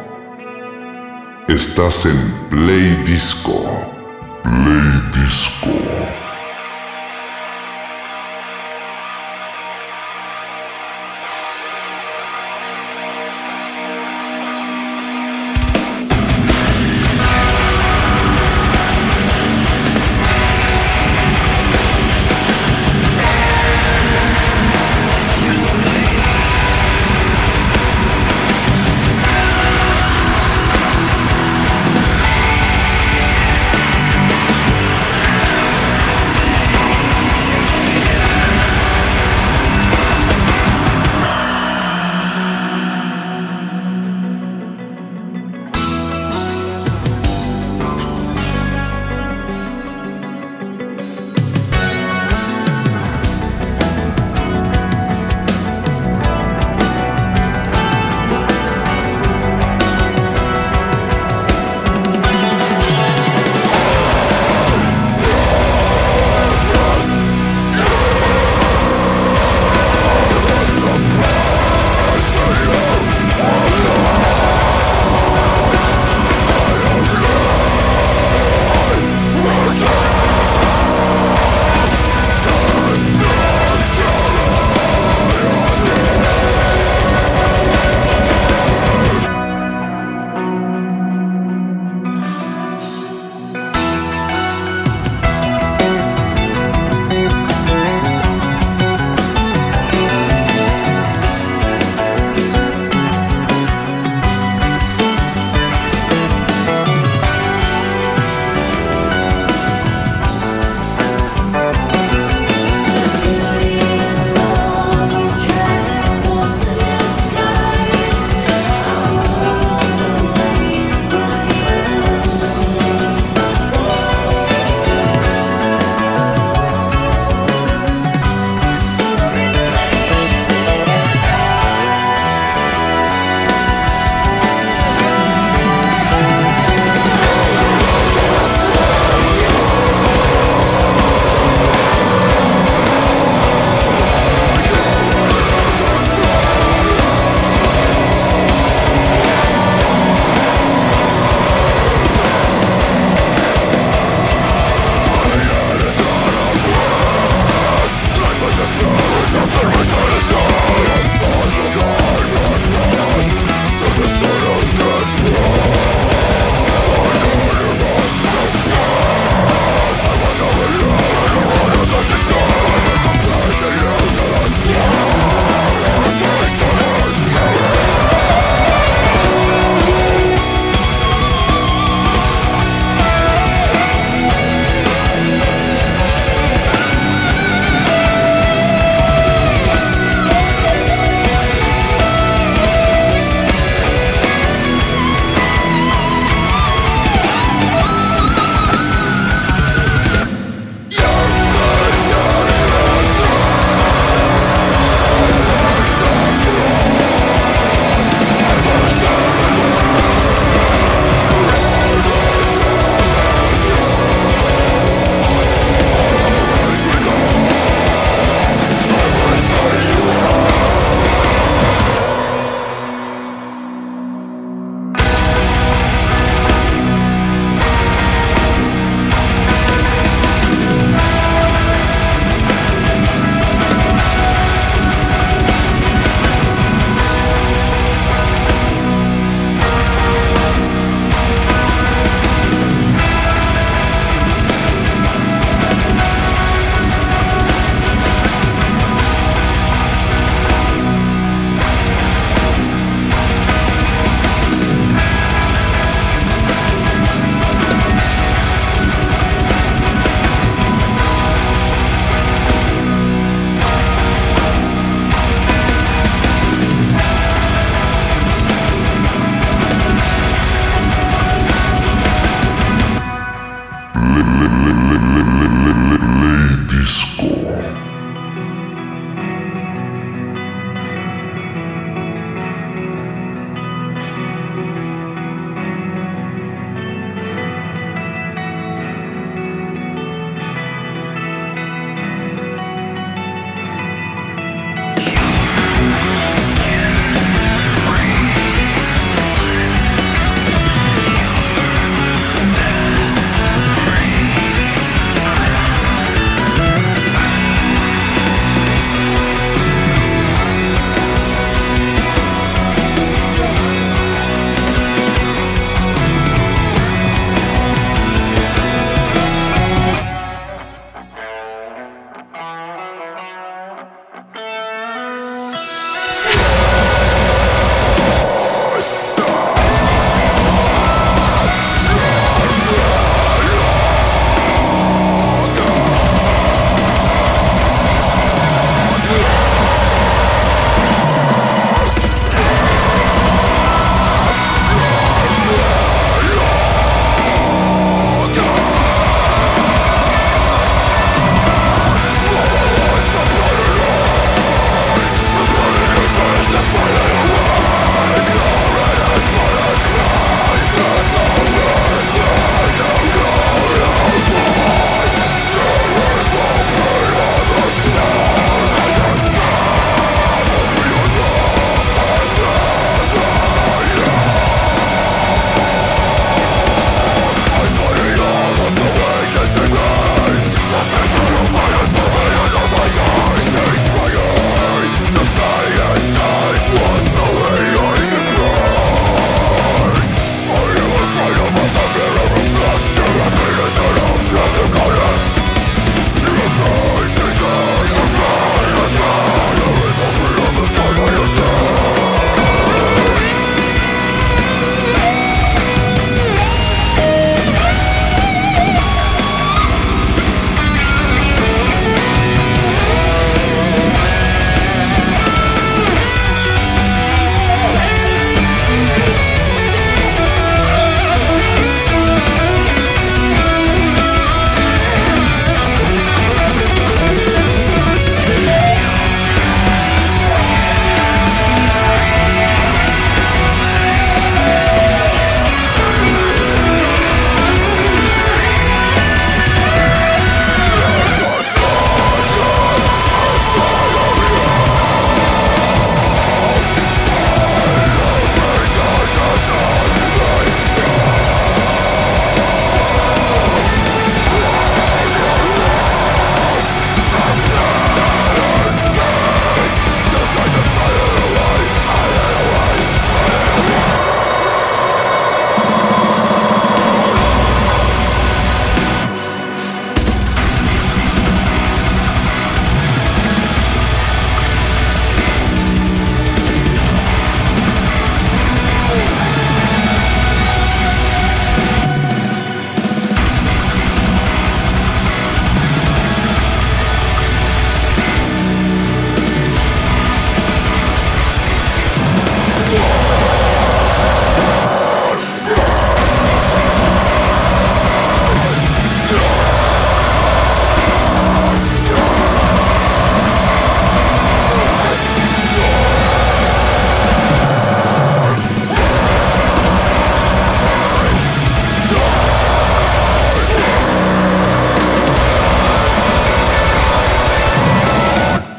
[1.50, 2.18] Estás en
[2.50, 3.92] Play Disco.
[4.42, 5.83] Play Disco.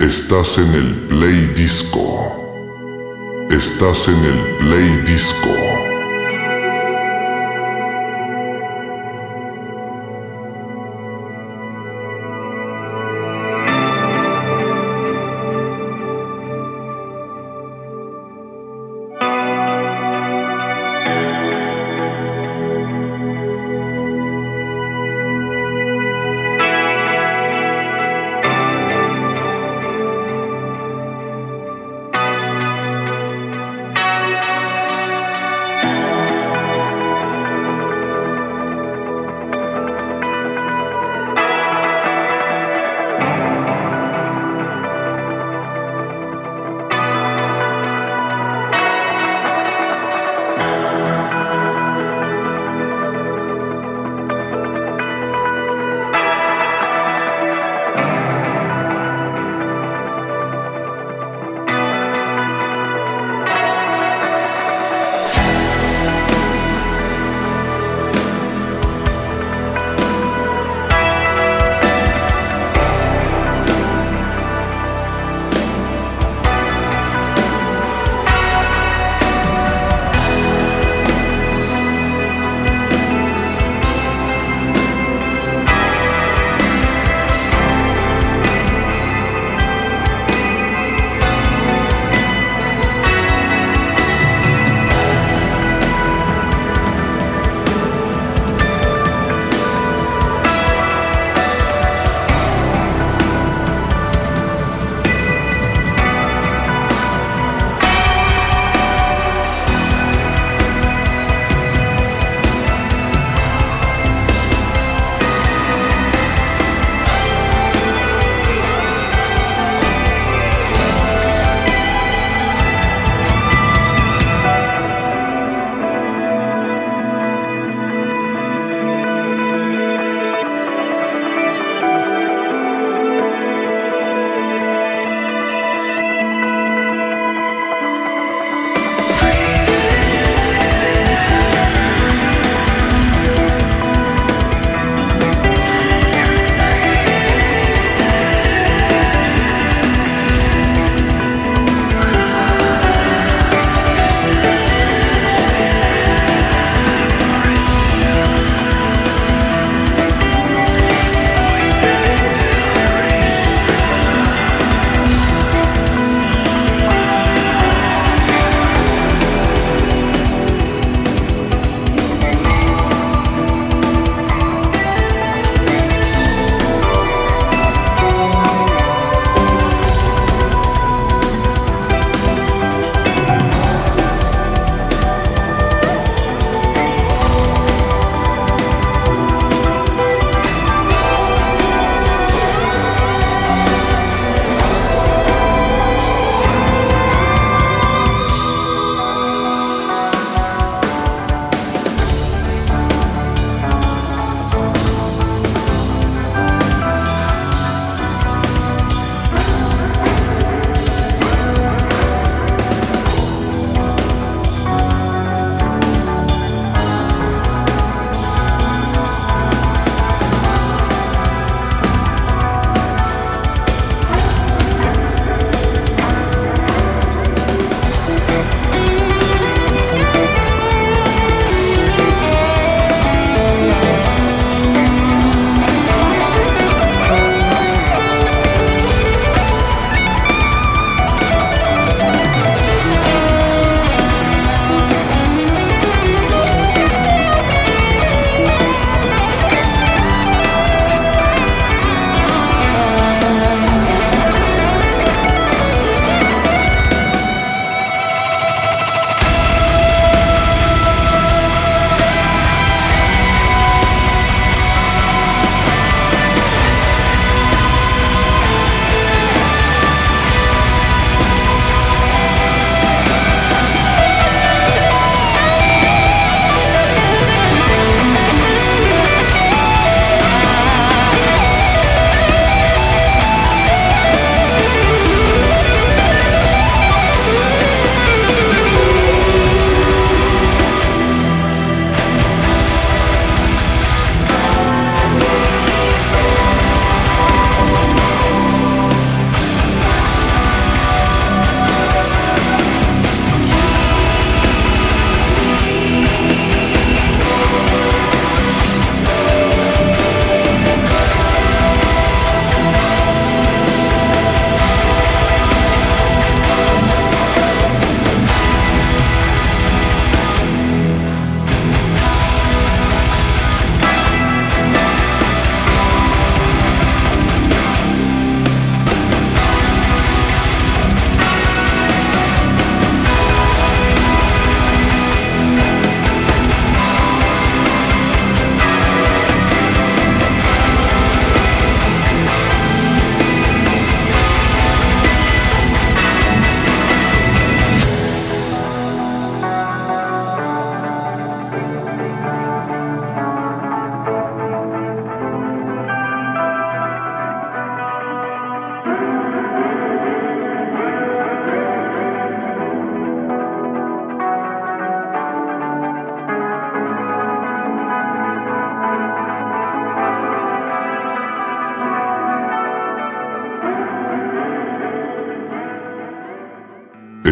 [0.05, 3.47] Estás en el Play Disco.
[3.51, 5.94] Estás en el Play Disco.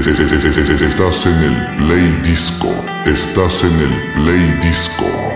[0.05, 2.75] Estás en el Play Disco.
[3.07, 5.32] Estás en el Play Disco.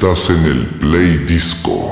[0.00, 1.87] Estás en el Play Disco.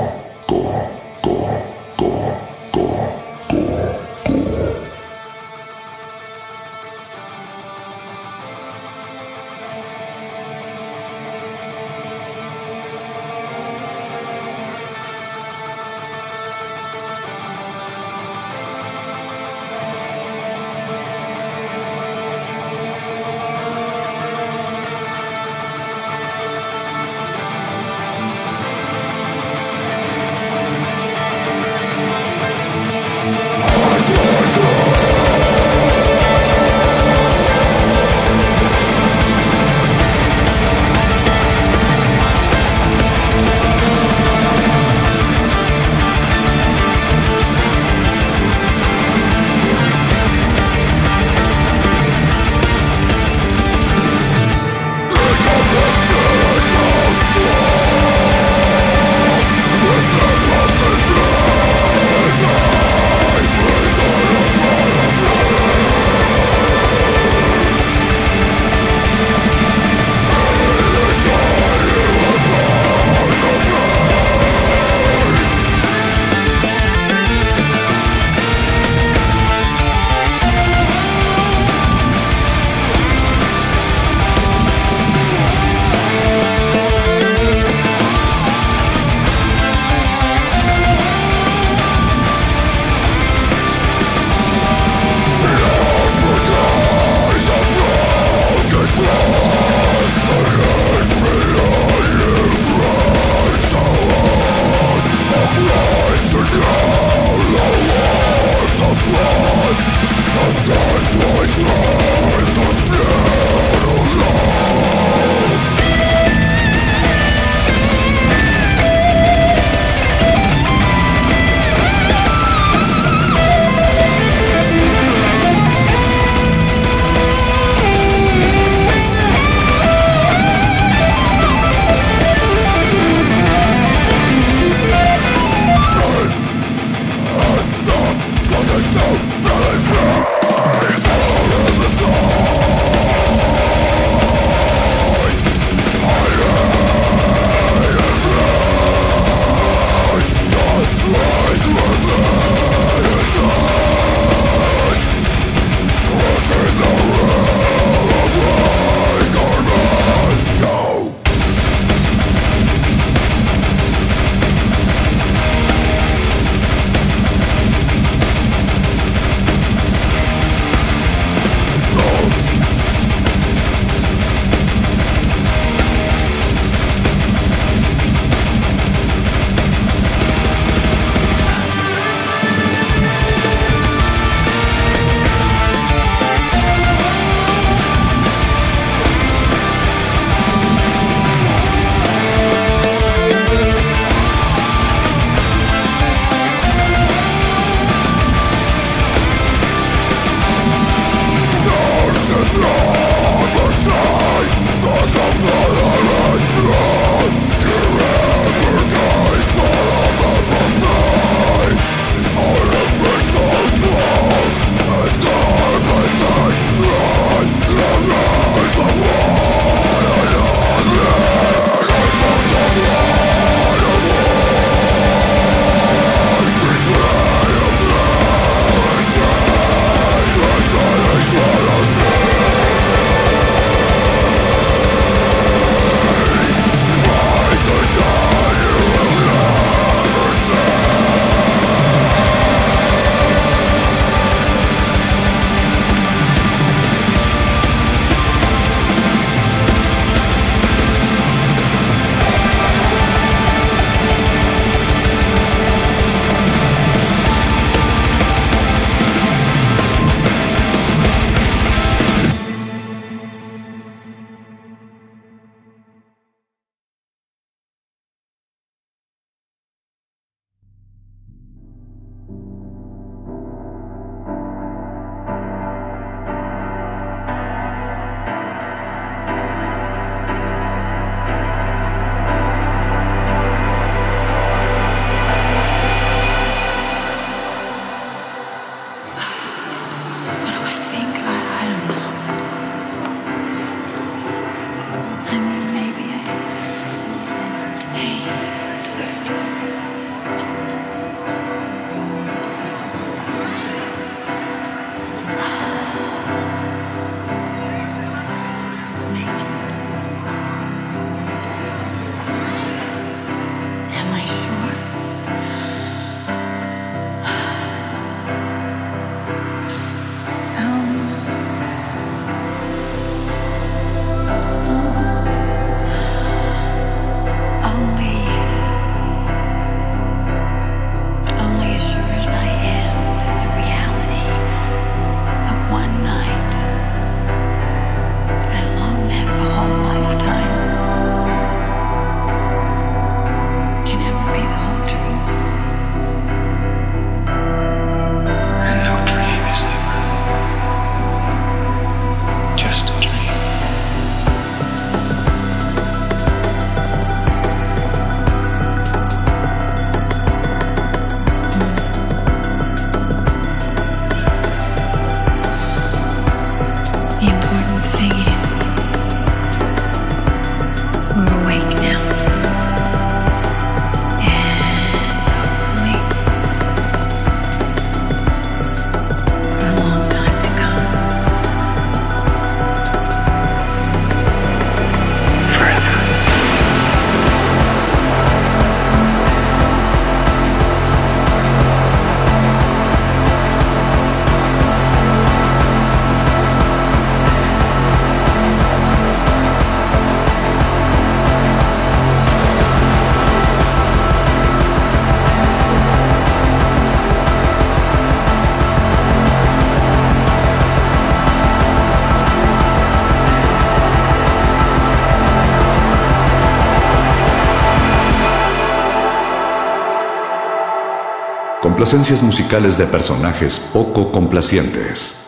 [421.77, 425.27] Complacencias musicales de personajes poco complacientes.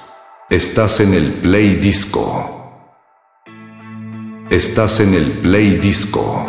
[0.49, 2.89] Estás en el Play Disco.
[4.49, 6.48] Estás en el Play Disco.